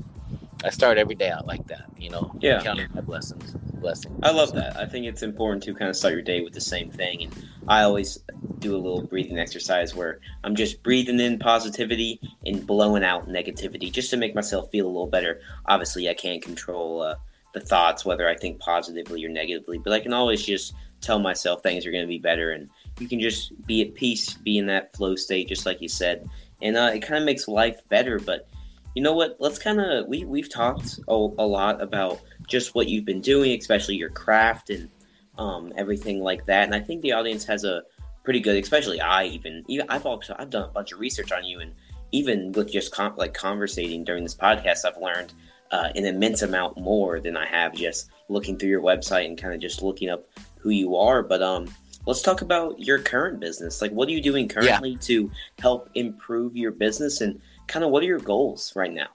I 0.65 0.71
start 0.71 0.97
every 0.97 1.15
day 1.15 1.29
out 1.29 1.47
like 1.47 1.67
that, 1.67 1.85
you 1.99 2.11
know. 2.11 2.35
Yeah. 2.41 2.62
Counting 2.62 2.89
my 2.95 3.03
blessings. 3.03 3.55
Blessings. 3.75 4.19
I 4.23 4.31
love 4.31 4.53
that. 4.55 4.79
I 4.79 4.87
think 4.87 5.05
it's 5.05 5.23
important 5.23 5.62
to 5.65 5.75
kind 5.75 5.91
of 5.91 5.97
start 5.97 6.15
your 6.15 6.23
day 6.23 6.41
with 6.41 6.55
the 6.55 6.61
same 6.61 6.89
thing. 6.89 7.25
And 7.25 7.47
I 7.69 7.83
always 7.83 8.19
do 8.61 8.75
a 8.75 8.79
little 8.79 9.03
breathing 9.03 9.39
exercise 9.39 9.95
where 9.95 10.21
I'm 10.43 10.57
just 10.57 10.83
breathing 10.83 11.21
in 11.21 11.39
positivity 11.39 12.19
and 12.47 12.67
blowing 12.67 13.05
out 13.05 13.29
negativity 13.29 13.93
just 13.93 14.09
to 14.11 14.17
make 14.17 14.35
myself 14.35 14.71
feel 14.71 14.87
a 14.87 14.89
little 14.89 15.07
better. 15.07 15.41
Obviously, 15.67 16.09
I 16.09 16.15
can't 16.15 16.43
control 16.43 17.03
uh, 17.03 17.17
the 17.53 17.61
thoughts, 17.61 18.07
whether 18.07 18.27
I 18.27 18.35
think 18.35 18.59
positively 18.59 19.25
or 19.25 19.29
negatively, 19.29 19.77
but 19.77 19.93
I 19.93 20.01
can 20.01 20.15
always 20.15 20.45
just 20.45 20.75
tell 21.03 21.19
myself 21.19 21.62
things 21.62 21.85
are 21.85 21.91
going 21.91 22.05
to 22.05 22.09
be 22.09 22.19
better. 22.19 22.53
And 22.53 22.71
you 22.99 23.07
can 23.07 23.21
just 23.21 23.53
be 23.67 23.83
at 23.83 23.95
peace, 23.95 24.35
be 24.35 24.57
in 24.57 24.67
that 24.67 24.97
flow 24.97 25.15
state, 25.15 25.49
just 25.49 25.67
like 25.67 25.83
you 25.83 25.89
said. 25.89 26.27
And 26.62 26.77
uh, 26.77 26.91
it 26.95 27.01
kind 27.01 27.19
of 27.19 27.27
makes 27.27 27.49
life 27.49 27.81
better. 27.91 28.19
But 28.19 28.49
you 28.95 29.03
know 29.03 29.13
what? 29.13 29.37
Let's 29.41 29.59
kind 29.59 29.81
of 29.81 30.07
we 30.07 30.25
we've 30.25 30.51
talked 30.51 31.01
a, 31.09 31.13
a, 31.13 31.47
lot 31.47 31.83
about 31.83 32.21
just 32.47 32.75
what 32.75 32.89
you've 32.89 33.05
been 33.05 33.21
doing, 33.21 33.59
especially 33.59 33.97
your 33.97 34.11
craft 34.11 34.71
and 34.71 34.89
um, 35.37 35.73
everything 35.77 36.21
like 36.21 36.45
that. 36.47 36.65
And 36.65 36.75
I 36.75 36.81
think 36.81 37.03
the 37.03 37.13
audience 37.13 37.45
has 37.45 37.65
a 37.65 37.83
pretty 38.23 38.41
good, 38.41 38.57
especially 38.63 39.01
I 39.01 39.25
even 39.25 39.65
even 39.69 39.87
I've 39.89 40.07
also 40.07 40.35
I've 40.39 40.51
done 40.51 40.65
a 40.65 40.73
bunch 40.73 40.93
of 40.93 41.01
research 41.01 41.33
on 41.33 41.45
you, 41.45 41.61
and 41.61 41.73
even 42.13 42.53
with 42.53 42.71
just 42.71 42.93
con- 42.93 43.17
like 43.17 43.35
conversating 43.35 44.05
during 44.05 44.23
this 44.23 44.35
podcast, 44.35 44.85
I've 44.85 45.01
learned 45.01 45.33
uh, 45.73 45.89
an 45.97 46.07
immense 46.07 46.43
amount 46.43 46.79
more 46.79 47.21
than 47.21 47.37
I 47.37 47.47
have 47.47 47.75
just 47.75 48.11
looking 48.29 48.57
through 48.57 48.69
your 48.69 48.83
website 48.83 49.27
and 49.27 49.37
kind 49.37 49.55
of 49.55 49.61
just 49.61 49.83
looking 49.83 50.09
up 50.09 50.25
who 50.59 50.71
you 50.71 50.95
are. 50.95 51.23
But 51.23 51.43
um, 51.43 51.69
let's 52.07 52.23
talk 52.23 52.43
about 52.43 52.79
your 52.79 52.99
current 53.01 53.41
business. 53.41 53.83
Like, 53.83 53.91
what 53.91 54.09
are 54.09 54.13
you 54.13 54.23
doing 54.23 54.49
currently 54.49 54.91
yeah. 54.91 54.99
to 55.01 55.31
help 55.59 55.91
improve 55.95 56.57
your 56.57 56.71
business 56.71 57.21
and 57.21 57.41
kind 57.67 57.85
of 57.85 57.91
what 57.91 58.03
are 58.03 58.07
your 58.07 58.19
goals 58.19 58.73
right 58.77 58.93
now? 58.93 59.09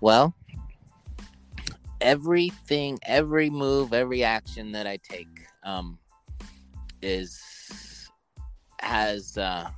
Well, 0.00 0.34
everything, 2.00 2.98
every 3.04 3.50
move, 3.50 3.92
every 3.92 4.24
action 4.24 4.72
that 4.72 4.86
I 4.86 4.98
take 4.98 5.28
um, 5.64 5.98
is 7.00 7.40
has 8.80 9.38
uh, 9.38 9.70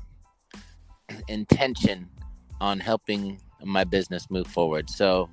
intention 1.29 2.09
on 2.61 2.81
helping 2.81 3.41
my 3.63 3.85
business 3.85 4.31
move 4.31 4.47
forward. 4.47 4.89
So, 4.89 5.29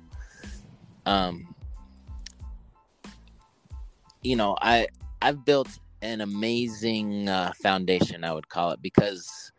um, 1.06 1.54
you 4.22 4.36
know, 4.36 4.56
I 4.60 4.88
I've 5.22 5.44
built 5.44 5.68
an 6.02 6.20
amazing 6.20 7.28
uh, 7.28 7.52
foundation, 7.62 8.24
I 8.24 8.32
would 8.32 8.48
call 8.48 8.72
it, 8.72 8.82
because 8.82 9.51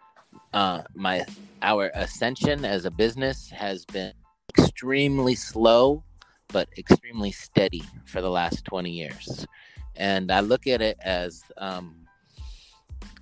uh, 0.53 0.83
my 0.93 1.25
our 1.61 1.91
ascension 1.95 2.65
as 2.65 2.85
a 2.85 2.91
business 2.91 3.49
has 3.49 3.85
been 3.85 4.13
extremely 4.57 5.35
slow, 5.35 6.03
but 6.49 6.67
extremely 6.77 7.31
steady 7.31 7.83
for 8.05 8.21
the 8.21 8.29
last 8.29 8.65
20 8.65 8.91
years. 8.91 9.47
And 9.95 10.31
I 10.31 10.41
look 10.41 10.67
at 10.67 10.81
it 10.81 10.97
as 11.01 11.43
um, 11.57 12.07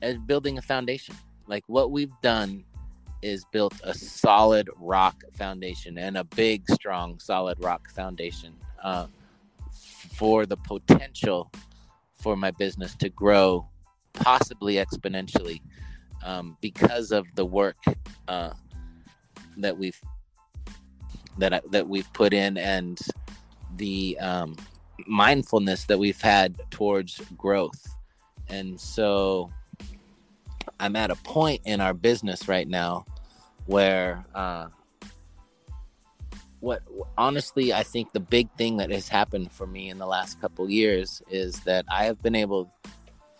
as 0.02 0.18
building 0.18 0.58
a 0.58 0.62
foundation. 0.62 1.16
Like 1.48 1.64
what 1.68 1.92
we've 1.92 2.14
done 2.22 2.64
is 3.22 3.46
built 3.52 3.74
a 3.84 3.94
solid 3.94 4.68
rock 4.78 5.24
foundation 5.34 5.98
and 5.98 6.18
a 6.18 6.24
big, 6.24 6.68
strong, 6.72 7.20
solid 7.20 7.64
rock 7.64 7.90
foundation 7.92 8.54
uh, 8.84 9.06
for 10.16 10.46
the 10.46 10.58
potential 10.58 11.52
for 12.14 12.36
my 12.36 12.52
business 12.52 12.96
to 12.96 13.10
grow, 13.10 13.68
possibly 14.14 14.76
exponentially 14.76 15.62
um, 16.24 16.58
because 16.62 17.12
of 17.12 17.28
the 17.36 17.46
work 17.46 17.78
uh, 18.28 18.52
that 19.58 19.78
we've 19.78 20.00
that 21.38 21.54
I, 21.54 21.62
that 21.72 21.88
we've 21.88 22.12
put 22.14 22.34
in 22.34 22.58
and 22.58 23.00
the 23.78 24.18
um, 24.20 24.56
mindfulness 25.08 25.86
that 25.86 25.98
we've 25.98 26.22
had 26.22 26.56
towards 26.70 27.22
growth. 27.38 27.96
And 28.50 28.80
so 28.80 29.50
I'm 30.80 30.96
at 30.96 31.10
a 31.10 31.16
point 31.16 31.62
in 31.66 31.80
our 31.80 31.94
business 31.94 32.48
right 32.48 32.68
now 32.68 33.06
where 33.66 34.26
uh, 34.36 34.68
what 36.60 36.84
honestly 37.18 37.74
I 37.74 37.84
think 37.84 38.12
the 38.14 38.20
big 38.20 38.52
thing 38.52 38.78
that 38.78 38.92
has 38.92 39.08
happened 39.08 39.52
for 39.52 39.66
me 39.66 39.90
in 39.90 39.98
the 39.98 40.06
last 40.06 40.40
couple 40.42 40.70
years 40.70 41.22
is 41.30 41.60
that 41.62 41.86
I 41.90 42.06
have 42.06 42.22
been 42.22 42.36
able 42.36 42.72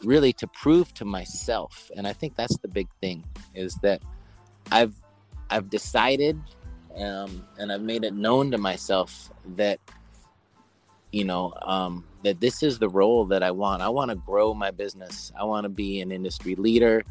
really 0.04 0.34
to 0.34 0.48
prove 0.48 0.94
to 0.94 1.06
myself 1.06 1.92
and 1.96 2.08
i 2.08 2.14
think 2.14 2.36
that's 2.36 2.58
the 2.58 2.68
big 2.68 2.88
thing 3.02 3.24
is 3.54 3.76
that 3.76 4.02
i've 4.72 4.96
i've 5.50 5.70
decided 5.70 6.40
um, 6.98 7.46
and 7.58 7.72
i've 7.72 7.82
made 7.82 8.04
it 8.04 8.14
known 8.14 8.52
to 8.52 8.58
myself 8.58 9.32
that 9.56 9.80
you 11.12 11.26
know 11.26 11.54
um, 11.64 12.06
that 12.24 12.40
this 12.40 12.64
is 12.64 12.80
the 12.80 12.90
role 12.90 13.26
that 13.26 13.44
i 13.44 13.52
want. 13.52 13.82
I 13.82 13.90
want 13.90 14.10
to 14.10 14.16
grow 14.16 14.54
my 14.54 14.72
business. 14.72 15.32
I 15.40 15.44
want 15.44 15.66
to 15.66 15.70
be 15.70 16.02
an 16.02 16.12
industry 16.12 16.56
leader. 16.56 17.04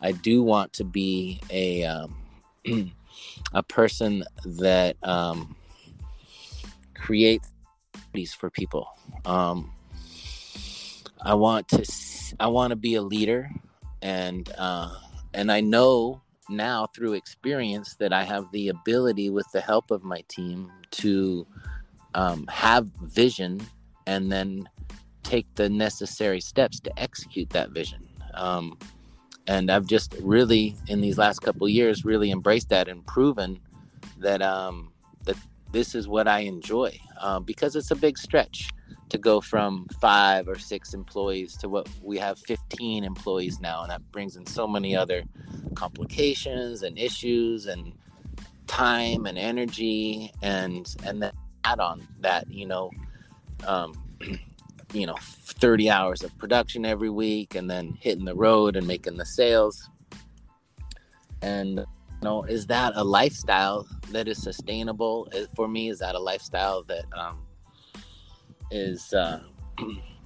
I 0.00 0.12
do 0.12 0.42
want 0.42 0.72
to 0.74 0.84
be 0.84 1.40
a 1.50 1.84
um, 1.84 2.16
a 3.52 3.62
person 3.62 4.24
that 4.44 4.96
um, 5.02 5.54
creates 6.94 7.48
for 8.36 8.50
people. 8.50 8.88
Um, 9.24 9.72
I 11.20 11.34
want 11.34 11.68
to 11.68 11.84
I 12.40 12.48
want 12.48 12.70
to 12.70 12.76
be 12.76 12.94
a 12.94 13.02
leader, 13.02 13.50
and 14.00 14.50
uh, 14.58 14.94
and 15.34 15.50
I 15.50 15.60
know 15.60 16.22
now 16.48 16.86
through 16.94 17.14
experience 17.14 17.94
that 17.96 18.12
I 18.12 18.24
have 18.24 18.50
the 18.52 18.68
ability, 18.68 19.30
with 19.30 19.46
the 19.52 19.60
help 19.60 19.90
of 19.90 20.02
my 20.02 20.22
team, 20.28 20.70
to 20.92 21.46
um, 22.14 22.46
have 22.48 22.88
vision 23.02 23.60
and 24.06 24.30
then 24.30 24.68
take 25.22 25.46
the 25.54 25.68
necessary 25.68 26.40
steps 26.40 26.80
to 26.80 26.98
execute 26.98 27.48
that 27.50 27.70
vision. 27.70 28.06
Um, 28.34 28.78
and 29.46 29.70
I've 29.70 29.86
just 29.86 30.14
really, 30.20 30.76
in 30.88 31.00
these 31.00 31.18
last 31.18 31.40
couple 31.40 31.68
years, 31.68 32.04
really 32.04 32.30
embraced 32.30 32.68
that 32.70 32.88
and 32.88 33.04
proven 33.06 33.60
that 34.18 34.42
um, 34.42 34.92
that 35.24 35.36
this 35.72 35.94
is 35.94 36.06
what 36.06 36.28
I 36.28 36.40
enjoy 36.40 36.98
uh, 37.20 37.40
because 37.40 37.76
it's 37.76 37.90
a 37.90 37.96
big 37.96 38.18
stretch 38.18 38.70
to 39.12 39.18
go 39.18 39.40
from 39.40 39.86
five 40.00 40.48
or 40.48 40.58
six 40.58 40.94
employees 40.94 41.56
to 41.58 41.68
what 41.68 41.88
we 42.02 42.18
have 42.18 42.38
15 42.38 43.04
employees 43.04 43.60
now 43.60 43.82
and 43.82 43.90
that 43.90 44.02
brings 44.10 44.36
in 44.36 44.46
so 44.46 44.66
many 44.66 44.96
other 44.96 45.22
complications 45.74 46.82
and 46.82 46.98
issues 46.98 47.66
and 47.66 47.92
time 48.66 49.26
and 49.26 49.38
energy 49.38 50.32
and 50.42 50.96
and 51.04 51.22
then 51.22 51.32
add 51.64 51.78
on 51.78 52.06
that 52.20 52.50
you 52.50 52.66
know 52.66 52.90
um, 53.66 53.92
you 54.92 55.06
know 55.06 55.16
30 55.62 55.90
hours 55.90 56.22
of 56.22 56.36
production 56.38 56.84
every 56.84 57.10
week 57.10 57.54
and 57.54 57.70
then 57.70 57.96
hitting 58.00 58.24
the 58.24 58.34
road 58.34 58.76
and 58.76 58.86
making 58.86 59.16
the 59.16 59.24
sales. 59.24 59.88
And 61.40 61.78
you 61.78 61.84
know 62.22 62.44
is 62.44 62.66
that 62.66 62.92
a 62.96 63.04
lifestyle 63.04 63.86
that 64.10 64.28
is 64.28 64.42
sustainable 64.42 65.30
for 65.54 65.68
me? 65.68 65.88
Is 65.88 65.98
that 66.00 66.14
a 66.14 66.18
lifestyle 66.18 66.82
that 66.84 67.04
um, 67.16 67.38
is 68.72 69.12
uh, 69.14 69.40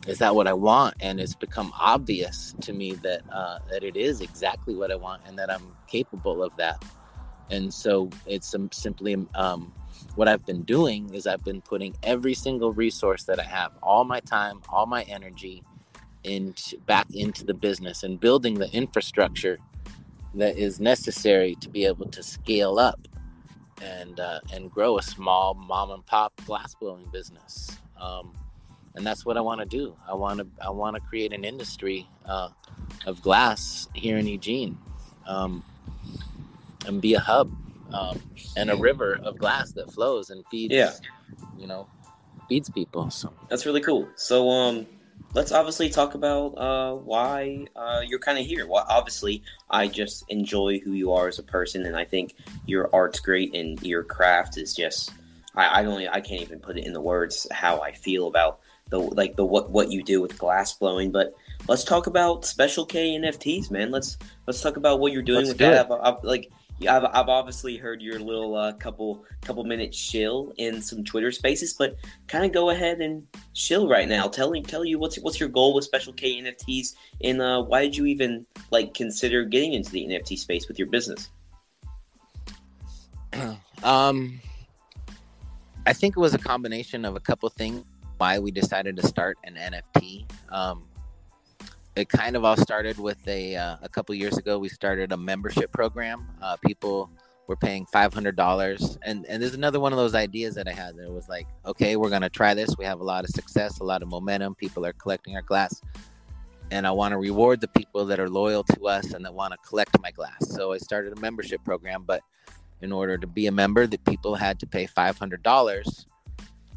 is 0.07 0.19
that 0.19 0.35
what 0.35 0.47
I 0.47 0.53
want? 0.53 0.95
And 1.01 1.21
it's 1.21 1.35
become 1.35 1.73
obvious 1.79 2.55
to 2.63 2.73
me 2.73 2.93
that 2.93 3.23
uh, 3.31 3.59
that 3.71 3.83
it 3.85 3.97
is 3.97 4.21
exactly 4.21 4.75
what 4.75 4.91
I 4.91 4.97
want, 4.97 5.23
and 5.27 5.39
that 5.39 5.51
I'm 5.51 5.77
capable 5.87 6.43
of 6.43 6.57
that. 6.57 6.83
And 7.51 7.73
so 7.73 8.11
it's 8.27 8.55
simply 8.73 9.17
um, 9.35 9.73
what 10.17 10.29
I've 10.29 10.45
been 10.45 10.63
doing 10.63 11.15
is 11.15 11.27
I've 11.27 11.45
been 11.45 11.61
putting 11.61 11.95
every 12.03 12.35
single 12.35 12.73
resource 12.73 13.25
that 13.25 13.39
I 13.39 13.45
have, 13.45 13.73
all 13.83 14.05
my 14.05 14.21
time, 14.21 14.63
all 14.69 14.87
my 14.87 15.03
energy, 15.03 15.63
into 16.25 16.77
back 16.79 17.07
into 17.15 17.45
the 17.45 17.55
business 17.55 18.03
and 18.03 18.19
building 18.19 18.55
the 18.55 18.71
infrastructure 18.73 19.59
that 20.35 20.59
is 20.59 20.81
necessary 20.81 21.55
to 21.61 21.69
be 21.69 21.87
able 21.87 22.07
to 22.07 22.23
scale 22.23 22.79
up 22.79 23.07
and 23.81 24.21
uh, 24.21 24.41
and 24.53 24.71
grow 24.71 24.99
a 24.99 25.03
small 25.03 25.55
mom 25.55 25.91
and 25.91 26.05
pop 26.07 26.33
glass 26.47 26.75
blowing 26.75 27.07
business. 27.13 27.79
Um, 28.01 28.35
and 28.95 29.07
that's 29.07 29.27
what 29.27 29.37
I 29.37 29.41
want 29.41 29.61
to 29.61 29.67
do. 29.67 29.95
I 30.09 30.15
want 30.15 30.41
to 30.41 30.47
I 30.65 30.71
want 30.71 30.97
to 30.97 31.01
create 31.01 31.33
an 31.33 31.45
industry 31.45 32.09
uh, 32.25 32.49
of 33.07 33.23
glass 33.23 33.89
here 33.95 34.17
in 34.17 34.27
Eugene, 34.27 34.79
um, 35.27 35.63
and 36.87 37.01
be 37.01 37.15
a 37.15 37.21
hub 37.21 37.53
um, 37.93 38.21
and 38.57 38.71
a 38.71 38.77
river 38.77 39.19
of 39.23 39.39
glass 39.39 39.73
that 39.73 39.93
flows 39.93 40.31
and 40.31 40.45
feeds. 40.51 40.75
Yeah. 40.75 40.93
you 41.59 41.67
know, 41.67 41.89
feeds 42.49 42.71
people. 42.71 43.11
So 43.11 43.33
That's 43.49 43.67
really 43.67 43.81
cool. 43.81 44.09
So, 44.17 44.49
um, 44.49 44.87
let's 45.35 45.53
obviously 45.53 45.91
talk 45.91 46.15
about 46.15 46.57
uh, 46.57 46.95
why 46.95 47.67
uh, 47.77 48.03
you're 48.07 48.19
kind 48.19 48.39
of 48.39 48.47
here. 48.47 48.67
Well, 48.67 48.87
obviously, 48.89 49.43
I 49.69 49.89
just 49.89 50.25
enjoy 50.29 50.81
who 50.81 50.93
you 50.93 51.13
are 51.13 51.29
as 51.29 51.39
a 51.39 51.43
person, 51.43 51.85
and 51.85 51.97
I 51.97 52.05
think 52.05 52.35
your 52.67 52.89
art's 52.95 53.21
great, 53.21 53.55
and 53.55 53.81
your 53.83 54.03
craft 54.03 54.57
is 54.57 54.75
just. 54.75 55.13
I, 55.57 55.81
I 55.81 55.83
don't. 55.83 56.01
I 56.09 56.21
can't 56.21 56.43
even 56.43 56.61
put 56.61 56.77
it 56.77 56.85
in 56.85 56.93
the 56.93 57.01
words 57.01 57.47
how 57.51 57.81
I 57.81 57.93
feel 57.93 58.29
about 58.29 58.61
the 58.91 58.99
like 58.99 59.37
the 59.37 59.45
what 59.45 59.71
what 59.71 59.91
you 59.91 60.03
do 60.03 60.21
with 60.21 60.39
glass 60.39 60.75
blowing. 60.75 61.11
But 61.11 61.35
let's 61.69 61.85
talk 61.85 62.07
about 62.07 62.45
Special 62.45 62.85
K 62.85 63.19
NFTs, 63.19 63.71
man. 63.71 63.91
Let's 63.91 64.19
let's 64.47 64.61
talk 64.61 64.77
about 64.77 65.01
what 65.01 65.13
you're 65.13 65.23
doing 65.23 65.47
Let's 65.47 65.51
with 65.51 65.59
do 65.59 65.67
that. 65.67 65.91
I've, 65.91 66.01
I've, 66.17 66.25
like. 66.25 66.51
I've, 66.87 67.05
I've 67.05 67.31
obviously 67.31 67.79
heard 67.79 68.03
your 68.03 68.19
little 68.19 68.55
uh, 68.55 68.75
couple 68.75 69.25
couple 69.41 69.65
minute 69.65 69.95
shill 69.95 70.53
in 70.59 70.83
some 70.83 71.05
Twitter 71.05 71.33
spaces, 71.33 71.73
but 71.73 71.97
kind 72.27 72.45
of 72.45 72.53
go 72.53 72.69
ahead 72.69 73.01
and 73.01 73.27
shill 73.55 73.89
right 73.89 74.07
now. 74.07 74.29
Tell 74.29 74.53
tell 74.61 74.85
you 74.85 74.99
what's 74.99 75.19
what's 75.21 75.41
your 75.41 75.49
goal 75.49 75.73
with 75.73 75.85
Special 75.85 76.13
K 76.13 76.39
NFTs, 76.39 76.95
and 77.23 77.41
uh, 77.41 77.63
why 77.63 77.81
did 77.81 77.97
you 77.97 78.05
even 78.05 78.45
like 78.71 78.93
consider 78.93 79.43
getting 79.47 79.73
into 79.73 79.91
the 79.91 80.05
NFT 80.05 80.37
space 80.39 80.69
with 80.69 80.79
your 80.79 80.89
business? 80.89 81.31
um, 83.83 84.39
I 85.87 85.93
think 85.93 86.17
it 86.17 86.21
was 86.21 86.35
a 86.35 86.39
combination 86.39 87.05
of 87.05 87.15
a 87.15 87.21
couple 87.21 87.49
things 87.49 87.85
why 88.19 88.41
we 88.41 88.51
decided 88.51 88.97
to 88.97 89.07
start 89.07 89.39
an 89.45 89.55
NFT. 89.55 90.27
Um, 90.51 90.85
it 91.95 92.09
kind 92.09 92.35
of 92.35 92.45
all 92.45 92.57
started 92.57 92.99
with 92.99 93.27
a 93.29 93.55
uh, 93.55 93.77
a 93.83 93.89
couple 93.89 94.15
years 94.17 94.37
ago. 94.37 94.59
We 94.59 94.69
started 94.69 95.13
a 95.13 95.17
membership 95.17 95.71
program. 95.71 96.27
Uh, 96.43 96.57
people 96.57 97.09
were 97.47 97.55
paying 97.55 97.87
five 97.87 98.13
hundred 98.13 98.35
dollars, 98.35 98.99
and 99.03 99.25
and 99.27 99.41
there's 99.41 99.55
another 99.55 99.79
one 99.79 99.93
of 99.93 99.97
those 99.97 100.17
ideas 100.17 100.57
that 100.57 100.67
I 100.67 100.73
had 100.73 100.97
that 100.97 101.11
was 101.11 101.29
like, 101.29 101.47
okay, 101.65 101.95
we're 101.95 102.11
gonna 102.11 102.29
try 102.29 102.53
this. 102.53 102.77
We 102.77 102.85
have 102.85 103.01
a 103.01 103.05
lot 103.05 103.25
of 103.25 103.31
success, 103.31 103.79
a 103.79 103.85
lot 103.85 104.03
of 104.03 104.09
momentum. 104.09 104.57
People 104.57 104.85
are 104.85 104.93
collecting 104.93 105.37
our 105.37 105.43
glass, 105.43 105.81
and 106.73 106.85
I 106.85 106.91
want 106.91 107.13
to 107.13 107.19
reward 107.19 107.61
the 107.61 107.69
people 107.69 108.05
that 108.07 108.19
are 108.19 108.29
loyal 108.29 108.65
to 108.65 108.89
us 108.89 109.13
and 109.13 109.25
that 109.25 109.33
want 109.33 109.53
to 109.53 109.59
collect 109.59 109.97
my 110.03 110.11
glass. 110.11 110.51
So 110.51 110.73
I 110.73 110.79
started 110.79 111.17
a 111.17 111.21
membership 111.21 111.65
program, 111.65 112.03
but 112.05 112.23
in 112.83 112.93
order 112.93 113.19
to 113.19 113.27
be 113.27 113.47
a 113.47 113.53
member, 113.53 113.87
that 113.87 114.05
people 114.05 114.35
had 114.35 114.59
to 114.61 114.67
pay 114.67 114.87
five 114.87 115.19
hundred 115.19 115.43
dollars 115.43 116.07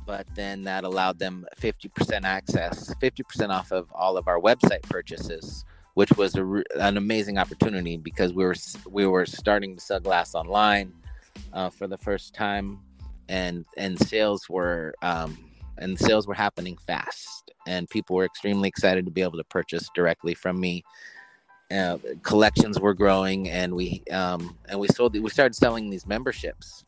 but 0.09 0.25
then 0.33 0.63
that 0.63 0.83
allowed 0.85 1.19
them 1.19 1.45
50% 1.61 2.23
access, 2.23 2.91
50% 2.95 3.49
off 3.49 3.71
of 3.71 3.91
all 3.93 4.17
of 4.17 4.27
our 4.27 4.39
website 4.39 4.81
purchases, 4.89 5.65
which 5.93 6.11
was 6.13 6.33
a, 6.33 6.63
an 6.79 6.97
amazing 6.97 7.37
opportunity 7.37 7.95
because 7.95 8.33
we 8.33 8.43
were 8.43 8.55
we 8.89 9.05
were 9.05 9.27
starting 9.27 9.75
to 9.75 9.79
sell 9.79 9.99
glass 9.99 10.33
online 10.33 10.91
uh, 11.53 11.69
for 11.69 11.85
the 11.85 11.97
first 11.97 12.33
time, 12.33 12.79
and 13.27 13.65
and 13.77 13.99
sales 13.99 14.49
were 14.49 14.95
um, 15.03 15.37
and 15.77 15.99
sales 15.99 16.25
were 16.25 16.33
happening 16.33 16.75
fast, 16.87 17.51
and 17.67 17.87
people 17.87 18.15
were 18.15 18.25
extremely 18.25 18.67
excited 18.67 19.05
to 19.05 19.11
be 19.11 19.21
able 19.21 19.37
to 19.37 19.43
purchase 19.43 19.91
directly 19.93 20.33
from 20.33 20.59
me. 20.59 20.83
Uh, 21.72 21.97
collections 22.24 22.80
were 22.80 22.93
growing, 22.93 23.49
and 23.49 23.74
we 23.74 24.03
um, 24.11 24.57
and 24.67 24.80
we 24.80 24.88
sold 24.88 25.17
we 25.17 25.30
started 25.30 25.53
selling 25.53 25.89
these 25.89 26.07
memberships, 26.07 26.84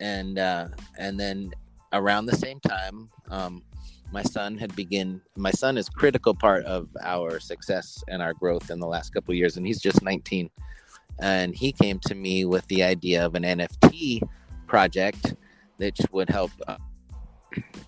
and 0.00 0.38
uh, 0.38 0.68
and 0.98 1.20
then 1.20 1.52
around 1.92 2.26
the 2.26 2.36
same 2.36 2.60
time 2.60 3.08
um, 3.30 3.62
my 4.12 4.22
son 4.22 4.56
had 4.56 4.74
begin 4.76 5.20
my 5.36 5.50
son 5.50 5.76
is 5.76 5.88
critical 5.88 6.34
part 6.34 6.64
of 6.64 6.88
our 7.02 7.40
success 7.40 8.02
and 8.08 8.22
our 8.22 8.34
growth 8.34 8.70
in 8.70 8.78
the 8.78 8.86
last 8.86 9.12
couple 9.12 9.34
years 9.34 9.56
and 9.56 9.66
he's 9.66 9.80
just 9.80 10.02
19 10.02 10.50
and 11.18 11.54
he 11.54 11.72
came 11.72 11.98
to 11.98 12.14
me 12.14 12.44
with 12.44 12.66
the 12.68 12.82
idea 12.82 13.24
of 13.24 13.34
an 13.34 13.42
nft 13.42 14.20
project 14.66 15.34
that 15.78 15.96
would 16.12 16.28
help 16.28 16.50
uh, 16.68 16.76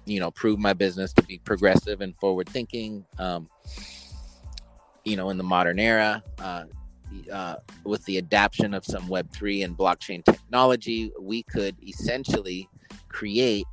you 0.06 0.20
know 0.20 0.30
prove 0.30 0.58
my 0.58 0.72
business 0.72 1.12
to 1.12 1.22
be 1.22 1.38
progressive 1.38 2.00
and 2.00 2.16
forward 2.16 2.48
thinking 2.48 3.04
um, 3.18 3.48
you 5.08 5.16
know 5.16 5.30
in 5.30 5.38
the 5.38 5.44
modern 5.44 5.78
era 5.78 6.22
uh, 6.40 6.64
uh, 7.32 7.56
with 7.84 8.04
the 8.04 8.18
adaption 8.18 8.74
of 8.74 8.84
some 8.84 9.02
web3 9.08 9.64
and 9.64 9.76
blockchain 9.76 10.24
technology 10.24 11.10
we 11.20 11.42
could 11.44 11.76
essentially 11.86 12.68
create 13.08 13.66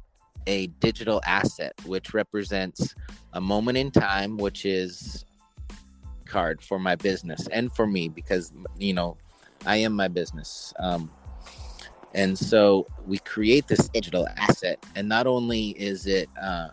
a 0.47 0.67
digital 0.79 1.21
asset 1.25 1.73
which 1.85 2.13
represents 2.13 2.95
a 3.33 3.41
moment 3.41 3.77
in 3.77 3.91
time 3.91 4.37
which 4.37 4.65
is 4.65 5.25
card 6.25 6.61
for 6.61 6.79
my 6.79 6.95
business 6.95 7.47
and 7.47 7.71
for 7.73 7.85
me 7.85 8.07
because 8.07 8.51
you 8.77 8.93
know 8.93 9.17
i 9.65 9.75
am 9.77 9.93
my 9.93 10.07
business. 10.07 10.73
Um, 10.79 11.11
and 12.13 12.37
so 12.37 12.87
we 13.05 13.17
create 13.19 13.67
this 13.67 13.89
digital 13.89 14.25
asset 14.37 14.83
and 14.95 15.07
not 15.07 15.27
only 15.27 15.69
is 15.71 16.07
it 16.07 16.29
uh, 16.41 16.69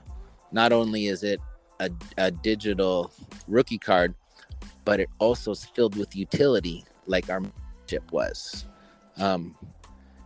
not 0.53 0.73
only 0.73 1.07
is 1.07 1.25
it 1.25 1.41
a, 1.81 1.91
a 2.17 2.31
digital 2.31 3.11
rookie 3.49 3.79
card 3.79 4.15
but 4.85 5.01
it 5.01 5.09
also 5.19 5.53
is 5.53 5.65
filled 5.65 5.97
with 5.97 6.15
utility 6.17 6.85
like 7.07 7.31
our 7.31 7.43
ship 7.89 8.11
was. 8.13 8.67
Um, 9.19 9.57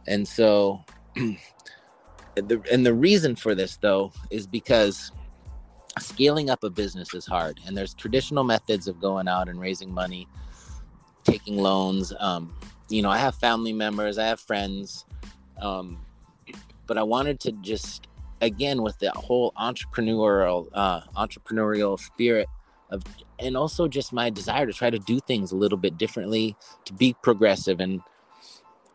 and 0.07 0.27
so 0.27 0.85
the, 1.15 2.63
and 2.71 2.85
the 2.87 2.95
reason 2.95 3.35
for 3.37 3.55
this 3.55 3.77
though 3.77 4.13
is 4.31 4.47
because 4.47 5.13
scaling 5.99 6.51
up 6.51 6.63
a 6.63 6.71
business 6.71 7.15
is 7.15 7.27
hard 7.27 7.59
and 7.67 7.77
there's 7.77 7.95
traditional 7.95 8.45
methods 8.45 8.87
of 8.87 9.01
going 9.01 9.27
out 9.27 9.49
and 9.49 9.59
raising 9.59 9.93
money 9.93 10.29
taking 11.25 11.57
loans. 11.57 12.13
Um, 12.21 12.55
you 12.89 13.03
know 13.03 13.11
i 13.11 13.19
have 13.19 13.35
family 13.35 13.73
members 13.73 14.19
i 14.19 14.27
have 14.27 14.41
friends 14.41 15.05
um, 15.61 15.99
but 16.87 16.97
i 16.99 17.03
wanted 17.03 17.41
to 17.41 17.53
just 17.53 18.09
again 18.43 18.83
with 18.83 18.99
the 18.99 19.11
whole 19.13 19.53
entrepreneurial 19.59 20.69
uh, 20.75 21.01
entrepreneurial 21.17 21.99
spirit 21.99 22.49
of 22.91 23.03
and 23.39 23.57
also 23.57 23.89
just 23.89 24.13
my 24.13 24.31
desire 24.31 24.67
to 24.67 24.73
try 24.73 24.91
to 24.91 24.99
do 24.99 25.19
things 25.21 25.53
a 25.53 25.57
little 25.57 25.79
bit 25.79 25.99
differently 25.99 26.57
to 26.85 26.93
be 26.93 27.15
progressive 27.23 27.81
and 27.81 28.01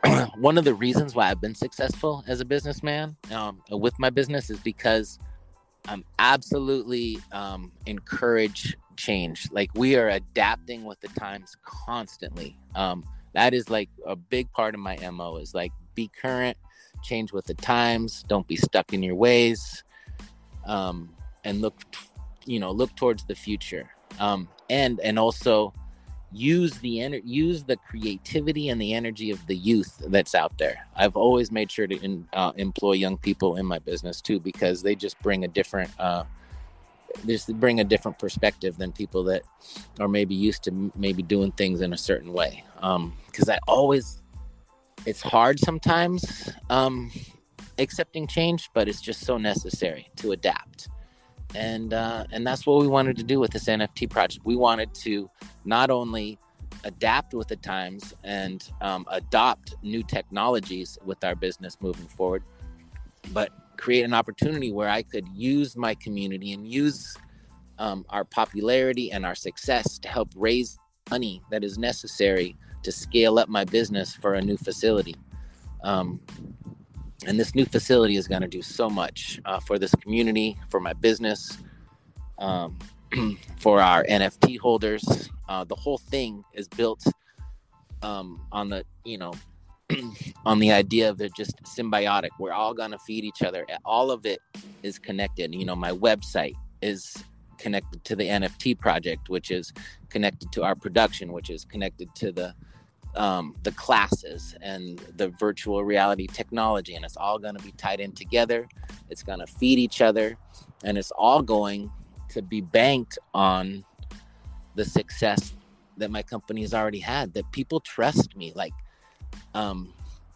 one 0.37 0.57
of 0.57 0.63
the 0.63 0.73
reasons 0.73 1.13
why 1.13 1.29
I've 1.29 1.41
been 1.41 1.53
successful 1.53 2.23
as 2.27 2.39
a 2.39 2.45
businessman 2.45 3.15
um, 3.31 3.61
with 3.69 3.97
my 3.99 4.09
business 4.09 4.49
is 4.49 4.59
because 4.59 5.19
I'm 5.87 6.03
absolutely 6.19 7.19
um, 7.31 7.71
encourage 7.85 8.75
change. 8.97 9.47
Like 9.51 9.69
we 9.75 9.95
are 9.95 10.09
adapting 10.09 10.85
with 10.85 10.99
the 11.01 11.07
times 11.09 11.55
constantly. 11.63 12.57
Um, 12.75 13.03
that 13.33 13.53
is 13.53 13.69
like 13.69 13.89
a 14.05 14.15
big 14.15 14.51
part 14.51 14.73
of 14.73 14.81
my 14.81 14.97
mo. 15.09 15.37
Is 15.37 15.53
like 15.53 15.71
be 15.95 16.09
current, 16.21 16.57
change 17.03 17.31
with 17.31 17.45
the 17.45 17.53
times. 17.55 18.23
Don't 18.27 18.47
be 18.47 18.55
stuck 18.55 18.93
in 18.93 19.01
your 19.01 19.15
ways, 19.15 19.83
um, 20.65 21.09
and 21.43 21.61
look, 21.61 21.81
you 22.45 22.59
know, 22.59 22.71
look 22.71 22.95
towards 22.95 23.25
the 23.25 23.35
future. 23.35 23.89
Um, 24.19 24.47
and 24.69 24.99
and 25.01 25.17
also 25.17 25.73
use 26.33 26.77
the 26.79 26.97
ener- 26.97 27.21
use 27.25 27.63
the 27.63 27.75
creativity 27.77 28.69
and 28.69 28.81
the 28.81 28.93
energy 28.93 29.31
of 29.31 29.45
the 29.47 29.55
youth 29.55 30.01
that's 30.07 30.33
out 30.33 30.57
there. 30.57 30.87
I've 30.95 31.15
always 31.15 31.51
made 31.51 31.69
sure 31.69 31.87
to 31.87 31.99
in, 32.01 32.27
uh, 32.33 32.53
employ 32.55 32.93
young 32.93 33.17
people 33.17 33.57
in 33.57 33.65
my 33.65 33.79
business 33.79 34.21
too 34.21 34.39
because 34.39 34.81
they 34.81 34.95
just 34.95 35.19
bring 35.21 35.43
a 35.43 35.47
different 35.47 35.91
uh, 35.99 36.23
just 37.25 37.53
bring 37.59 37.81
a 37.81 37.83
different 37.83 38.17
perspective 38.17 38.77
than 38.77 38.91
people 38.91 39.23
that 39.25 39.43
are 39.99 40.07
maybe 40.07 40.35
used 40.35 40.63
to 40.63 40.91
maybe 40.95 41.21
doing 41.21 41.51
things 41.51 41.81
in 41.81 41.93
a 41.93 41.97
certain 41.97 42.31
way. 42.31 42.63
Because 42.75 43.49
I 43.49 43.59
always 43.67 44.21
it's 45.05 45.21
hard 45.21 45.59
sometimes 45.59 46.51
um, 46.69 47.11
accepting 47.77 48.27
change, 48.27 48.69
but 48.73 48.87
it's 48.87 49.01
just 49.01 49.25
so 49.25 49.37
necessary 49.37 50.09
to 50.17 50.31
adapt. 50.31 50.89
And 51.55 51.93
uh, 51.93 52.25
and 52.31 52.45
that's 52.47 52.65
what 52.65 52.79
we 52.79 52.87
wanted 52.87 53.17
to 53.17 53.23
do 53.23 53.39
with 53.39 53.51
this 53.51 53.65
NFT 53.65 54.09
project. 54.09 54.45
We 54.45 54.55
wanted 54.55 54.93
to 54.95 55.29
not 55.65 55.89
only 55.89 56.37
adapt 56.83 57.33
with 57.33 57.47
the 57.47 57.57
times 57.57 58.13
and 58.23 58.67
um, 58.81 59.05
adopt 59.09 59.75
new 59.83 60.03
technologies 60.03 60.97
with 61.05 61.23
our 61.23 61.35
business 61.35 61.77
moving 61.81 62.07
forward, 62.07 62.43
but 63.33 63.51
create 63.77 64.03
an 64.03 64.13
opportunity 64.13 64.71
where 64.71 64.89
I 64.89 65.01
could 65.01 65.27
use 65.29 65.75
my 65.75 65.95
community 65.95 66.53
and 66.53 66.67
use 66.67 67.17
um, 67.79 68.05
our 68.09 68.23
popularity 68.23 69.11
and 69.11 69.25
our 69.25 69.35
success 69.35 69.97
to 69.99 70.07
help 70.07 70.29
raise 70.35 70.77
money 71.09 71.41
that 71.49 71.63
is 71.63 71.77
necessary 71.77 72.55
to 72.83 72.91
scale 72.91 73.39
up 73.39 73.49
my 73.49 73.65
business 73.65 74.15
for 74.15 74.35
a 74.35 74.41
new 74.41 74.57
facility. 74.57 75.15
Um, 75.83 76.19
and 77.25 77.39
this 77.39 77.55
new 77.55 77.65
facility 77.65 78.15
is 78.15 78.27
going 78.27 78.41
to 78.41 78.47
do 78.47 78.61
so 78.61 78.89
much 78.89 79.39
uh, 79.45 79.59
for 79.59 79.77
this 79.77 79.93
community, 79.95 80.57
for 80.69 80.79
my 80.79 80.93
business, 80.93 81.57
um, 82.39 82.77
for 83.57 83.81
our 83.81 84.03
NFT 84.05 84.59
holders. 84.59 85.29
Uh, 85.47 85.63
the 85.63 85.75
whole 85.75 85.97
thing 85.97 86.43
is 86.53 86.67
built 86.67 87.03
um, 88.01 88.41
on 88.51 88.69
the, 88.69 88.83
you 89.05 89.17
know, 89.17 89.33
on 90.45 90.59
the 90.59 90.71
idea 90.71 91.09
of 91.09 91.17
they're 91.17 91.29
just 91.29 91.61
symbiotic. 91.63 92.29
We're 92.39 92.53
all 92.53 92.73
going 92.73 92.91
to 92.91 92.99
feed 92.99 93.23
each 93.23 93.43
other. 93.43 93.65
All 93.85 94.09
of 94.11 94.25
it 94.25 94.39
is 94.81 94.97
connected. 94.97 95.53
You 95.53 95.65
know, 95.65 95.75
my 95.75 95.91
website, 95.91 96.55
is 96.81 97.23
connected 97.57 98.03
to 98.05 98.15
the 98.15 98.23
NFT 98.23 98.77
project, 98.77 99.29
which 99.29 99.51
is 99.51 99.71
connected 100.09 100.51
to 100.53 100.63
our 100.63 100.75
production, 100.75 101.31
which 101.31 101.49
is 101.49 101.63
connected 101.63 102.13
to 102.15 102.31
the 102.31 102.53
um, 103.15 103.55
the 103.63 103.71
classes 103.73 104.55
and 104.61 104.99
the 105.17 105.29
virtual 105.29 105.83
reality 105.83 106.27
technology, 106.27 106.95
and 106.95 107.03
it's 107.03 107.17
all 107.17 107.37
going 107.37 107.55
to 107.55 107.63
be 107.63 107.71
tied 107.73 107.99
in 107.99 108.11
together. 108.13 108.67
It's 109.09 109.23
going 109.23 109.39
to 109.39 109.47
feed 109.47 109.79
each 109.79 110.01
other, 110.01 110.37
and 110.83 110.97
it's 110.97 111.11
all 111.11 111.41
going 111.41 111.91
to 112.29 112.41
be 112.41 112.61
banked 112.61 113.19
on 113.33 113.83
the 114.75 114.85
success 114.85 115.53
that 115.97 116.09
my 116.09 116.23
company 116.23 116.61
has 116.61 116.73
already 116.73 116.99
had. 116.99 117.33
That 117.33 117.51
people 117.51 117.81
trust 117.81 118.35
me, 118.37 118.53
like 118.55 118.73
um, 119.53 119.93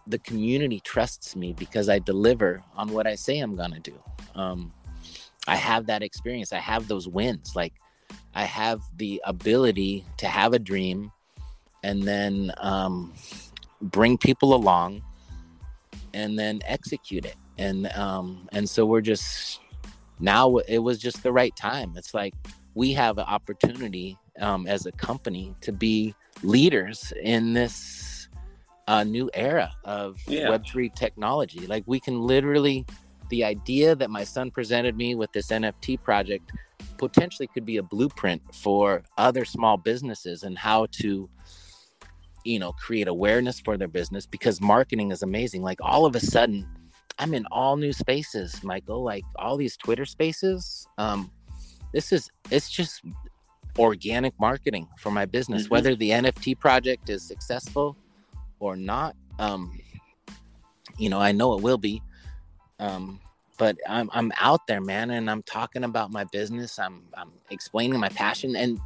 the 0.08 0.20
community 0.20 0.80
trusts 0.82 1.36
me 1.36 1.54
because 1.54 1.90
I 1.90 2.00
deliver 2.00 2.64
on 2.76 2.90
what 2.90 3.08
I 3.08 3.16
say 3.16 3.40
I'm 3.40 3.56
going 3.56 3.72
to 3.72 3.80
do. 3.80 3.98
Um, 4.36 4.74
I 5.48 5.56
have 5.56 5.88
that 5.88 6.04
experience. 6.04 6.52
I 6.54 6.60
have 6.60 6.88
those 6.88 7.08
wins. 7.08 7.56
Like 7.56 7.74
I 8.34 8.44
have 8.44 8.82
the 8.98 9.22
ability 9.26 10.06
to 10.18 10.28
have 10.28 10.54
a 10.54 10.60
dream 10.60 11.12
and 11.86 12.02
then 12.02 12.52
um, 12.58 13.14
bring 13.80 14.18
people 14.18 14.56
along 14.56 15.04
and 16.16 16.38
then 16.38 16.60
execute 16.66 17.26
it. 17.26 17.36
And 17.60 17.88
um, 17.94 18.50
and 18.52 18.68
so 18.68 18.86
we're 18.86 19.02
just 19.02 19.62
now 20.20 20.58
it 20.58 20.80
was 20.80 20.98
just 20.98 21.22
the 21.22 21.32
right 21.32 21.56
time. 21.56 21.94
It's 21.96 22.14
like 22.14 22.34
we 22.74 22.92
have 22.94 23.18
an 23.20 23.26
opportunity 23.26 24.18
um, 24.42 24.66
as 24.68 24.88
a 24.88 24.92
company 24.94 25.56
to 25.62 25.72
be 25.72 26.16
leaders 26.42 27.14
in 27.22 27.54
this 27.54 28.30
uh, 28.88 29.04
new 29.04 29.30
era 29.34 29.72
of 29.86 30.18
yeah. 30.28 30.48
Web3 30.48 30.94
technology. 30.96 31.68
Like 31.68 31.84
we 31.86 32.00
can 32.00 32.20
literally 32.20 32.86
the 33.30 33.44
idea 33.44 33.96
that 33.96 34.10
my 34.10 34.24
son 34.24 34.50
presented 34.52 34.98
me 34.98 35.16
with 35.16 35.32
this 35.34 35.48
NFT 35.48 36.02
project 36.02 36.52
potentially 36.98 37.48
could 37.48 37.66
be 37.66 37.78
a 37.78 37.84
blueprint 37.84 38.42
for 38.54 39.04
other 39.18 39.46
small 39.46 39.78
businesses 39.78 40.44
and 40.44 40.58
how 40.58 40.88
to 40.92 41.30
you 42.46 42.60
know 42.60 42.72
create 42.74 43.08
awareness 43.08 43.60
for 43.60 43.78
their 43.78 43.88
business 43.88 44.26
because 44.26 44.62
marketing 44.62 45.12
is 45.12 45.24
amazing 45.24 45.62
like 45.62 45.80
all 45.82 46.06
of 46.06 46.16
a 46.16 46.20
sudden 46.20 46.68
i'm 47.20 47.34
in 47.34 47.46
all 47.52 47.76
new 47.76 47.92
spaces 47.92 48.64
michael 48.64 49.04
like 49.04 49.24
all 49.38 49.58
these 49.58 49.76
twitter 49.78 50.06
spaces 50.06 50.88
um 50.98 51.32
this 51.92 52.12
is 52.12 52.30
it's 52.52 52.70
just 52.70 53.02
organic 53.78 54.34
marketing 54.40 54.88
for 55.00 55.12
my 55.12 55.26
business 55.26 55.64
mm-hmm. 55.64 55.74
whether 55.74 55.96
the 55.96 56.12
nft 56.12 56.58
project 56.60 57.10
is 57.10 57.22
successful 57.22 57.98
or 58.60 58.76
not 58.76 59.16
um 59.40 59.78
you 60.98 61.10
know 61.10 61.20
i 61.20 61.32
know 61.32 61.54
it 61.58 61.62
will 61.62 61.78
be 61.78 62.02
um, 62.80 63.20
but 63.58 63.78
I'm 63.88 64.10
I'm 64.14 64.32
out 64.40 64.68
there, 64.68 64.82
man, 64.82 65.12
and 65.12 65.30
I'm 65.30 65.44
talking 65.44 65.84
about 65.84 66.12
my 66.12 66.26
business. 66.26 66.78
I'm 66.78 67.04
I'm 67.14 67.32
explaining 67.50 68.00
my 68.00 68.10
passion, 68.10 68.56
and 68.56 68.80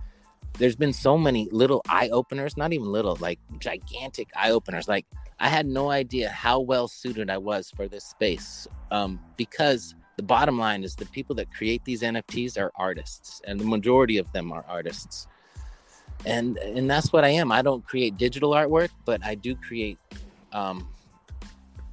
there's 0.57 0.75
been 0.75 0.93
so 0.93 1.17
many 1.17 1.47
little 1.51 1.81
eye 1.87 2.09
openers, 2.09 2.57
not 2.57 2.73
even 2.73 2.87
little, 2.87 3.17
like 3.19 3.39
gigantic 3.59 4.29
eye 4.35 4.51
openers. 4.51 4.87
Like 4.87 5.05
I 5.39 5.47
had 5.47 5.65
no 5.65 5.89
idea 5.91 6.29
how 6.29 6.59
well 6.59 6.87
suited 6.87 7.29
I 7.29 7.37
was 7.37 7.71
for 7.75 7.87
this 7.87 8.03
space, 8.03 8.67
um, 8.91 9.19
because 9.37 9.95
the 10.17 10.23
bottom 10.23 10.57
line 10.57 10.83
is 10.83 10.95
the 10.95 11.05
people 11.05 11.35
that 11.37 11.53
create 11.53 11.85
these 11.85 12.01
NFTs 12.01 12.57
are 12.59 12.71
artists, 12.75 13.41
and 13.47 13.59
the 13.59 13.65
majority 13.65 14.17
of 14.17 14.31
them 14.33 14.51
are 14.51 14.65
artists. 14.67 15.27
And 16.25 16.57
and 16.57 16.89
that's 16.89 17.13
what 17.13 17.23
I 17.23 17.29
am. 17.29 17.51
I 17.51 17.61
don't 17.61 17.85
create 17.85 18.17
digital 18.17 18.51
artwork, 18.51 18.89
but 19.05 19.23
I 19.23 19.35
do 19.35 19.55
create 19.55 19.97
um, 20.51 20.87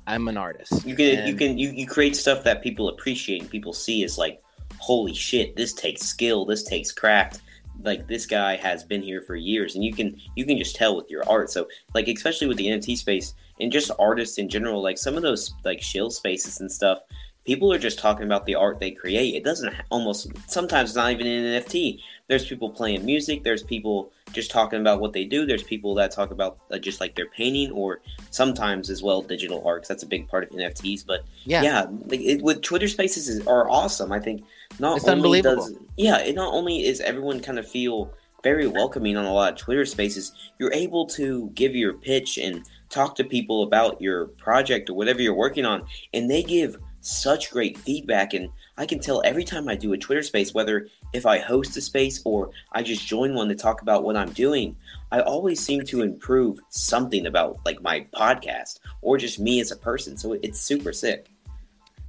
I'm 0.07 0.28
an 0.28 0.36
artist. 0.36 0.86
You 0.86 0.94
can 0.94 1.18
and... 1.18 1.28
you 1.28 1.34
can 1.34 1.59
you, 1.59 1.70
you 1.70 1.86
create 1.86 2.16
stuff 2.16 2.44
that 2.44 2.62
people 2.62 2.88
appreciate 2.88 3.42
and 3.42 3.50
people 3.50 3.72
see 3.72 4.04
as 4.04 4.18
like, 4.18 4.42
holy 4.78 5.14
shit, 5.14 5.57
this 5.57 5.72
takes 5.72 6.02
skill, 6.02 6.44
this 6.44 6.62
takes 6.62 6.92
craft. 6.92 7.40
Like 7.82 8.06
this 8.06 8.26
guy 8.26 8.56
has 8.56 8.84
been 8.84 9.02
here 9.02 9.22
for 9.22 9.36
years, 9.36 9.74
and 9.74 9.84
you 9.84 9.92
can 9.92 10.16
you 10.34 10.44
can 10.44 10.58
just 10.58 10.76
tell 10.76 10.96
with 10.96 11.10
your 11.10 11.28
art. 11.28 11.50
So 11.50 11.68
like 11.94 12.08
especially 12.08 12.48
with 12.48 12.56
the 12.56 12.66
NFT 12.66 12.96
space 12.96 13.34
and 13.60 13.72
just 13.72 13.90
artists 13.98 14.38
in 14.38 14.48
general, 14.48 14.82
like 14.82 14.98
some 14.98 15.16
of 15.16 15.22
those 15.22 15.54
like 15.64 15.82
shill 15.82 16.10
spaces 16.10 16.60
and 16.60 16.70
stuff, 16.70 16.98
people 17.46 17.72
are 17.72 17.78
just 17.78 17.98
talking 17.98 18.26
about 18.26 18.44
the 18.44 18.54
art 18.54 18.80
they 18.80 18.90
create. 18.90 19.34
It 19.34 19.44
doesn't 19.44 19.72
almost 19.90 20.28
sometimes 20.48 20.94
not 20.94 21.12
even 21.12 21.26
an 21.26 21.62
NFT. 21.62 22.00
There's 22.28 22.44
people 22.44 22.70
playing 22.70 23.04
music. 23.04 23.44
There's 23.44 23.62
people 23.62 24.10
just 24.32 24.50
talking 24.50 24.80
about 24.80 25.00
what 25.00 25.12
they 25.12 25.24
do. 25.24 25.46
There's 25.46 25.62
people 25.62 25.94
that 25.94 26.10
talk 26.10 26.32
about 26.32 26.58
uh, 26.72 26.78
just 26.78 27.00
like 27.00 27.14
their 27.14 27.28
painting, 27.28 27.70
or 27.70 28.00
sometimes 28.30 28.90
as 28.90 29.00
well 29.02 29.22
digital 29.22 29.62
art. 29.64 29.86
That's 29.86 30.02
a 30.02 30.06
big 30.06 30.26
part 30.26 30.44
of 30.44 30.50
NFTs. 30.50 31.06
But 31.06 31.24
yeah, 31.44 31.62
yeah, 31.62 31.86
it, 32.10 32.42
with 32.42 32.62
Twitter 32.62 32.88
Spaces 32.88 33.28
is, 33.28 33.46
are 33.46 33.70
awesome. 33.70 34.10
I 34.10 34.18
think 34.18 34.44
not 34.80 34.96
it's 34.96 35.08
only 35.08 35.40
does 35.40 35.72
yeah, 35.96 36.18
it 36.18 36.34
not 36.34 36.52
only 36.52 36.84
is 36.84 37.00
everyone 37.00 37.40
kind 37.40 37.60
of 37.60 37.68
feel 37.68 38.12
very 38.42 38.66
welcoming 38.66 39.16
on 39.16 39.24
a 39.24 39.32
lot 39.32 39.52
of 39.52 39.58
Twitter 39.58 39.84
Spaces. 39.84 40.32
You're 40.58 40.72
able 40.72 41.06
to 41.06 41.50
give 41.54 41.76
your 41.76 41.94
pitch 41.94 42.38
and 42.38 42.64
talk 42.90 43.14
to 43.16 43.24
people 43.24 43.62
about 43.62 44.00
your 44.02 44.26
project 44.26 44.90
or 44.90 44.94
whatever 44.94 45.22
you're 45.22 45.34
working 45.34 45.64
on, 45.64 45.86
and 46.12 46.28
they 46.28 46.42
give 46.42 46.76
such 47.02 47.52
great 47.52 47.78
feedback 47.78 48.34
and 48.34 48.48
I 48.78 48.84
can 48.84 48.98
tell 48.98 49.22
every 49.24 49.44
time 49.44 49.68
I 49.68 49.74
do 49.74 49.92
a 49.92 49.98
Twitter 49.98 50.22
space 50.22 50.52
whether 50.52 50.88
if 51.16 51.26
I 51.26 51.38
host 51.38 51.76
a 51.76 51.80
space 51.80 52.20
or 52.24 52.50
I 52.72 52.82
just 52.82 53.06
join 53.06 53.34
one 53.34 53.48
to 53.48 53.54
talk 53.54 53.82
about 53.82 54.04
what 54.04 54.16
I'm 54.16 54.32
doing 54.32 54.76
I 55.10 55.20
always 55.20 55.60
seem 55.60 55.84
to 55.86 56.02
improve 56.02 56.58
something 56.68 57.26
about 57.26 57.58
like 57.64 57.82
my 57.82 58.06
podcast 58.14 58.80
or 59.02 59.18
just 59.18 59.40
me 59.40 59.60
as 59.60 59.70
a 59.70 59.76
person 59.76 60.16
so 60.16 60.34
it's 60.34 60.60
super 60.60 60.92
sick 60.92 61.30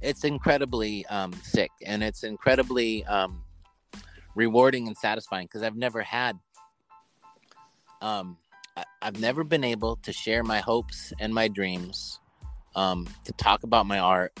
it's 0.00 0.24
incredibly 0.24 1.04
um, 1.06 1.32
sick 1.42 1.70
and 1.84 2.04
it's 2.04 2.22
incredibly 2.22 3.04
um, 3.06 3.42
rewarding 4.34 4.86
and 4.86 4.96
satisfying 4.96 5.46
because 5.46 5.62
I've 5.62 5.76
never 5.76 6.02
had 6.02 6.38
um, 8.00 8.36
I- 8.76 8.84
I've 9.02 9.20
never 9.20 9.42
been 9.42 9.64
able 9.64 9.96
to 9.96 10.12
share 10.12 10.44
my 10.44 10.60
hopes 10.60 11.12
and 11.18 11.34
my 11.34 11.48
dreams 11.48 12.20
um, 12.76 13.08
to 13.24 13.32
talk 13.32 13.64
about 13.64 13.86
my 13.86 13.98
art 13.98 14.38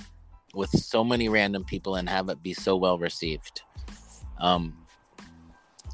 with 0.54 0.70
so 0.70 1.02
many 1.02 1.28
random 1.28 1.64
people 1.64 1.96
and 1.96 2.08
have 2.08 2.28
it 2.28 2.42
be 2.42 2.54
so 2.54 2.76
well 2.76 2.98
received. 2.98 3.62
Um, 4.40 4.76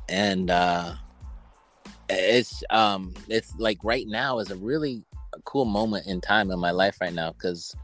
and 0.08 0.50
uh, 0.50 0.94
it's 2.08 2.62
um, 2.70 3.14
it's 3.28 3.54
like 3.58 3.78
right 3.82 4.06
now 4.06 4.38
is 4.38 4.50
a 4.50 4.56
really 4.56 5.02
cool 5.44 5.64
moment 5.64 6.06
in 6.06 6.20
time 6.20 6.50
in 6.50 6.58
my 6.58 6.70
life 6.70 6.96
right 7.00 7.12
now 7.12 7.32
because 7.32 7.74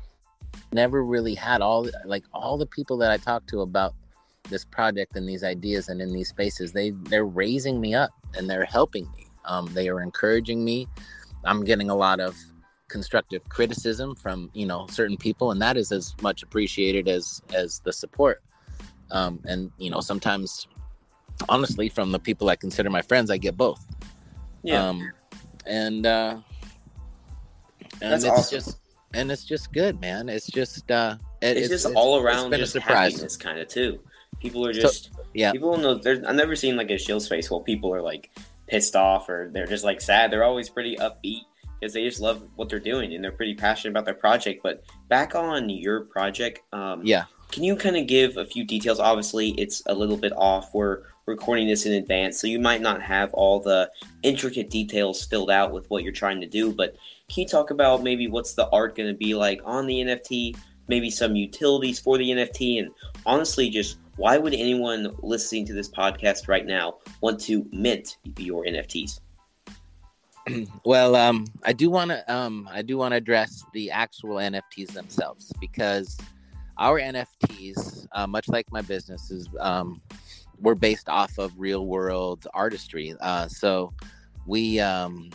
never 0.72 1.04
really 1.04 1.34
had 1.34 1.60
all 1.60 1.88
like 2.04 2.24
all 2.32 2.56
the 2.56 2.66
people 2.66 2.96
that 2.98 3.10
I 3.10 3.16
talk 3.16 3.46
to 3.48 3.60
about 3.60 3.94
this 4.48 4.64
project 4.64 5.16
and 5.16 5.28
these 5.28 5.44
ideas 5.44 5.88
and 5.88 6.00
in 6.00 6.12
these 6.12 6.28
spaces 6.28 6.72
they 6.72 6.90
they're 6.90 7.24
raising 7.24 7.80
me 7.80 7.94
up 7.94 8.10
and 8.36 8.48
they're 8.48 8.64
helping 8.64 9.10
me. 9.12 9.26
Um, 9.44 9.68
they 9.72 9.88
are 9.88 10.00
encouraging 10.00 10.64
me. 10.64 10.86
I'm 11.44 11.64
getting 11.64 11.90
a 11.90 11.94
lot 11.94 12.20
of 12.20 12.36
constructive 12.88 13.48
criticism 13.48 14.14
from 14.16 14.50
you 14.52 14.66
know 14.66 14.86
certain 14.90 15.16
people 15.16 15.52
and 15.52 15.62
that 15.62 15.76
is 15.76 15.92
as 15.92 16.14
much 16.22 16.42
appreciated 16.42 17.08
as 17.08 17.40
as 17.54 17.80
the 17.84 17.92
support 17.92 18.42
um 19.12 19.40
and 19.46 19.70
you 19.78 19.90
know 19.90 20.00
sometimes 20.00 20.66
honestly 21.48 21.88
from 21.88 22.12
the 22.12 22.18
people 22.18 22.48
i 22.48 22.56
consider 22.56 22.90
my 22.90 23.02
friends 23.02 23.30
i 23.30 23.36
get 23.36 23.56
both. 23.56 23.84
Yeah. 24.62 24.88
Um 24.88 25.12
and 25.66 26.06
uh 26.06 26.38
and 28.02 28.12
That's 28.12 28.24
it's 28.24 28.32
awesome. 28.32 28.58
just 28.58 28.78
and 29.12 29.30
it's 29.32 29.44
just 29.44 29.72
good 29.72 30.00
man. 30.00 30.28
It's 30.28 30.46
just 30.46 30.90
uh 30.90 31.16
it, 31.40 31.56
it's, 31.56 31.70
it's, 31.70 31.82
just 31.84 31.94
all 31.94 32.20
around 32.20 32.52
just 32.52 32.76
a 32.76 32.80
happiness 32.80 33.36
kind 33.36 33.58
of 33.58 33.68
too. 33.68 34.00
People 34.40 34.66
are 34.66 34.72
just 34.72 35.12
so, 35.14 35.22
yeah. 35.34 35.52
people 35.52 35.76
know 35.76 35.94
there's 35.94 36.24
i've 36.24 36.34
never 36.34 36.56
seen 36.56 36.76
like 36.76 36.90
a 36.90 36.98
shill 36.98 37.20
space 37.20 37.50
where 37.50 37.60
people 37.60 37.92
are 37.94 38.00
like 38.00 38.30
pissed 38.66 38.96
off 38.96 39.28
or 39.28 39.50
they're 39.52 39.66
just 39.66 39.84
like 39.84 40.00
sad. 40.00 40.30
They're 40.30 40.44
always 40.44 40.68
pretty 40.68 40.96
upbeat 40.96 41.42
because 41.78 41.92
they 41.92 42.04
just 42.04 42.20
love 42.20 42.42
what 42.56 42.68
they're 42.68 42.78
doing 42.78 43.14
and 43.14 43.22
they're 43.22 43.32
pretty 43.32 43.54
passionate 43.54 43.90
about 43.90 44.04
their 44.04 44.14
project. 44.14 44.62
But 44.62 44.84
back 45.08 45.34
on 45.34 45.68
your 45.68 46.02
project, 46.02 46.60
um, 46.72 47.04
yeah, 47.04 47.24
can 47.50 47.64
you 47.64 47.76
kind 47.76 47.96
of 47.96 48.06
give 48.06 48.36
a 48.36 48.44
few 48.44 48.64
details? 48.64 49.00
Obviously, 49.00 49.50
it's 49.50 49.82
a 49.86 49.94
little 49.94 50.16
bit 50.16 50.32
off. 50.36 50.72
We're 50.74 51.02
recording 51.26 51.66
this 51.66 51.86
in 51.86 51.92
advance, 51.92 52.40
so 52.40 52.46
you 52.46 52.60
might 52.60 52.80
not 52.80 53.02
have 53.02 53.32
all 53.34 53.60
the 53.60 53.90
intricate 54.22 54.70
details 54.70 55.24
filled 55.24 55.50
out 55.50 55.72
with 55.72 55.88
what 55.90 56.02
you're 56.02 56.12
trying 56.12 56.40
to 56.40 56.46
do. 56.46 56.72
But 56.72 56.96
can 57.28 57.42
you 57.42 57.48
talk 57.48 57.70
about 57.70 58.02
maybe 58.02 58.28
what's 58.28 58.54
the 58.54 58.68
art 58.70 58.96
going 58.96 59.08
to 59.08 59.16
be 59.16 59.34
like 59.34 59.60
on 59.64 59.86
the 59.86 60.00
NFT? 60.00 60.56
Maybe 60.88 61.10
some 61.10 61.36
utilities 61.36 61.98
for 61.98 62.18
the 62.18 62.30
NFT, 62.30 62.80
and 62.80 62.90
honestly, 63.26 63.70
just 63.70 63.98
why 64.16 64.38
would 64.38 64.54
anyone 64.54 65.14
listening 65.22 65.64
to 65.66 65.72
this 65.72 65.88
podcast 65.88 66.48
right 66.48 66.66
now 66.66 66.98
want 67.20 67.40
to 67.42 67.66
mint 67.72 68.16
your 68.36 68.64
NFTs? 68.64 69.20
well, 70.84 71.16
um, 71.16 71.46
I 71.62 71.72
do 71.72 71.90
want 71.90 72.10
to 72.10 72.32
um, 72.32 72.68
I 72.72 72.82
do 72.82 72.96
want 72.96 73.12
to 73.12 73.16
address 73.16 73.64
the 73.72 73.90
actual 73.90 74.36
NFTs 74.36 74.92
themselves 74.92 75.52
because 75.60 76.18
our 76.80 76.98
NFTs, 76.98 78.06
uh, 78.12 78.26
much 78.26 78.48
like 78.48 78.70
my 78.72 78.80
businesses, 78.80 79.48
um, 79.60 80.00
we're 80.58 80.74
based 80.74 81.08
off 81.08 81.38
of 81.38 81.52
real 81.58 81.86
world 81.86 82.46
artistry. 82.54 83.14
Uh, 83.20 83.46
so 83.46 83.92
we, 84.46 84.80
um, 84.80 85.30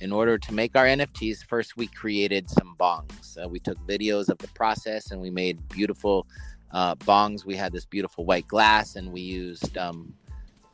in 0.00 0.12
order 0.12 0.36
to 0.36 0.52
make 0.52 0.76
our 0.76 0.84
NFTs, 0.84 1.44
first 1.44 1.76
we 1.76 1.86
created 1.86 2.50
some 2.50 2.74
bongs. 2.78 3.42
Uh, 3.42 3.48
we 3.48 3.60
took 3.60 3.78
videos 3.86 4.28
of 4.28 4.38
the 4.38 4.48
process 4.48 5.12
and 5.12 5.20
we 5.20 5.30
made 5.30 5.66
beautiful 5.68 6.26
uh, 6.72 6.96
bongs. 6.96 7.44
We 7.44 7.54
had 7.54 7.72
this 7.72 7.84
beautiful 7.84 8.24
white 8.24 8.46
glass, 8.48 8.96
and 8.96 9.12
we 9.12 9.20
used 9.20 9.78
um, 9.78 10.12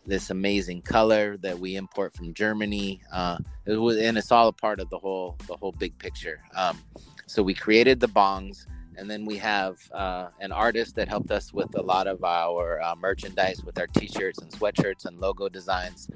this 0.06 0.30
amazing 0.30 0.82
color 0.82 1.36
that 1.38 1.58
we 1.58 1.76
import 1.76 2.14
from 2.14 2.34
Germany. 2.34 3.02
Uh, 3.12 3.38
it 3.66 3.76
was, 3.76 3.98
and 3.98 4.18
it's 4.18 4.32
all 4.32 4.48
a 4.48 4.52
part 4.52 4.80
of 4.80 4.90
the 4.90 4.98
whole 4.98 5.36
the 5.46 5.56
whole 5.56 5.72
big 5.72 5.96
picture. 5.98 6.40
Um, 6.56 6.82
so 7.26 7.42
we 7.42 7.54
created 7.54 8.00
the 8.00 8.08
bongs, 8.08 8.66
and 8.96 9.10
then 9.10 9.24
we 9.24 9.36
have 9.38 9.78
uh, 9.92 10.28
an 10.40 10.52
artist 10.52 10.94
that 10.96 11.08
helped 11.08 11.30
us 11.30 11.52
with 11.52 11.76
a 11.76 11.82
lot 11.82 12.06
of 12.06 12.24
our 12.24 12.80
uh, 12.82 12.94
merchandise, 12.94 13.64
with 13.64 13.78
our 13.78 13.86
T-shirts 13.86 14.40
and 14.40 14.50
sweatshirts 14.50 15.06
and 15.06 15.18
logo 15.18 15.48
designs. 15.48 16.08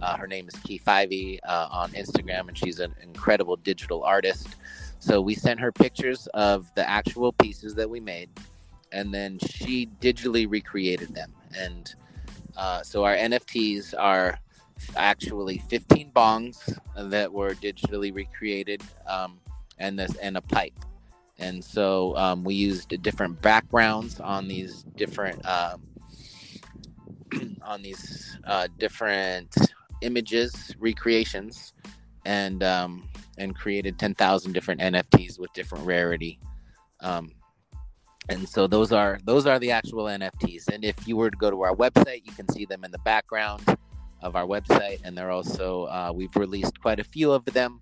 Uh, 0.00 0.16
her 0.16 0.26
name 0.26 0.48
is 0.48 0.54
Key 0.60 0.80
Fivey 0.84 1.38
uh, 1.44 1.68
on 1.70 1.92
Instagram, 1.92 2.48
and 2.48 2.56
she's 2.56 2.80
an 2.80 2.94
incredible 3.02 3.56
digital 3.56 4.02
artist. 4.02 4.48
So 4.98 5.20
we 5.20 5.34
sent 5.34 5.60
her 5.60 5.70
pictures 5.70 6.26
of 6.28 6.72
the 6.74 6.88
actual 6.88 7.32
pieces 7.32 7.74
that 7.74 7.88
we 7.88 8.00
made, 8.00 8.30
and 8.92 9.12
then 9.12 9.38
she 9.38 9.88
digitally 10.00 10.50
recreated 10.50 11.14
them. 11.14 11.32
And 11.56 11.94
uh, 12.56 12.82
so 12.82 13.04
our 13.04 13.14
NFTs 13.14 13.94
are 13.98 14.38
actually 14.96 15.58
15 15.58 16.10
bongs 16.12 16.78
that 16.96 17.32
were 17.32 17.54
digitally 17.54 18.14
recreated, 18.14 18.82
um, 19.06 19.38
and 19.78 19.98
this 19.98 20.16
and 20.16 20.36
a 20.36 20.40
pipe. 20.40 20.74
And 21.42 21.64
so 21.64 22.16
um, 22.16 22.44
we 22.44 22.54
used 22.54 23.02
different 23.02 23.42
backgrounds 23.42 24.20
on 24.20 24.48
these 24.48 24.84
different 24.96 25.44
um, 25.46 25.82
on 27.62 27.82
these 27.82 28.38
uh, 28.44 28.68
different 28.78 29.54
images 30.02 30.74
recreations, 30.78 31.72
and 32.24 32.62
um, 32.62 33.08
and 33.38 33.54
created 33.54 33.98
10,000 33.98 34.52
different 34.52 34.80
NFTs 34.80 35.38
with 35.38 35.52
different 35.52 35.84
rarity. 35.84 36.38
Um, 37.00 37.32
and 38.28 38.48
so 38.48 38.66
those 38.66 38.92
are 38.92 39.18
those 39.24 39.46
are 39.46 39.58
the 39.58 39.72
actual 39.72 40.04
nfts 40.04 40.68
and 40.72 40.84
if 40.84 41.08
you 41.08 41.16
were 41.16 41.28
to 41.28 41.36
go 41.36 41.50
to 41.50 41.62
our 41.62 41.74
website 41.74 42.24
you 42.24 42.30
can 42.30 42.48
see 42.52 42.64
them 42.64 42.84
in 42.84 42.92
the 42.92 43.00
background 43.00 43.64
of 44.22 44.36
our 44.36 44.46
website. 44.46 45.00
And 45.04 45.16
they're 45.16 45.30
also 45.30 45.84
uh, 45.84 46.12
we've 46.14 46.34
released 46.36 46.80
quite 46.80 47.00
a 47.00 47.04
few 47.04 47.32
of 47.32 47.44
them 47.46 47.80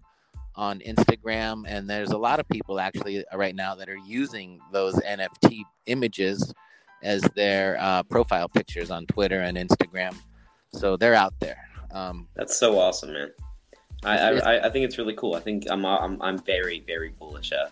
on 0.56 0.80
instagram 0.80 1.64
and 1.66 1.88
there's 1.88 2.10
a 2.10 2.18
lot 2.18 2.40
of 2.40 2.48
people 2.48 2.80
actually 2.80 3.24
right 3.34 3.54
now 3.54 3.74
that 3.74 3.88
are 3.88 3.98
using 3.98 4.60
those 4.72 4.94
nft 4.96 5.62
images 5.86 6.52
as 7.02 7.22
their 7.34 7.76
uh, 7.80 8.02
profile 8.04 8.48
pictures 8.48 8.90
on 8.90 9.06
twitter 9.06 9.40
and 9.40 9.56
instagram. 9.56 10.14
So 10.72 10.96
they're 10.96 11.14
out 11.14 11.34
there. 11.40 11.58
Um, 11.90 12.28
that's 12.34 12.56
so 12.56 12.78
awesome 12.78 13.12
man. 13.12 13.30
I, 14.04 14.18
I, 14.18 14.66
I 14.66 14.70
think 14.70 14.84
it's 14.84 14.98
really 14.98 15.14
cool. 15.14 15.34
I 15.34 15.40
think 15.40 15.64
i'm 15.70 15.84
i'm, 15.84 16.20
I'm 16.22 16.38
very 16.38 16.80
very 16.86 17.10
bullish 17.10 17.52
uh, 17.52 17.68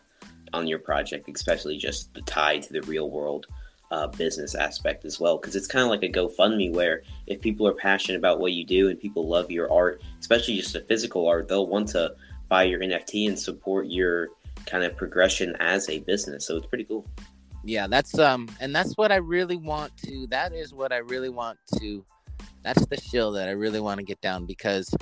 on 0.52 0.66
your 0.66 0.78
project, 0.78 1.28
especially 1.34 1.76
just 1.76 2.12
the 2.14 2.22
tie 2.22 2.58
to 2.58 2.72
the 2.72 2.82
real 2.82 3.10
world 3.10 3.46
uh, 3.90 4.06
business 4.06 4.54
aspect 4.54 5.04
as 5.04 5.18
well. 5.18 5.38
Because 5.38 5.56
it's 5.56 5.66
kind 5.66 5.82
of 5.82 5.90
like 5.90 6.02
a 6.02 6.08
GoFundMe 6.08 6.72
where 6.72 7.02
if 7.26 7.40
people 7.40 7.66
are 7.66 7.74
passionate 7.74 8.18
about 8.18 8.40
what 8.40 8.52
you 8.52 8.64
do 8.64 8.88
and 8.88 8.98
people 8.98 9.28
love 9.28 9.50
your 9.50 9.72
art, 9.72 10.02
especially 10.20 10.56
just 10.56 10.72
the 10.72 10.80
physical 10.80 11.26
art, 11.26 11.48
they'll 11.48 11.66
want 11.66 11.88
to 11.88 12.14
buy 12.48 12.64
your 12.64 12.80
NFT 12.80 13.28
and 13.28 13.38
support 13.38 13.86
your 13.86 14.28
kind 14.66 14.84
of 14.84 14.96
progression 14.96 15.56
as 15.60 15.88
a 15.88 16.00
business. 16.00 16.46
So 16.46 16.56
it's 16.56 16.66
pretty 16.66 16.84
cool. 16.84 17.06
Yeah, 17.64 17.86
that's 17.86 18.18
um, 18.18 18.48
and 18.60 18.74
that's 18.74 18.96
what 18.96 19.12
I 19.12 19.16
really 19.16 19.56
want 19.56 19.96
to. 19.98 20.26
That 20.28 20.52
is 20.52 20.72
what 20.72 20.92
I 20.92 20.98
really 20.98 21.28
want 21.28 21.58
to. 21.78 22.04
That's 22.62 22.86
the 22.86 22.96
shill 22.96 23.32
that 23.32 23.48
I 23.48 23.52
really 23.52 23.80
want 23.80 23.98
to 23.98 24.04
get 24.04 24.20
down 24.20 24.46
because 24.46 24.94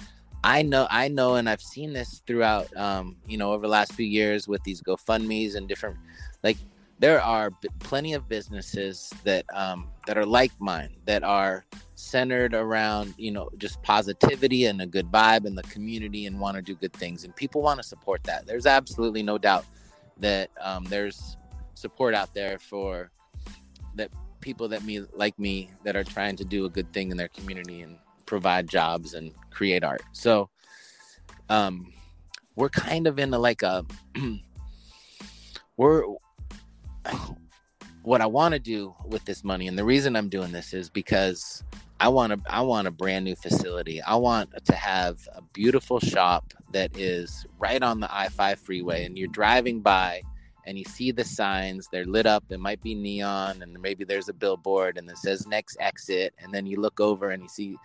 I 0.46 0.62
know, 0.62 0.86
I 0.90 1.08
know, 1.08 1.34
and 1.34 1.48
I've 1.48 1.60
seen 1.60 1.92
this 1.92 2.22
throughout, 2.24 2.74
um, 2.76 3.16
you 3.26 3.36
know, 3.36 3.52
over 3.52 3.62
the 3.62 3.72
last 3.72 3.94
few 3.94 4.06
years 4.06 4.46
with 4.46 4.62
these 4.62 4.80
GoFundmes 4.80 5.56
and 5.56 5.66
different, 5.66 5.96
like, 6.44 6.56
there 7.00 7.20
are 7.20 7.50
b- 7.50 7.68
plenty 7.80 8.14
of 8.14 8.28
businesses 8.28 9.12
that 9.24 9.44
um, 9.52 9.88
that 10.06 10.16
are 10.16 10.26
like 10.26 10.52
mine 10.58 10.96
that 11.04 11.22
are 11.22 11.64
centered 11.94 12.54
around, 12.54 13.14
you 13.16 13.30
know, 13.30 13.48
just 13.58 13.82
positivity 13.82 14.66
and 14.66 14.80
a 14.80 14.86
good 14.86 15.06
vibe 15.10 15.46
in 15.46 15.54
the 15.54 15.62
community 15.64 16.26
and 16.26 16.38
want 16.38 16.56
to 16.56 16.62
do 16.62 16.74
good 16.74 16.92
things, 16.92 17.24
and 17.24 17.34
people 17.36 17.62
want 17.62 17.78
to 17.78 17.86
support 17.86 18.22
that. 18.24 18.46
There's 18.46 18.66
absolutely 18.66 19.22
no 19.22 19.38
doubt 19.38 19.64
that 20.18 20.50
um, 20.60 20.84
there's 20.84 21.36
support 21.74 22.14
out 22.14 22.32
there 22.34 22.58
for 22.58 23.10
that 23.94 24.10
people 24.40 24.68
that 24.68 24.84
me 24.84 25.00
like 25.14 25.38
me 25.38 25.70
that 25.84 25.96
are 25.96 26.04
trying 26.04 26.36
to 26.36 26.44
do 26.44 26.64
a 26.64 26.70
good 26.70 26.92
thing 26.92 27.10
in 27.10 27.16
their 27.16 27.28
community 27.28 27.82
and 27.82 27.98
provide 28.26 28.68
jobs 28.68 29.14
and 29.14 29.32
create 29.50 29.84
art. 29.84 30.02
So 30.12 30.48
um 31.48 31.92
we're 32.56 32.70
kind 32.70 33.06
of 33.06 33.18
in 33.18 33.32
a, 33.34 33.38
like 33.38 33.62
a 33.62 33.84
we're 35.76 36.04
what 38.06 38.20
I 38.20 38.26
want 38.26 38.52
to 38.52 38.60
do 38.60 38.94
with 39.04 39.24
this 39.24 39.42
money 39.42 39.66
and 39.66 39.76
the 39.76 39.84
reason 39.84 40.14
I'm 40.14 40.28
doing 40.28 40.52
this 40.52 40.72
is 40.72 40.88
because 40.88 41.64
I 41.98 42.06
want 42.06 42.32
to 42.32 42.40
I 42.48 42.60
want 42.60 42.86
a 42.86 42.92
brand 42.92 43.24
new 43.24 43.34
facility. 43.34 44.00
I 44.00 44.14
want 44.14 44.64
to 44.64 44.74
have 44.76 45.28
a 45.34 45.42
beautiful 45.42 45.98
shop 45.98 46.54
that 46.70 46.96
is 46.96 47.44
right 47.58 47.82
on 47.82 47.98
the 47.98 48.14
I-5 48.14 48.58
freeway 48.58 49.06
and 49.06 49.18
you're 49.18 49.26
driving 49.26 49.80
by 49.80 50.22
and 50.66 50.78
you 50.78 50.84
see 50.84 51.10
the 51.10 51.24
signs 51.24 51.88
they're 51.90 52.04
lit 52.04 52.26
up 52.26 52.44
it 52.50 52.60
might 52.60 52.80
be 52.80 52.94
neon 52.94 53.60
and 53.60 53.76
maybe 53.82 54.04
there's 54.04 54.28
a 54.28 54.32
billboard 54.32 54.98
and 54.98 55.10
it 55.10 55.18
says 55.18 55.44
next 55.48 55.76
exit 55.80 56.32
and 56.38 56.54
then 56.54 56.64
you 56.64 56.80
look 56.80 57.00
over 57.00 57.30
and 57.30 57.42
you 57.42 57.48
see 57.48 57.76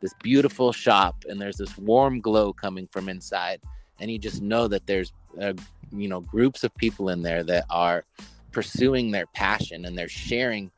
this 0.00 0.14
beautiful 0.22 0.70
shop 0.70 1.24
and 1.28 1.40
there's 1.40 1.56
this 1.56 1.76
warm 1.78 2.20
glow 2.20 2.52
coming 2.52 2.86
from 2.86 3.08
inside 3.08 3.60
and 3.98 4.08
you 4.08 4.20
just 4.20 4.40
know 4.40 4.68
that 4.68 4.86
there's 4.86 5.12
uh, 5.42 5.52
you 5.90 6.06
know 6.06 6.20
groups 6.20 6.62
of 6.62 6.72
people 6.76 7.08
in 7.08 7.22
there 7.22 7.42
that 7.42 7.64
are 7.70 8.04
pursuing 8.54 9.10
their 9.10 9.26
passion 9.34 9.84
and 9.84 9.98
they're 9.98 10.08
sharing 10.08 10.70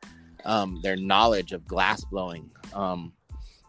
um, 0.45 0.79
their 0.83 0.97
knowledge 0.97 1.51
of 1.53 1.65
glass 1.65 2.03
blowing 2.05 2.49
um, 2.73 3.13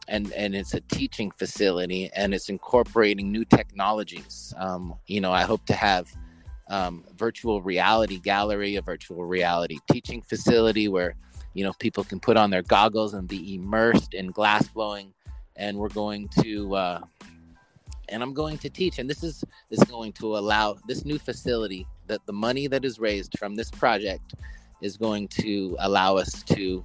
and 0.09 0.33
and 0.33 0.55
it's 0.55 0.75
a 0.75 0.81
teaching 0.81 1.31
facility 1.31 2.11
and 2.15 2.35
it's 2.35 2.49
incorporating 2.49 3.31
new 3.31 3.45
technologies 3.45 4.53
um, 4.57 4.95
you 5.07 5.21
know 5.21 5.33
i 5.33 5.43
hope 5.43 5.65
to 5.67 5.75
have 5.75 6.09
um, 6.69 7.05
virtual 7.17 7.63
reality 7.63 8.19
gallery, 8.19 8.77
a 8.77 8.83
virtual 8.83 9.25
reality 9.25 9.79
teaching 9.91 10.23
facility 10.23 10.89
where 10.89 11.15
you 11.55 11.65
know 11.65 11.73
people 11.79 12.05
can 12.05 12.21
put 12.21 12.37
on 12.37 12.51
their 12.51 12.63
goggles 12.63 13.15
and 13.15 13.27
be 13.27 13.55
immersed 13.55 14.15
in 14.15 14.31
glass 14.31 14.69
blowing. 14.69 15.13
And 15.57 15.77
we're 15.77 15.89
going 15.89 16.29
to, 16.41 16.77
uh, 16.77 17.01
and 18.11 18.23
I'm 18.23 18.33
going 18.33 18.59
to 18.59 18.71
teach. 18.71 19.01
And 19.01 19.11
this 19.11 19.25
is 19.25 19.43
is 19.71 19.83
going 19.85 20.13
to 20.15 20.37
allow 20.37 20.77
this 20.87 21.05
new 21.05 21.19
facility 21.19 21.87
that 22.09 22.25
the 22.27 22.33
money 22.33 22.67
that 22.67 22.85
is 22.85 22.99
raised 22.99 23.39
from 23.39 23.55
this 23.55 23.71
project 23.71 24.35
is 24.81 24.97
going 24.97 25.29
to 25.29 25.77
allow 25.81 26.17
us 26.17 26.43
to 26.45 26.85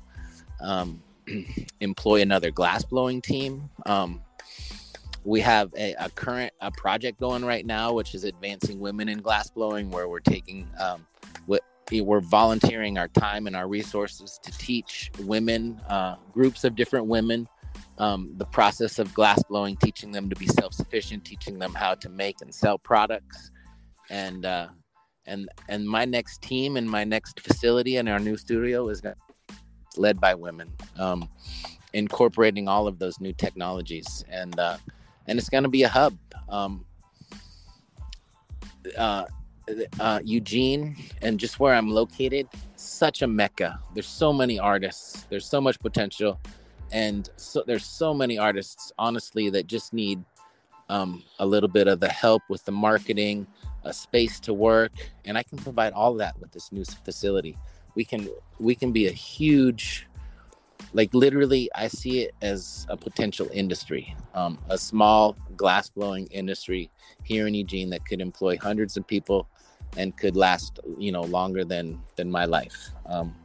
um, 0.61 1.01
employ 1.79 2.21
another 2.21 2.51
glass 2.51 2.83
blowing 2.83 3.21
team. 3.21 3.69
Um, 3.85 4.21
we 5.25 5.39
have 5.39 5.73
a, 5.77 5.95
a 5.99 6.09
current 6.09 6.51
a 6.59 6.69
project 6.71 7.19
going 7.19 7.45
right 7.45 7.65
now, 7.65 7.93
which 7.93 8.13
is 8.13 8.25
advancing 8.25 8.79
women 8.79 9.07
in 9.07 9.21
glassblowing, 9.21 9.89
where 9.89 10.09
we're 10.09 10.19
taking 10.19 10.67
um, 10.79 11.05
we're 11.91 12.21
volunteering 12.21 12.97
our 12.97 13.07
time 13.09 13.47
and 13.47 13.55
our 13.55 13.67
resources 13.67 14.39
to 14.41 14.51
teach 14.57 15.11
women, 15.19 15.79
uh, 15.89 16.15
groups 16.31 16.63
of 16.63 16.75
different 16.75 17.07
women, 17.07 17.47
um, 17.97 18.33
the 18.37 18.45
process 18.45 18.99
of 18.99 19.09
glassblowing, 19.09 19.79
teaching 19.79 20.11
them 20.11 20.29
to 20.29 20.35
be 20.35 20.47
self-sufficient, 20.47 21.23
teaching 21.25 21.59
them 21.59 21.73
how 21.73 21.93
to 21.95 22.09
make 22.09 22.41
and 22.41 22.53
sell 22.53 22.77
products, 22.77 23.51
and 24.09 24.45
uh, 24.45 24.67
and 25.25 25.49
and 25.69 25.87
my 25.87 26.05
next 26.05 26.41
team 26.41 26.77
and 26.77 26.89
my 26.89 27.03
next 27.03 27.39
facility 27.39 27.97
and 27.97 28.09
our 28.09 28.19
new 28.19 28.37
studio 28.37 28.89
is 28.89 29.01
led 29.97 30.19
by 30.19 30.33
women, 30.33 30.71
um, 30.97 31.29
incorporating 31.93 32.67
all 32.67 32.87
of 32.87 32.99
those 32.99 33.19
new 33.19 33.33
technologies 33.33 34.25
and. 34.29 34.59
Uh, 34.59 34.77
and 35.27 35.39
it's 35.39 35.49
going 35.49 35.63
to 35.63 35.69
be 35.69 35.83
a 35.83 35.89
hub. 35.89 36.17
Um, 36.49 36.85
uh, 38.97 39.25
uh, 39.99 40.19
Eugene 40.23 40.97
and 41.21 41.39
just 41.39 41.59
where 41.59 41.73
I'm 41.73 41.89
located, 41.89 42.47
such 42.75 43.21
a 43.21 43.27
mecca. 43.27 43.79
There's 43.93 44.07
so 44.07 44.33
many 44.33 44.59
artists. 44.59 45.23
There's 45.29 45.45
so 45.45 45.61
much 45.61 45.79
potential, 45.79 46.39
and 46.91 47.29
so 47.37 47.63
there's 47.65 47.85
so 47.85 48.13
many 48.13 48.37
artists, 48.37 48.91
honestly, 48.97 49.49
that 49.51 49.67
just 49.67 49.93
need 49.93 50.21
um, 50.89 51.23
a 51.39 51.45
little 51.45 51.69
bit 51.69 51.87
of 51.87 51.99
the 51.99 52.09
help 52.09 52.41
with 52.49 52.65
the 52.65 52.71
marketing, 52.71 53.47
a 53.83 53.93
space 53.93 54.39
to 54.41 54.53
work, 54.53 54.91
and 55.25 55.37
I 55.37 55.43
can 55.43 55.57
provide 55.57 55.93
all 55.93 56.13
that 56.15 56.39
with 56.39 56.51
this 56.51 56.71
new 56.71 56.85
facility. 56.85 57.57
We 57.95 58.05
can 58.05 58.29
we 58.59 58.75
can 58.75 58.91
be 58.91 59.07
a 59.07 59.11
huge 59.11 60.07
like 60.91 61.13
literally 61.13 61.69
i 61.75 61.87
see 61.87 62.19
it 62.19 62.35
as 62.41 62.85
a 62.89 62.97
potential 62.97 63.47
industry 63.53 64.15
um, 64.35 64.59
a 64.69 64.77
small 64.77 65.35
glass 65.55 65.89
blowing 65.89 66.27
industry 66.27 66.91
here 67.23 67.47
in 67.47 67.53
eugene 67.53 67.89
that 67.89 68.05
could 68.05 68.19
employ 68.19 68.57
hundreds 68.57 68.97
of 68.97 69.07
people 69.07 69.47
and 69.97 70.15
could 70.17 70.35
last 70.35 70.79
you 70.97 71.11
know 71.11 71.21
longer 71.21 71.63
than 71.63 71.99
than 72.15 72.29
my 72.29 72.45
life. 72.45 72.89
Um, 73.05 73.35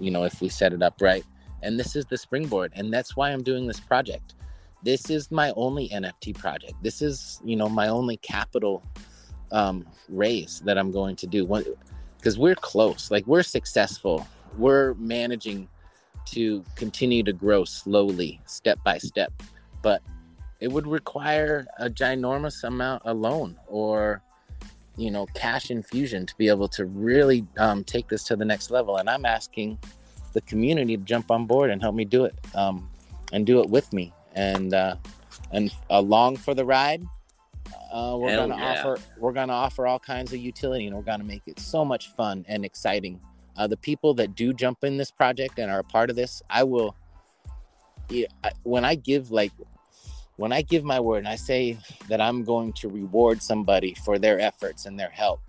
you 0.00 0.10
know 0.10 0.24
if 0.24 0.40
we 0.40 0.48
set 0.48 0.72
it 0.72 0.82
up 0.82 1.00
right. 1.00 1.24
And 1.64 1.78
this 1.78 1.94
is 1.94 2.04
the 2.06 2.18
springboard 2.18 2.72
and 2.74 2.92
that's 2.92 3.14
why 3.16 3.30
i'm 3.30 3.40
doing 3.40 3.68
this 3.68 3.78
project 3.78 4.34
this 4.82 5.10
is 5.10 5.30
my 5.30 5.52
only 5.56 5.88
nft 5.88 6.38
project. 6.38 6.74
This 6.82 7.02
is 7.02 7.40
you 7.44 7.56
know 7.56 7.68
my 7.68 7.88
only 7.88 8.16
capital 8.18 8.82
um, 9.50 9.86
raise 10.08 10.60
that 10.60 10.78
i'm 10.78 10.90
going 10.90 11.16
to 11.16 11.26
do. 11.26 11.46
Because 12.16 12.38
we're 12.38 12.54
close 12.54 13.10
like 13.10 13.26
we're 13.26 13.42
successful. 13.42 14.26
We're 14.58 14.94
managing 14.94 15.68
to 16.26 16.64
continue 16.76 17.22
to 17.24 17.32
grow 17.32 17.64
slowly, 17.64 18.40
step 18.46 18.78
by 18.84 18.98
step, 18.98 19.32
but 19.82 20.02
it 20.60 20.70
would 20.70 20.86
require 20.86 21.66
a 21.78 21.90
ginormous 21.90 22.62
amount 22.64 23.02
alone 23.06 23.58
or 23.66 24.22
you 24.96 25.10
know 25.10 25.26
cash 25.34 25.70
infusion 25.70 26.26
to 26.26 26.36
be 26.36 26.48
able 26.48 26.68
to 26.68 26.84
really 26.86 27.46
um, 27.58 27.82
take 27.82 28.08
this 28.08 28.24
to 28.24 28.36
the 28.36 28.44
next 28.44 28.70
level. 28.70 28.96
And 28.98 29.08
i'm 29.08 29.24
asking 29.24 29.78
the 30.32 30.40
community 30.42 30.96
to 30.96 31.02
jump 31.02 31.30
on 31.30 31.46
board 31.46 31.70
and 31.70 31.80
help 31.80 31.94
me 31.94 32.04
do 32.04 32.24
it 32.24 32.34
um, 32.54 32.88
and 33.32 33.46
do 33.46 33.60
it 33.60 33.68
with 33.68 33.92
me 33.92 34.12
and 34.34 34.74
uh, 34.74 34.96
and 35.52 35.72
along 35.90 36.36
for 36.36 36.54
the 36.54 36.64
ride 36.64 37.04
uh, 37.92 38.16
we're 38.18 38.30
Hell 38.30 38.48
gonna 38.48 38.60
yeah. 38.60 38.80
offer 38.80 39.02
we're 39.18 39.32
gonna 39.32 39.52
offer 39.52 39.86
all 39.86 39.98
kinds 39.98 40.32
of 40.32 40.38
utility 40.38 40.86
and 40.86 40.96
we're 40.96 41.02
gonna 41.02 41.24
make 41.24 41.42
it 41.46 41.58
so 41.58 41.84
much 41.84 42.08
fun 42.10 42.44
and 42.48 42.64
exciting 42.64 43.20
uh, 43.56 43.66
the 43.66 43.76
people 43.76 44.14
that 44.14 44.34
do 44.34 44.52
jump 44.52 44.82
in 44.84 44.96
this 44.96 45.10
project 45.10 45.58
and 45.58 45.70
are 45.70 45.80
a 45.80 45.84
part 45.84 46.10
of 46.10 46.16
this 46.16 46.42
i 46.50 46.62
will 46.62 46.94
yeah, 48.08 48.26
I, 48.44 48.52
when 48.64 48.84
i 48.84 48.94
give 48.94 49.30
like 49.30 49.52
when 50.36 50.52
I 50.52 50.62
give 50.62 50.84
my 50.84 50.98
word 50.98 51.18
and 51.18 51.28
I 51.28 51.36
say 51.36 51.78
that 52.08 52.20
I'm 52.20 52.44
going 52.44 52.72
to 52.74 52.88
reward 52.88 53.42
somebody 53.42 53.94
for 53.94 54.18
their 54.18 54.40
efforts 54.40 54.86
and 54.86 54.98
their 54.98 55.10
help, 55.10 55.40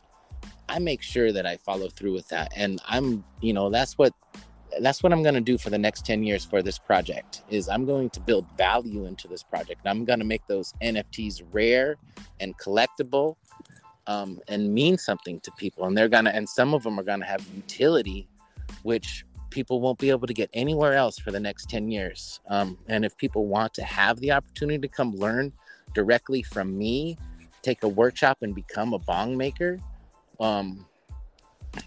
I 0.68 0.80
make 0.80 1.02
sure 1.02 1.32
that 1.32 1.46
I 1.46 1.58
follow 1.58 1.90
through 1.90 2.14
with 2.14 2.28
that. 2.30 2.52
And 2.56 2.82
I'm, 2.86 3.24
you 3.42 3.54
know, 3.54 3.70
that's 3.70 3.98
what 3.98 4.14
that's 4.80 5.04
what 5.04 5.12
I'm 5.14 5.24
going 5.24 5.36
to 5.36 5.42
do 5.42 5.58
for 5.58 5.70
the 5.70 5.78
next 5.78 6.06
10 6.06 6.24
years 6.24 6.46
for 6.46 6.62
this 6.62 6.78
project 6.78 7.44
is 7.50 7.70
I'm 7.70 7.86
going 7.86 8.10
to 8.12 8.20
build 8.20 8.46
value 8.58 9.06
into 9.06 9.28
this 9.28 9.44
project. 9.44 9.82
I'm 9.86 10.06
going 10.06 10.20
to 10.20 10.26
make 10.26 10.46
those 10.48 10.74
NFTs 10.82 11.44
rare 11.52 11.98
and 12.40 12.58
collectible 12.58 13.36
um, 14.08 14.40
and 14.48 14.74
mean 14.74 14.98
something 14.98 15.40
to 15.42 15.52
people. 15.52 15.86
And 15.86 15.98
they're 15.98 16.10
going 16.10 16.26
to, 16.26 16.36
and 16.36 16.48
some 16.48 16.74
of 16.74 16.84
them 16.84 17.00
are 17.00 17.04
going 17.04 17.20
to 17.20 17.26
have 17.26 17.46
utility, 17.56 18.28
which 18.84 19.26
people 19.50 19.82
won't 19.82 20.00
be 20.00 20.10
able 20.10 20.28
to 20.28 20.34
get 20.34 20.50
anywhere 20.54 20.94
else 20.94 21.20
for 21.20 21.32
the 21.32 21.40
next 21.40 21.70
10 21.70 21.90
years. 21.90 22.40
Um, 22.48 22.78
and 22.88 23.06
if 23.06 23.16
people 23.18 23.46
want 23.46 23.74
to 23.76 23.84
have 23.84 24.20
the 24.20 24.32
opportunity 24.32 24.80
to 24.80 24.88
come 24.88 25.16
learn 25.16 25.54
directly 25.94 26.42
from 26.42 26.78
me, 26.78 27.18
take 27.62 27.84
a 27.84 27.88
workshop 27.88 28.40
and 28.42 28.56
become 28.56 28.94
a 28.94 29.00
bong 29.00 29.38
maker, 29.38 29.80
um, 30.40 30.86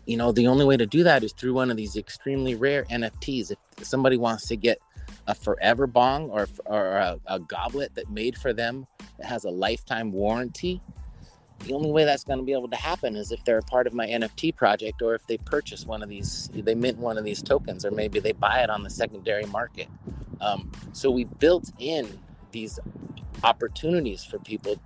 you 0.06 0.16
know, 0.16 0.32
the 0.32 0.46
only 0.46 0.64
way 0.64 0.76
to 0.76 0.86
do 0.86 1.02
that 1.04 1.22
is 1.22 1.32
through 1.32 1.54
one 1.54 1.70
of 1.70 1.76
these 1.76 1.96
extremely 1.96 2.54
rare 2.54 2.84
NFTs. 2.84 3.52
If 3.52 3.84
somebody 3.84 4.16
wants 4.16 4.46
to 4.48 4.56
get 4.56 4.80
a 5.26 5.34
forever 5.34 5.86
bong 5.86 6.30
or, 6.30 6.48
or 6.64 6.96
a, 6.96 7.20
a 7.26 7.40
goblet 7.40 7.94
that 7.94 8.10
made 8.10 8.36
for 8.36 8.52
them 8.52 8.86
that 9.18 9.26
has 9.26 9.44
a 9.44 9.50
lifetime 9.50 10.12
warranty, 10.12 10.80
the 11.64 11.72
only 11.72 11.90
way 11.90 12.04
that's 12.04 12.24
going 12.24 12.38
to 12.38 12.44
be 12.44 12.52
able 12.52 12.68
to 12.68 12.76
happen 12.76 13.16
is 13.16 13.32
if 13.32 13.44
they're 13.44 13.58
a 13.58 13.62
part 13.62 13.86
of 13.86 13.94
my 13.94 14.06
NFT 14.06 14.54
project 14.54 15.02
or 15.02 15.14
if 15.14 15.26
they 15.26 15.38
purchase 15.38 15.86
one 15.86 16.02
of 16.02 16.08
these, 16.08 16.50
they 16.52 16.74
mint 16.74 16.98
one 16.98 17.18
of 17.18 17.24
these 17.24 17.42
tokens, 17.42 17.84
or 17.84 17.90
maybe 17.90 18.20
they 18.20 18.32
buy 18.32 18.60
it 18.60 18.70
on 18.70 18.82
the 18.82 18.90
secondary 18.90 19.46
market. 19.46 19.88
Um, 20.40 20.70
so 20.92 21.10
we 21.10 21.24
built 21.24 21.70
in 21.78 22.20
these 22.52 22.78
opportunities 23.42 24.22
for 24.22 24.38
people 24.38 24.76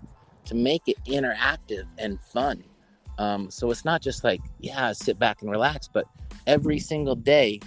to 0.46 0.54
make 0.54 0.82
it 0.86 0.96
interactive 1.04 1.86
and 1.98 2.20
fun. 2.20 2.64
Um, 3.20 3.50
so 3.50 3.70
it's 3.70 3.84
not 3.84 4.00
just 4.00 4.24
like, 4.24 4.40
yeah, 4.60 4.92
sit 4.92 5.18
back 5.18 5.42
and 5.42 5.50
relax, 5.50 5.86
but 5.86 6.06
every 6.46 6.78
single 6.78 7.14
day, 7.14 7.60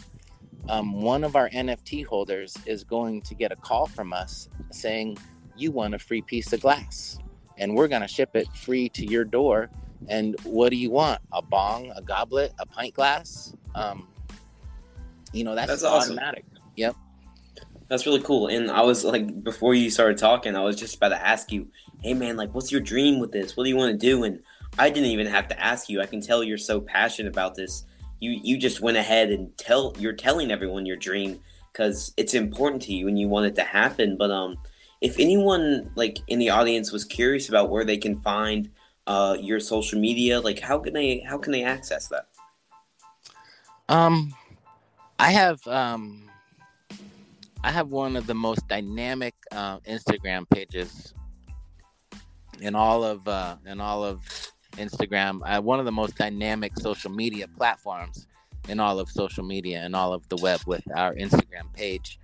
um, 0.67 0.99
one 0.99 1.23
of 1.23 1.35
our 1.35 1.47
NFT 1.51 2.03
holders 2.03 2.57
is 2.65 2.83
going 2.83 3.21
to 3.21 3.35
get 3.35 3.51
a 3.51 3.55
call 3.55 3.85
from 3.85 4.13
us 4.13 4.49
saying, 4.71 5.15
You 5.55 5.69
want 5.69 5.93
a 5.93 5.99
free 5.99 6.23
piece 6.23 6.53
of 6.53 6.61
glass 6.61 7.19
and 7.59 7.75
we're 7.75 7.87
going 7.87 8.01
to 8.01 8.07
ship 8.07 8.35
it 8.35 8.47
free 8.55 8.89
to 8.89 9.05
your 9.05 9.23
door. 9.23 9.69
And 10.09 10.35
what 10.43 10.69
do 10.69 10.75
you 10.75 10.89
want? 10.89 11.21
A 11.31 11.43
bong, 11.43 11.91
a 11.95 12.01
goblet, 12.01 12.51
a 12.57 12.65
pint 12.65 12.95
glass? 12.95 13.53
Um, 13.75 14.07
you 15.33 15.43
know, 15.43 15.53
that's, 15.53 15.67
that's 15.67 15.83
awesome. 15.83 16.13
automatic. 16.13 16.45
Yep. 16.77 16.95
That's 17.89 18.07
really 18.07 18.21
cool. 18.23 18.47
And 18.47 18.71
I 18.71 18.81
was 18.81 19.03
like, 19.03 19.43
before 19.43 19.75
you 19.75 19.91
started 19.91 20.17
talking, 20.17 20.55
I 20.55 20.61
was 20.61 20.77
just 20.77 20.95
about 20.95 21.09
to 21.09 21.23
ask 21.23 21.51
you, 21.51 21.67
hey 22.01 22.15
man, 22.15 22.37
like, 22.37 22.55
what's 22.55 22.71
your 22.71 22.81
dream 22.81 23.19
with 23.19 23.31
this? 23.31 23.55
What 23.55 23.65
do 23.65 23.69
you 23.69 23.75
want 23.75 23.91
to 23.91 24.03
do? 24.03 24.23
And 24.23 24.39
I 24.77 24.89
didn't 24.89 25.09
even 25.09 25.27
have 25.27 25.47
to 25.49 25.59
ask 25.63 25.89
you. 25.89 26.01
I 26.01 26.05
can 26.05 26.21
tell 26.21 26.43
you're 26.43 26.57
so 26.57 26.81
passionate 26.81 27.29
about 27.29 27.55
this. 27.55 27.85
You 28.19 28.39
you 28.43 28.57
just 28.57 28.81
went 28.81 28.97
ahead 28.97 29.29
and 29.29 29.55
tell 29.57 29.93
you're 29.99 30.13
telling 30.13 30.51
everyone 30.51 30.85
your 30.85 30.97
dream 30.97 31.39
because 31.71 32.13
it's 32.17 32.33
important 32.33 32.81
to 32.83 32.93
you 32.93 33.07
and 33.07 33.19
you 33.19 33.27
want 33.27 33.45
it 33.45 33.55
to 33.55 33.63
happen. 33.63 34.17
But 34.17 34.31
um, 34.31 34.57
if 35.01 35.19
anyone 35.19 35.91
like 35.95 36.19
in 36.27 36.39
the 36.39 36.49
audience 36.49 36.91
was 36.91 37.05
curious 37.05 37.49
about 37.49 37.69
where 37.69 37.83
they 37.83 37.97
can 37.97 38.19
find 38.21 38.69
uh, 39.05 39.37
your 39.39 39.59
social 39.59 39.99
media, 39.99 40.39
like 40.39 40.59
how 40.59 40.79
can 40.79 40.93
they 40.93 41.19
how 41.19 41.37
can 41.37 41.51
they 41.51 41.63
access 41.63 42.07
that? 42.07 42.27
Um, 43.89 44.33
I 45.19 45.31
have 45.31 45.65
um, 45.67 46.29
I 47.63 47.71
have 47.71 47.91
one 47.91 48.15
of 48.15 48.27
the 48.27 48.33
most 48.33 48.67
dynamic 48.67 49.35
uh, 49.51 49.79
Instagram 49.81 50.49
pages 50.49 51.13
in 52.59 52.75
all 52.75 53.03
of 53.03 53.27
uh, 53.27 53.57
in 53.65 53.79
all 53.81 54.03
of 54.03 54.21
Instagram. 54.73 55.41
Uh, 55.45 55.61
one 55.61 55.79
of 55.79 55.85
the 55.85 55.91
most 55.91 56.15
dynamic 56.15 56.77
social 56.79 57.11
media 57.11 57.47
platforms 57.47 58.27
in 58.69 58.79
all 58.79 58.99
of 58.99 59.09
social 59.09 59.43
media 59.43 59.81
and 59.81 59.95
all 59.95 60.13
of 60.13 60.27
the 60.29 60.37
web 60.37 60.59
with 60.65 60.83
our 60.95 61.13
Instagram 61.15 61.71
page. 61.73 62.19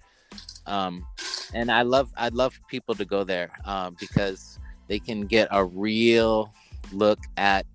Um, 0.65 1.05
and 1.53 1.71
I 1.71 1.81
love 1.81 2.13
I'd 2.15 2.33
love 2.33 2.59
people 2.67 2.95
to 2.95 3.05
go 3.05 3.23
there 3.23 3.51
um, 3.65 3.95
because 3.99 4.59
they 4.87 4.99
can 4.99 5.21
get 5.21 5.47
a 5.51 5.63
real 5.63 6.53
look 6.91 7.19
at 7.37 7.65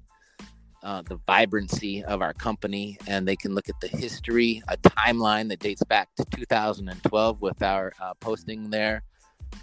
uh, 0.82 1.02
the 1.02 1.16
vibrancy 1.26 2.04
of 2.04 2.20
our 2.20 2.34
company, 2.34 2.98
and 3.06 3.26
they 3.26 3.36
can 3.36 3.54
look 3.54 3.68
at 3.68 3.80
the 3.80 3.88
history, 3.88 4.62
a 4.68 4.76
timeline 4.76 5.48
that 5.48 5.58
dates 5.58 5.82
back 5.84 6.14
to 6.16 6.24
2012 6.26 7.40
with 7.40 7.62
our 7.62 7.92
uh, 8.00 8.12
posting 8.20 8.68
there, 8.68 9.02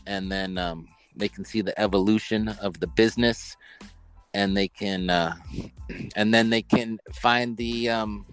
and 0.08 0.32
then 0.32 0.58
um, 0.58 0.88
they 1.16 1.28
can 1.28 1.46
see 1.46 1.62
the 1.62 1.80
evolution 1.80 2.48
of 2.48 2.80
the 2.80 2.88
business, 2.88 3.56
and 4.34 4.56
they 4.56 4.68
can, 4.68 5.10
uh, 5.10 5.36
and 6.16 6.34
then 6.34 6.50
they 6.50 6.62
can 6.62 7.00
find 7.12 7.58
the 7.58 7.90
um, 7.90 8.26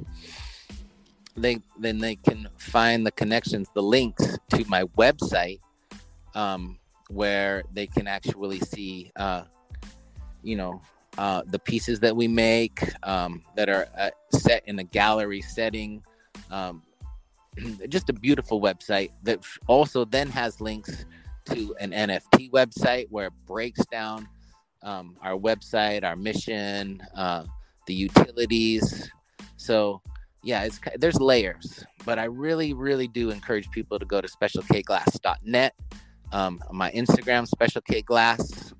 they 1.36 1.60
then 1.78 1.98
they 1.98 2.16
can 2.16 2.48
find 2.56 3.06
the 3.06 3.12
connections, 3.12 3.68
the 3.74 3.82
links 3.82 4.38
to 4.50 4.64
my 4.68 4.84
website, 4.96 5.60
um, 6.34 6.78
where 7.08 7.62
they 7.72 7.86
can 7.86 8.06
actually 8.06 8.60
see, 8.60 9.10
uh, 9.16 9.42
you 10.42 10.56
know, 10.56 10.80
uh, 11.16 11.42
the 11.46 11.58
pieces 11.58 12.00
that 12.00 12.14
we 12.14 12.28
make 12.28 12.82
um, 13.02 13.42
that 13.56 13.68
are 13.68 13.88
uh, 13.98 14.10
set 14.32 14.62
in 14.66 14.78
a 14.78 14.84
gallery 14.84 15.40
setting. 15.40 16.02
Um, 16.50 16.82
just 17.88 18.08
a 18.08 18.12
beautiful 18.12 18.60
website 18.60 19.10
that 19.22 19.40
also 19.66 20.04
then 20.04 20.28
has 20.28 20.60
links 20.60 21.04
to 21.46 21.74
an 21.80 21.92
NFT 21.92 22.50
website 22.50 23.06
where 23.10 23.28
it 23.28 23.32
breaks 23.46 23.84
down 23.86 24.28
um, 24.82 25.16
our 25.22 25.36
website, 25.38 26.04
our 26.04 26.16
mission, 26.16 27.02
uh, 27.14 27.44
the 27.86 27.94
utilities. 27.94 29.10
So 29.56 30.02
yeah, 30.42 30.64
it's 30.64 30.80
there's 30.96 31.20
layers, 31.20 31.84
but 32.04 32.18
I 32.18 32.24
really, 32.24 32.72
really 32.72 33.08
do 33.08 33.30
encourage 33.30 33.70
people 33.70 33.98
to 33.98 34.04
go 34.04 34.20
to 34.20 34.28
specialkglass.net, 34.28 35.74
um, 36.32 36.62
my 36.70 36.90
Instagram, 36.92 37.46
Special 37.46 37.80
K 37.82 38.02
Glass, 38.02 38.72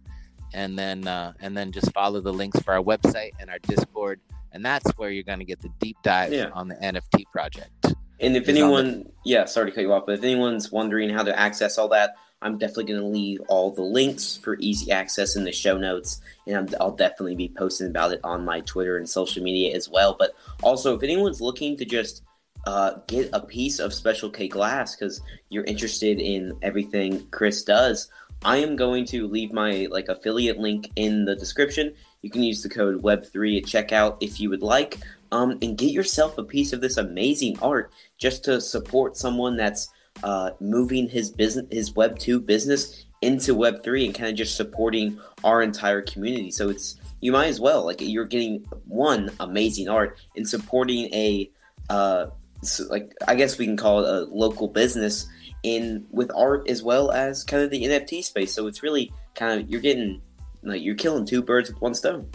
and 0.54 0.78
then 0.78 1.06
uh, 1.06 1.32
and 1.40 1.56
then 1.56 1.72
just 1.72 1.92
follow 1.92 2.20
the 2.20 2.32
links 2.32 2.60
for 2.60 2.74
our 2.74 2.82
website 2.82 3.32
and 3.40 3.50
our 3.50 3.58
Discord, 3.60 4.20
and 4.52 4.64
that's 4.64 4.90
where 4.92 5.10
you're 5.10 5.24
going 5.24 5.40
to 5.40 5.44
get 5.44 5.60
the 5.60 5.70
deep 5.80 5.96
dive 6.02 6.32
yeah. 6.32 6.50
on 6.52 6.68
the 6.68 6.76
NFT 6.76 7.24
project. 7.32 7.94
And 8.20 8.36
if 8.36 8.48
anyone, 8.48 9.04
the- 9.04 9.10
yeah, 9.24 9.44
sorry 9.44 9.70
to 9.70 9.74
cut 9.74 9.82
you 9.82 9.92
off, 9.92 10.04
but 10.06 10.14
if 10.14 10.22
anyone's 10.22 10.70
wondering 10.70 11.10
how 11.10 11.22
to 11.22 11.38
access 11.38 11.76
all 11.78 11.88
that, 11.88 12.14
I'm 12.40 12.56
definitely 12.58 12.92
going 12.92 13.00
to 13.00 13.06
leave 13.06 13.40
all 13.48 13.72
the 13.72 13.82
links 13.82 14.36
for 14.36 14.56
easy 14.60 14.92
access 14.92 15.34
in 15.34 15.44
the 15.44 15.52
show 15.52 15.76
notes, 15.76 16.20
and 16.46 16.74
i 16.76 16.84
will 16.84 16.92
definitely 16.92 17.34
be 17.34 17.48
posting 17.48 17.88
about 17.88 18.12
it 18.12 18.20
on 18.22 18.44
my 18.44 18.60
Twitter 18.60 18.96
and 18.96 19.08
social 19.08 19.42
media 19.42 19.74
as 19.74 19.88
well. 19.88 20.14
But 20.16 20.34
also, 20.62 20.94
if 20.96 21.02
anyone's 21.02 21.40
looking 21.40 21.76
to 21.76 21.84
just 21.84 22.22
uh, 22.66 23.00
get 23.08 23.30
a 23.32 23.40
piece 23.40 23.80
of 23.80 23.92
Special 23.92 24.30
K 24.30 24.46
Glass 24.46 24.94
because 24.94 25.20
you're 25.48 25.64
interested 25.64 26.20
in 26.20 26.56
everything 26.62 27.26
Kris 27.30 27.64
does, 27.64 28.08
I 28.44 28.58
am 28.58 28.76
going 28.76 29.04
to 29.06 29.26
leave 29.26 29.52
my 29.52 29.88
like 29.90 30.08
affiliate 30.08 30.58
link 30.58 30.92
in 30.94 31.24
the 31.24 31.34
description. 31.34 31.92
You 32.22 32.30
can 32.30 32.44
use 32.44 32.62
the 32.62 32.68
code 32.68 33.02
Web3 33.02 33.58
at 33.58 33.64
checkout 33.64 34.18
if 34.20 34.38
you 34.38 34.48
would 34.50 34.62
like, 34.62 34.98
um, 35.32 35.58
and 35.60 35.76
get 35.76 35.90
yourself 35.90 36.38
a 36.38 36.44
piece 36.44 36.72
of 36.72 36.80
this 36.80 36.98
amazing 36.98 37.58
art 37.60 37.92
just 38.16 38.44
to 38.44 38.60
support 38.60 39.16
someone 39.16 39.56
that's 39.56 39.88
uh, 40.22 40.50
moving 40.60 41.08
his 41.08 41.30
business, 41.30 41.66
his 41.70 41.94
Web 41.94 42.18
two 42.18 42.40
business 42.40 43.04
into 43.22 43.54
Web 43.54 43.82
three, 43.82 44.04
and 44.06 44.14
kind 44.14 44.30
of 44.30 44.36
just 44.36 44.56
supporting 44.56 45.18
our 45.44 45.62
entire 45.62 46.02
community. 46.02 46.50
So 46.50 46.68
it's 46.68 46.96
you 47.20 47.32
might 47.32 47.48
as 47.48 47.60
well 47.60 47.84
like 47.84 48.00
you're 48.00 48.24
getting 48.24 48.60
one 48.86 49.30
amazing 49.40 49.88
art 49.88 50.18
and 50.36 50.48
supporting 50.48 51.12
a 51.14 51.50
uh, 51.90 52.26
so 52.62 52.84
like 52.84 53.14
I 53.26 53.34
guess 53.34 53.58
we 53.58 53.66
can 53.66 53.76
call 53.76 54.04
it 54.04 54.08
a 54.08 54.20
local 54.34 54.68
business 54.68 55.26
in 55.62 56.06
with 56.10 56.30
art 56.36 56.68
as 56.68 56.82
well 56.82 57.10
as 57.10 57.44
kind 57.44 57.62
of 57.62 57.70
the 57.70 57.84
NFT 57.84 58.22
space. 58.22 58.52
So 58.52 58.66
it's 58.66 58.82
really 58.82 59.12
kind 59.34 59.60
of 59.60 59.68
you're 59.70 59.80
getting 59.80 60.20
like 60.62 60.82
you're 60.82 60.94
killing 60.94 61.24
two 61.24 61.42
birds 61.42 61.70
with 61.70 61.80
one 61.80 61.94
stone. 61.94 62.30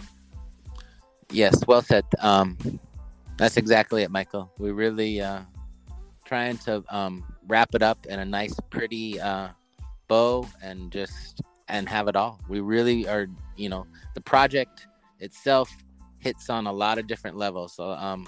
Yes, 1.30 1.66
well 1.66 1.82
said. 1.82 2.04
Um, 2.20 2.56
That's 3.36 3.56
exactly 3.56 4.02
it, 4.02 4.10
Michael. 4.10 4.52
We're 4.58 4.74
really 4.74 5.20
uh, 5.20 5.40
trying 6.24 6.58
to 6.58 6.84
um, 6.88 7.24
wrap 7.48 7.74
it 7.74 7.82
up 7.82 8.06
in 8.06 8.18
a 8.18 8.24
nice, 8.24 8.54
pretty 8.70 9.20
uh, 9.20 9.48
bow 10.08 10.46
and 10.62 10.90
just 10.90 11.40
and 11.68 11.88
have 11.88 12.08
it 12.08 12.16
all. 12.16 12.40
We 12.48 12.60
really 12.60 13.08
are, 13.08 13.26
you 13.56 13.68
know, 13.68 13.86
the 14.14 14.20
project 14.20 14.86
itself 15.20 15.70
hits 16.18 16.50
on 16.50 16.66
a 16.66 16.72
lot 16.72 16.98
of 16.98 17.06
different 17.06 17.36
levels. 17.36 17.74
So, 17.74 17.90
um, 17.90 18.26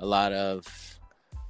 a 0.00 0.06
lot 0.06 0.32
of 0.32 0.66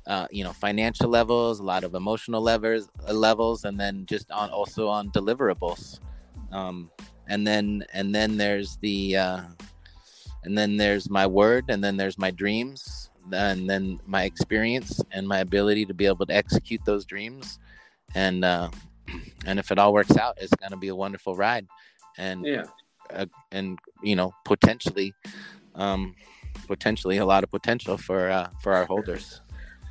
uh, 0.06 0.26
you 0.30 0.44
know 0.44 0.52
financial 0.52 1.08
levels, 1.08 1.60
a 1.60 1.62
lot 1.62 1.84
of 1.84 1.94
emotional 1.94 2.42
levels, 2.42 2.90
uh, 3.08 3.12
levels, 3.12 3.64
and 3.64 3.78
then 3.80 4.04
just 4.06 4.30
on 4.30 4.50
also 4.50 4.88
on 4.88 5.10
deliverables. 5.10 6.00
Um, 6.52 6.90
and 7.26 7.46
then 7.46 7.84
and 7.92 8.14
then 8.14 8.36
there's 8.36 8.76
the 8.78 9.16
uh, 9.16 9.40
and 10.44 10.56
then 10.56 10.76
there's 10.76 11.08
my 11.08 11.26
word, 11.26 11.64
and 11.68 11.82
then 11.82 11.96
there's 11.96 12.18
my 12.18 12.30
dreams, 12.30 13.03
and 13.32 13.68
then 13.68 14.00
my 14.06 14.24
experience 14.24 15.00
and 15.12 15.26
my 15.26 15.38
ability 15.38 15.86
to 15.86 15.94
be 15.94 16.06
able 16.06 16.26
to 16.26 16.34
execute 16.34 16.80
those 16.84 17.04
dreams. 17.04 17.58
And 18.14 18.44
uh, 18.44 18.70
and 19.46 19.58
if 19.58 19.70
it 19.70 19.78
all 19.78 19.92
works 19.92 20.16
out, 20.16 20.38
it's 20.40 20.54
going 20.54 20.70
to 20.70 20.76
be 20.76 20.88
a 20.88 20.96
wonderful 20.96 21.34
ride. 21.36 21.66
And 22.18 22.44
Yeah. 22.44 22.64
uh, 23.10 23.26
and 23.52 23.78
you 24.02 24.16
know 24.16 24.32
potentially 24.44 25.14
um 25.74 26.14
potentially 26.66 27.18
a 27.18 27.24
lot 27.26 27.44
of 27.44 27.50
potential 27.50 27.98
for 27.98 28.30
uh 28.30 28.48
for 28.62 28.72
our 28.74 28.86
holders 28.86 29.40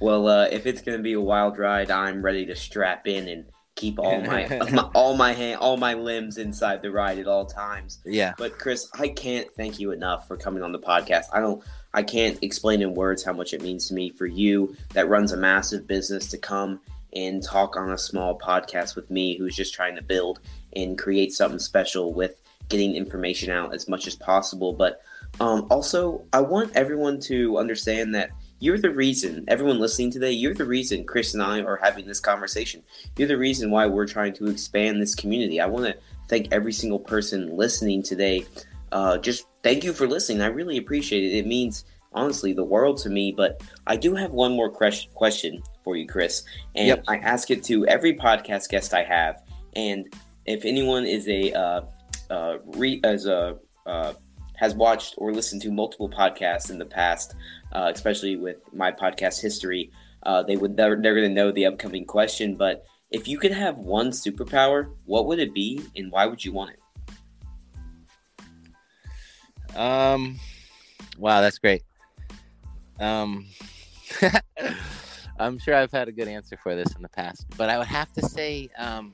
Well, 0.01 0.27
uh, 0.27 0.47
if 0.51 0.65
it's 0.65 0.81
gonna 0.81 0.99
be 0.99 1.13
a 1.13 1.21
wild 1.21 1.57
ride, 1.57 1.89
I'm 1.91 2.21
ready 2.21 2.45
to 2.47 2.55
strap 2.55 3.07
in 3.07 3.27
and 3.27 3.45
keep 3.84 3.99
all 3.99 4.21
my, 4.21 4.47
my 4.71 4.89
all 4.93 5.15
my 5.15 5.34
hand, 5.34 5.59
all 5.59 5.77
my 5.77 5.93
limbs 5.93 6.38
inside 6.38 6.81
the 6.81 6.91
ride 6.91 7.19
at 7.19 7.27
all 7.27 7.45
times. 7.45 7.99
yeah 8.05 8.34
But 8.38 8.57
Kris, 8.57 8.89
I 8.97 9.09
can't 9.09 9.51
thank 9.53 9.79
you 9.79 9.91
enough 9.91 10.27
for 10.27 10.38
coming 10.38 10.63
on 10.63 10.71
the 10.71 10.79
podcast. 10.79 11.25
I 11.34 11.39
don't 11.39 11.63
I 11.93 12.03
can't 12.03 12.39
explain 12.41 12.81
in 12.81 12.95
words 12.95 13.23
how 13.23 13.34
much 13.34 13.53
it 13.53 13.61
means 13.61 13.88
to 13.89 13.93
me 13.93 14.09
for 14.09 14.25
you 14.25 14.75
that 14.93 15.09
runs 15.09 15.31
a 15.31 15.38
massive 15.38 15.88
business 15.88 16.27
to 16.27 16.38
come 16.38 16.79
and 17.15 17.43
talk 17.43 17.77
on 17.77 17.91
a 17.91 17.97
small 17.97 18.39
podcast 18.39 18.95
with 18.95 19.11
me 19.11 19.38
who's 19.38 19.55
just 19.55 19.73
trying 19.73 19.95
to 19.95 20.01
build 20.01 20.39
and 20.75 20.97
create 20.97 21.31
something 21.31 21.59
special 21.59 22.13
with 22.13 22.41
getting 22.69 22.95
information 22.95 23.51
out 23.51 23.75
as 23.75 23.88
much 23.88 24.07
as 24.07 24.15
possible. 24.15 24.73
But 24.73 25.01
um, 25.39 25.67
also, 25.69 26.25
I 26.34 26.41
want 26.41 26.75
everyone 26.75 27.19
to 27.21 27.57
understand 27.57 28.15
that 28.15 28.31
you're 28.64 28.78
the 28.78 28.91
reason, 28.91 29.43
everyone 29.49 29.78
listening 29.78 30.09
today, 30.09 30.32
you're 30.32 30.53
the 30.53 30.64
reason 30.64 31.03
Kris 31.03 31.34
and 31.34 31.43
I 31.43 31.59
are 31.64 31.76
having 31.84 32.07
this 32.07 32.22
conversation. 32.22 32.82
You're 33.18 33.28
the 33.28 33.38
reason 33.38 33.72
why 33.72 33.88
we're 33.88 34.07
trying 34.07 34.32
to 34.36 34.47
expand 34.47 35.01
this 35.01 35.16
community. 35.16 35.59
I 35.59 35.66
want 35.66 35.84
to 35.84 35.97
thank 36.30 36.47
every 36.53 36.72
single 36.72 36.99
person 36.99 37.57
listening 37.57 38.01
today. 38.01 38.45
Uh, 38.93 39.18
just 39.18 39.47
thank 39.64 39.84
you 39.84 39.91
for 39.91 40.07
listening. 40.07 40.41
I 40.41 40.45
really 40.45 40.78
appreciate 40.78 41.26
it. 41.26 41.39
It 41.39 41.45
means 41.45 41.84
honestly 42.14 42.53
the 42.53 42.64
world 42.64 42.99
to 42.99 43.09
me. 43.09 43.34
But 43.34 43.61
I 43.86 43.97
do 43.97 44.16
have 44.16 44.32
one 44.32 44.53
more 44.53 44.72
ques- 44.72 45.07
question 45.14 45.61
for 45.84 45.97
you, 45.97 46.07
Kris, 46.07 46.43
and 46.76 46.88
Yep. 46.88 47.03
I 47.09 47.18
ask 47.18 47.51
it 47.51 47.66
to 47.66 47.86
every 47.88 48.16
podcast 48.16 48.70
guest 48.70 48.93
I 48.93 49.03
have. 49.03 49.43
And 49.76 50.07
if 50.45 50.64
anyone 50.64 51.05
is 51.05 51.28
a 51.28 51.51
uh, 51.51 51.82
uh, 52.30 52.57
re- 52.64 53.01
as 53.03 53.26
a 53.26 53.57
uh, 53.86 54.14
has 54.55 54.75
watched 54.75 55.15
or 55.17 55.33
listened 55.33 55.61
to 55.63 55.71
multiple 55.71 56.09
podcasts 56.09 56.69
in 56.69 56.77
the 56.77 56.85
past, 56.85 57.35
uh, 57.71 57.91
especially 57.93 58.35
with 58.35 58.57
my 58.73 58.91
podcast 58.91 59.41
history, 59.41 59.91
uh, 60.23 60.43
they 60.43 60.55
would 60.55 60.77
they're, 60.77 61.01
they're 61.01 61.15
going 61.15 61.27
to 61.27 61.33
know 61.33 61.51
the 61.51 61.65
upcoming 61.65 62.05
question. 62.05 62.55
But 62.55 62.85
if 63.11 63.27
you 63.27 63.37
could 63.37 63.51
have 63.51 63.77
one 63.77 64.09
superpower, 64.11 64.93
what 65.05 65.25
would 65.27 65.39
it 65.39 65.53
be, 65.53 65.81
and 65.95 66.11
why 66.11 66.25
would 66.25 66.43
you 66.43 66.51
want 66.51 66.71
it? 66.71 66.79
um 69.75 70.39
wow 71.17 71.41
that's 71.41 71.57
great 71.57 71.83
um 72.99 73.45
i'm 75.39 75.57
sure 75.57 75.75
i've 75.75 75.91
had 75.91 76.07
a 76.07 76.11
good 76.11 76.27
answer 76.27 76.57
for 76.61 76.75
this 76.75 76.95
in 76.95 77.01
the 77.01 77.09
past 77.09 77.45
but 77.57 77.69
i 77.69 77.77
would 77.77 77.87
have 77.87 78.11
to 78.13 78.21
say 78.21 78.69
um 78.77 79.13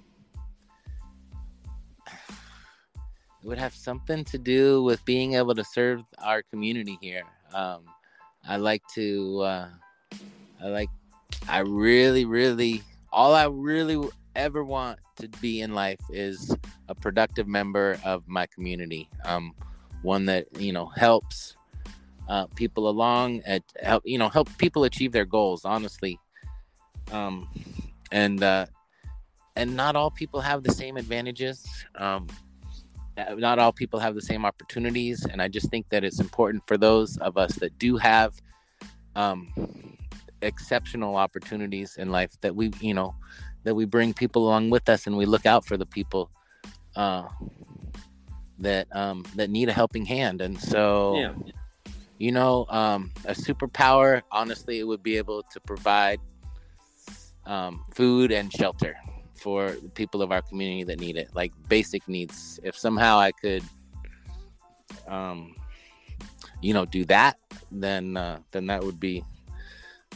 it 3.41 3.47
would 3.47 3.57
have 3.57 3.73
something 3.73 4.23
to 4.25 4.37
do 4.37 4.83
with 4.83 5.03
being 5.05 5.33
able 5.35 5.55
to 5.55 5.63
serve 5.63 6.03
our 6.19 6.41
community 6.43 6.97
here. 7.01 7.23
Um 7.53 7.83
i 8.47 8.55
like 8.55 8.81
to 8.87 9.41
uh 9.41 9.67
i 10.63 10.67
like 10.67 10.89
i 11.49 11.59
really 11.59 12.23
really 12.23 12.81
all 13.11 13.35
i 13.35 13.43
really 13.43 14.01
ever 14.33 14.63
want 14.63 14.97
to 15.17 15.27
be 15.41 15.59
in 15.59 15.73
life 15.73 15.99
is 16.09 16.55
a 16.87 16.95
productive 16.95 17.49
member 17.49 17.99
of 18.05 18.25
my 18.29 18.45
community 18.45 19.09
um 19.25 19.53
one 20.03 20.25
that 20.25 20.47
you 20.57 20.71
know 20.71 20.85
helps 20.85 21.57
uh, 22.29 22.45
people 22.55 22.87
along 22.87 23.41
at 23.45 23.63
help 23.81 24.03
you 24.05 24.17
know 24.17 24.29
help 24.29 24.47
people 24.57 24.83
achieve 24.83 25.11
their 25.11 25.25
goals 25.25 25.65
honestly. 25.65 26.19
Um 27.11 27.49
and 28.11 28.41
uh 28.43 28.67
and 29.55 29.75
not 29.75 29.95
all 29.95 30.11
people 30.11 30.39
have 30.39 30.63
the 30.63 30.71
same 30.71 30.95
advantages. 30.95 31.67
Um 31.95 32.27
not 33.37 33.59
all 33.59 33.71
people 33.71 33.99
have 33.99 34.15
the 34.15 34.21
same 34.21 34.45
opportunities 34.45 35.25
and 35.25 35.41
i 35.41 35.47
just 35.47 35.69
think 35.69 35.85
that 35.89 36.03
it's 36.03 36.19
important 36.19 36.61
for 36.67 36.77
those 36.77 37.17
of 37.17 37.37
us 37.37 37.55
that 37.55 37.77
do 37.77 37.97
have 37.97 38.33
um 39.15 39.51
exceptional 40.41 41.15
opportunities 41.15 41.97
in 41.97 42.09
life 42.11 42.31
that 42.41 42.55
we 42.55 42.71
you 42.79 42.93
know 42.93 43.13
that 43.63 43.75
we 43.75 43.85
bring 43.85 44.13
people 44.13 44.47
along 44.47 44.69
with 44.69 44.87
us 44.87 45.05
and 45.07 45.17
we 45.17 45.25
look 45.25 45.45
out 45.45 45.65
for 45.65 45.77
the 45.77 45.85
people 45.85 46.31
uh 46.95 47.27
that 48.57 48.87
um 48.95 49.23
that 49.35 49.49
need 49.49 49.69
a 49.69 49.73
helping 49.73 50.05
hand 50.05 50.41
and 50.41 50.59
so 50.59 51.15
Yeah. 51.15 51.33
you 52.17 52.31
know 52.31 52.65
um 52.69 53.11
a 53.25 53.33
superpower 53.33 54.21
honestly 54.31 54.79
it 54.79 54.83
would 54.85 55.03
be 55.03 55.17
able 55.17 55.43
to 55.51 55.59
provide 55.61 56.19
um 57.45 57.83
food 57.93 58.31
and 58.31 58.51
shelter 58.53 58.95
for 59.39 59.71
the 59.71 59.89
people 59.89 60.21
of 60.21 60.31
our 60.31 60.41
community 60.41 60.83
that 60.83 60.99
need 60.99 61.17
it 61.17 61.29
like 61.33 61.51
basic 61.67 62.07
needs 62.07 62.59
if 62.63 62.77
somehow 62.77 63.17
i 63.17 63.31
could 63.31 63.63
um 65.07 65.55
you 66.61 66.73
know 66.73 66.85
do 66.85 67.05
that 67.05 67.37
then 67.71 68.17
uh 68.17 68.37
then 68.51 68.67
that 68.67 68.83
would 68.83 68.99
be 68.99 69.23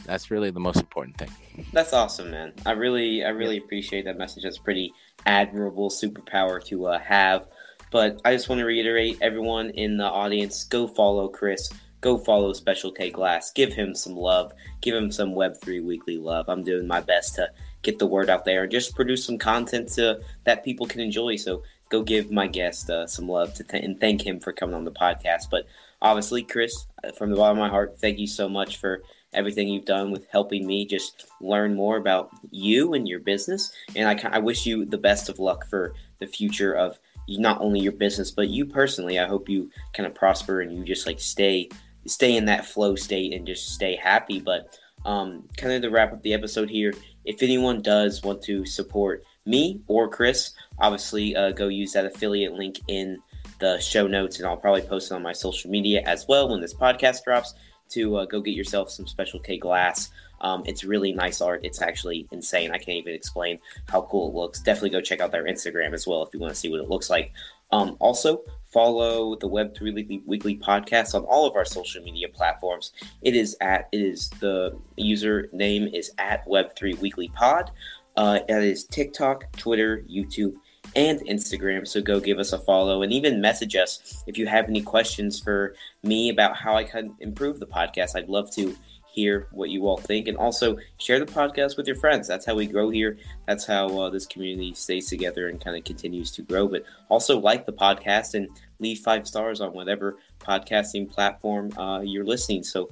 that's 0.04 0.30
really 0.30 0.50
the 0.50 0.60
most 0.60 0.78
important 0.80 1.16
thing 1.16 1.30
That's 1.72 1.92
awesome, 1.92 2.30
man. 2.30 2.52
I 2.66 2.72
really, 2.72 3.24
I 3.24 3.28
really 3.28 3.58
appreciate 3.58 4.04
that 4.06 4.18
message. 4.18 4.42
That's 4.42 4.58
pretty 4.58 4.92
admirable 5.26 5.90
superpower 5.90 6.62
to 6.64 6.86
uh, 6.86 6.98
have. 6.98 7.46
But 7.90 8.20
I 8.24 8.32
just 8.32 8.48
want 8.48 8.58
to 8.58 8.64
reiterate, 8.64 9.18
everyone 9.22 9.70
in 9.70 9.96
the 9.96 10.04
audience, 10.04 10.64
go 10.64 10.88
follow 10.88 11.28
Kris. 11.28 11.70
Go 12.00 12.18
follow 12.18 12.52
Special 12.52 12.90
K 12.90 13.10
Glass. 13.10 13.52
Give 13.52 13.72
him 13.72 13.94
some 13.94 14.16
love. 14.16 14.52
Give 14.80 14.94
him 14.94 15.10
some 15.10 15.34
Web 15.34 15.54
three 15.62 15.80
weekly 15.80 16.18
love. 16.18 16.46
I'm 16.48 16.64
doing 16.64 16.86
my 16.86 17.00
best 17.00 17.36
to 17.36 17.48
get 17.84 17.98
the 17.98 18.06
word 18.06 18.30
out 18.30 18.44
there 18.44 18.64
and 18.64 18.72
just 18.72 18.96
produce 18.96 19.24
some 19.24 19.38
content 19.38 19.88
to, 19.90 20.20
that 20.44 20.64
people 20.64 20.86
can 20.86 21.00
enjoy. 21.00 21.36
So 21.36 21.62
go 21.90 22.02
give 22.02 22.30
my 22.30 22.46
guest 22.46 22.90
uh, 22.90 23.06
some 23.06 23.28
love 23.28 23.54
to 23.54 23.64
th- 23.64 23.84
and 23.84 24.00
thank 24.00 24.26
him 24.26 24.40
for 24.40 24.52
coming 24.52 24.74
on 24.74 24.84
the 24.84 24.90
podcast. 24.90 25.50
But 25.50 25.66
obviously, 26.02 26.42
Kris, 26.42 26.86
uh, 27.04 27.12
from 27.12 27.30
the 27.30 27.36
bottom 27.36 27.58
of 27.58 27.62
my 27.62 27.68
heart, 27.68 27.98
thank 27.98 28.18
you 28.18 28.26
so 28.26 28.48
much 28.48 28.78
for 28.78 29.02
everything 29.32 29.68
you've 29.68 29.84
done 29.84 30.10
with 30.10 30.26
helping 30.30 30.66
me 30.66 30.86
just 30.86 31.26
learn 31.40 31.74
more 31.74 31.96
about 31.96 32.30
you 32.50 32.94
and 32.94 33.08
your 33.08 33.20
business. 33.20 33.72
And 33.94 34.08
I, 34.08 34.36
I 34.36 34.38
wish 34.38 34.64
you 34.66 34.84
the 34.84 34.98
best 34.98 35.28
of 35.28 35.38
luck 35.38 35.66
for 35.68 35.94
the 36.20 36.26
future 36.26 36.72
of 36.72 36.98
not 37.28 37.60
only 37.60 37.80
your 37.80 37.92
business 37.92 38.30
but 38.30 38.48
you 38.48 38.66
personally. 38.66 39.18
I 39.18 39.26
hope 39.26 39.48
you 39.48 39.70
kind 39.92 40.06
of 40.06 40.14
prosper 40.14 40.60
and 40.60 40.76
you 40.76 40.84
just 40.84 41.06
like 41.06 41.20
stay 41.20 41.68
stay 42.06 42.36
in 42.36 42.44
that 42.44 42.66
flow 42.66 42.94
state 42.94 43.32
and 43.32 43.46
just 43.46 43.70
stay 43.70 43.96
happy. 43.96 44.40
But 44.40 44.78
um, 45.04 45.48
kind 45.56 45.72
of 45.72 45.82
to 45.82 45.90
wrap 45.90 46.12
up 46.12 46.22
the 46.22 46.34
episode 46.34 46.70
here, 46.70 46.92
if 47.24 47.42
anyone 47.42 47.82
does 47.82 48.22
want 48.22 48.42
to 48.42 48.64
support 48.66 49.24
me 49.46 49.80
or 49.86 50.08
Kris, 50.08 50.54
obviously 50.78 51.36
uh, 51.36 51.52
go 51.52 51.68
use 51.68 51.92
that 51.92 52.06
affiliate 52.06 52.54
link 52.54 52.80
in 52.88 53.18
the 53.60 53.78
show 53.78 54.06
notes, 54.06 54.38
and 54.38 54.46
I'll 54.46 54.56
probably 54.56 54.82
post 54.82 55.10
it 55.10 55.14
on 55.14 55.22
my 55.22 55.32
social 55.32 55.70
media 55.70 56.02
as 56.06 56.26
well 56.28 56.48
when 56.48 56.60
this 56.60 56.74
podcast 56.74 57.24
drops 57.24 57.54
to 57.90 58.16
uh, 58.16 58.24
go 58.24 58.40
get 58.40 58.54
yourself 58.54 58.90
some 58.90 59.06
Special 59.06 59.38
K 59.40 59.58
glass. 59.58 60.10
Um, 60.40 60.62
it's 60.66 60.84
really 60.84 61.12
nice 61.12 61.40
art. 61.40 61.60
It's 61.64 61.80
actually 61.80 62.26
insane. 62.30 62.70
I 62.70 62.78
can't 62.78 62.98
even 62.98 63.14
explain 63.14 63.58
how 63.88 64.02
cool 64.02 64.28
it 64.28 64.34
looks. 64.34 64.60
Definitely 64.60 64.90
go 64.90 65.00
check 65.00 65.20
out 65.20 65.32
their 65.32 65.44
Instagram 65.44 65.92
as 65.92 66.06
well 66.06 66.22
if 66.22 66.32
you 66.32 66.40
want 66.40 66.52
to 66.52 66.58
see 66.58 66.70
what 66.70 66.80
it 66.80 66.88
looks 66.88 67.10
like. 67.10 67.32
Um, 67.72 67.96
also, 67.98 68.42
follow 68.66 69.36
the 69.36 69.48
Web3 69.48 69.94
Weekly, 69.94 70.22
Weekly 70.26 70.56
podcast 70.58 71.14
on 71.14 71.24
all 71.24 71.46
of 71.46 71.56
our 71.56 71.64
social 71.64 72.02
media 72.02 72.28
platforms. 72.28 72.92
It 73.22 73.34
is 73.34 73.56
at, 73.60 73.88
it 73.90 74.00
is, 74.00 74.30
the 74.40 74.78
username 74.98 75.92
is 75.92 76.12
at 76.18 76.46
Web3 76.46 76.98
Weekly 77.00 77.28
Pod. 77.28 77.70
Uh, 78.16 78.40
that 78.48 78.62
is 78.62 78.84
TikTok, 78.84 79.50
Twitter, 79.56 80.04
YouTube, 80.08 80.54
and 80.94 81.20
Instagram. 81.22 81.86
So 81.86 82.00
go 82.00 82.20
give 82.20 82.38
us 82.38 82.52
a 82.52 82.58
follow 82.58 83.02
and 83.02 83.12
even 83.12 83.40
message 83.40 83.74
us 83.74 84.22
if 84.26 84.38
you 84.38 84.46
have 84.46 84.68
any 84.68 84.82
questions 84.82 85.40
for 85.40 85.74
me 86.02 86.28
about 86.28 86.56
how 86.56 86.76
I 86.76 86.84
can 86.84 87.14
improve 87.20 87.58
the 87.58 87.66
podcast. 87.66 88.16
I'd 88.16 88.28
love 88.28 88.50
to 88.52 88.76
hear 89.14 89.48
what 89.52 89.70
you 89.70 89.86
all 89.86 89.96
think 89.96 90.28
and 90.28 90.36
also 90.36 90.76
share 90.98 91.18
the 91.18 91.26
podcast 91.26 91.76
with 91.76 91.86
your 91.86 91.96
friends. 91.96 92.26
That's 92.26 92.44
how 92.44 92.54
we 92.54 92.66
grow 92.66 92.90
here. 92.90 93.16
That's 93.46 93.64
how 93.64 93.86
uh, 93.98 94.10
this 94.10 94.26
community 94.26 94.74
stays 94.74 95.08
together 95.08 95.48
and 95.48 95.60
kind 95.60 95.76
of 95.76 95.84
continues 95.84 96.30
to 96.32 96.42
grow. 96.42 96.66
But 96.66 96.84
also 97.08 97.38
like 97.38 97.64
the 97.64 97.72
podcast 97.72 98.34
and 98.34 98.48
leave 98.80 98.98
five 98.98 99.26
stars 99.26 99.60
on 99.60 99.72
whatever 99.72 100.18
podcasting 100.40 101.10
platform 101.10 101.70
uh, 101.78 102.00
you're 102.00 102.24
listening. 102.24 102.64
So 102.64 102.90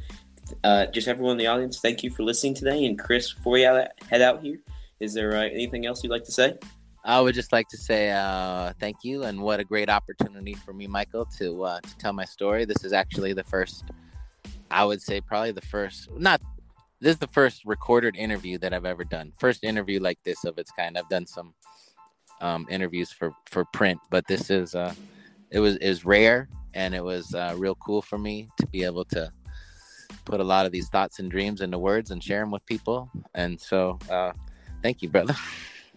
uh, 0.64 0.86
just 0.86 1.08
everyone 1.08 1.32
in 1.32 1.38
the 1.38 1.46
audience, 1.48 1.80
thank 1.80 2.02
you 2.02 2.10
for 2.10 2.22
listening 2.22 2.54
today. 2.54 2.84
And 2.84 2.98
Kris, 2.98 3.32
before 3.32 3.54
we 3.54 3.62
head 3.62 4.22
out 4.22 4.42
here, 4.42 4.58
is 5.00 5.14
there 5.14 5.36
uh, 5.36 5.42
anything 5.42 5.86
else 5.86 6.02
you'd 6.04 6.10
like 6.10 6.24
to 6.24 6.32
say? 6.32 6.56
I 7.04 7.20
would 7.20 7.34
just 7.34 7.52
like 7.52 7.68
to 7.70 7.76
say 7.76 8.12
uh, 8.12 8.72
thank 8.78 8.98
you, 9.02 9.24
and 9.24 9.40
what 9.40 9.58
a 9.58 9.64
great 9.64 9.88
opportunity 9.88 10.54
for 10.54 10.72
me, 10.72 10.86
Michael, 10.86 11.24
to 11.38 11.64
uh, 11.64 11.80
to 11.80 11.98
tell 11.98 12.12
my 12.12 12.24
story. 12.24 12.64
This 12.64 12.84
is 12.84 12.92
actually 12.92 13.32
the 13.32 13.42
first, 13.42 13.84
I 14.72 14.84
would 14.84 15.02
say, 15.02 15.20
probably 15.20 15.52
the 15.52 15.60
first, 15.60 16.10
not 16.16 16.40
this 17.00 17.14
is 17.14 17.18
the 17.18 17.26
first 17.26 17.64
recorded 17.64 18.14
interview 18.16 18.58
that 18.58 18.72
I've 18.72 18.84
ever 18.84 19.04
done. 19.04 19.32
First 19.36 19.64
interview 19.64 19.98
like 19.98 20.18
this 20.22 20.44
of 20.44 20.56
its 20.56 20.70
kind. 20.70 20.96
I've 20.96 21.08
done 21.08 21.26
some 21.26 21.52
um, 22.40 22.66
interviews 22.70 23.10
for 23.10 23.32
for 23.46 23.64
print, 23.64 23.98
but 24.08 24.26
this 24.28 24.50
is 24.50 24.74
uh, 24.74 24.94
it 25.50 25.58
was 25.58 25.76
is 25.78 26.04
rare, 26.04 26.48
and 26.74 26.94
it 26.94 27.02
was 27.02 27.34
uh, 27.34 27.54
real 27.58 27.74
cool 27.74 28.02
for 28.02 28.18
me 28.18 28.48
to 28.58 28.66
be 28.68 28.84
able 28.84 29.04
to 29.06 29.32
put 30.24 30.40
a 30.40 30.44
lot 30.44 30.64
of 30.64 30.70
these 30.70 30.88
thoughts 30.88 31.18
and 31.18 31.30
dreams 31.30 31.60
into 31.60 31.78
words 31.78 32.12
and 32.12 32.22
share 32.22 32.40
them 32.40 32.52
with 32.52 32.64
people. 32.66 33.10
And 33.34 33.60
so, 33.60 33.98
uh, 34.08 34.32
thank 34.82 35.02
you, 35.02 35.08
brother. 35.08 35.34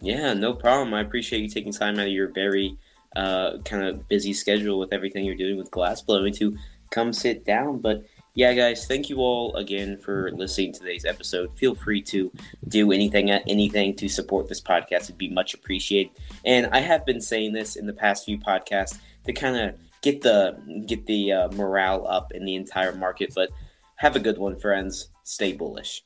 Yeah, 0.02 0.34
no 0.34 0.54
problem. 0.54 0.94
I 0.94 1.00
appreciate 1.00 1.42
you 1.42 1.48
taking 1.48 1.72
time 1.72 1.98
out 1.98 2.08
of 2.08 2.12
your 2.12 2.28
very 2.28 2.78
uh, 3.16 3.60
kind 3.64 3.84
of 3.86 4.08
busy 4.10 4.34
schedule 4.34 4.78
with 4.78 4.92
everything 4.92 5.24
you're 5.24 5.36
doing 5.36 5.58
with 5.58 5.72
glass 5.72 6.02
blowing 6.02 6.34
to 6.34 6.58
come 6.92 7.14
sit 7.14 7.46
down. 7.46 7.80
But 7.80 8.04
yeah, 8.36 8.54
guys, 8.54 8.86
thank 8.86 9.10
you 9.10 9.20
all 9.20 9.56
again 9.56 9.98
for 9.98 10.30
listening 10.32 10.74
to 10.74 10.80
today's 10.80 11.06
episode. 11.06 11.54
Feel 11.58 11.74
free 11.74 12.02
to 12.04 12.30
do 12.68 12.92
anything 12.92 13.32
anything 13.32 13.96
to 13.96 14.10
support 14.10 14.50
this 14.50 14.62
podcast. 14.62 15.04
It'd 15.04 15.18
be 15.18 15.30
much 15.30 15.54
appreciated. 15.54 16.12
And 16.44 16.68
I 16.68 16.80
have 16.80 17.06
been 17.06 17.22
saying 17.22 17.54
this 17.54 17.78
in 17.78 17.86
the 17.86 17.94
past 17.94 18.26
few 18.26 18.38
podcasts 18.38 19.00
to 19.26 19.34
kind 19.34 19.56
of 19.56 19.76
get 20.02 20.22
the 20.22 20.58
get 20.86 21.06
the 21.06 21.32
uh, 21.32 21.52
morale 21.54 22.06
up 22.08 22.34
in 22.34 22.44
the 22.44 22.56
entire 22.56 22.94
market. 22.94 23.34
But 23.34 23.50
have 23.96 24.18
a 24.18 24.20
good 24.20 24.38
one, 24.38 24.58
friends. 24.58 25.08
Stay 25.24 25.54
bullish. 25.54 26.04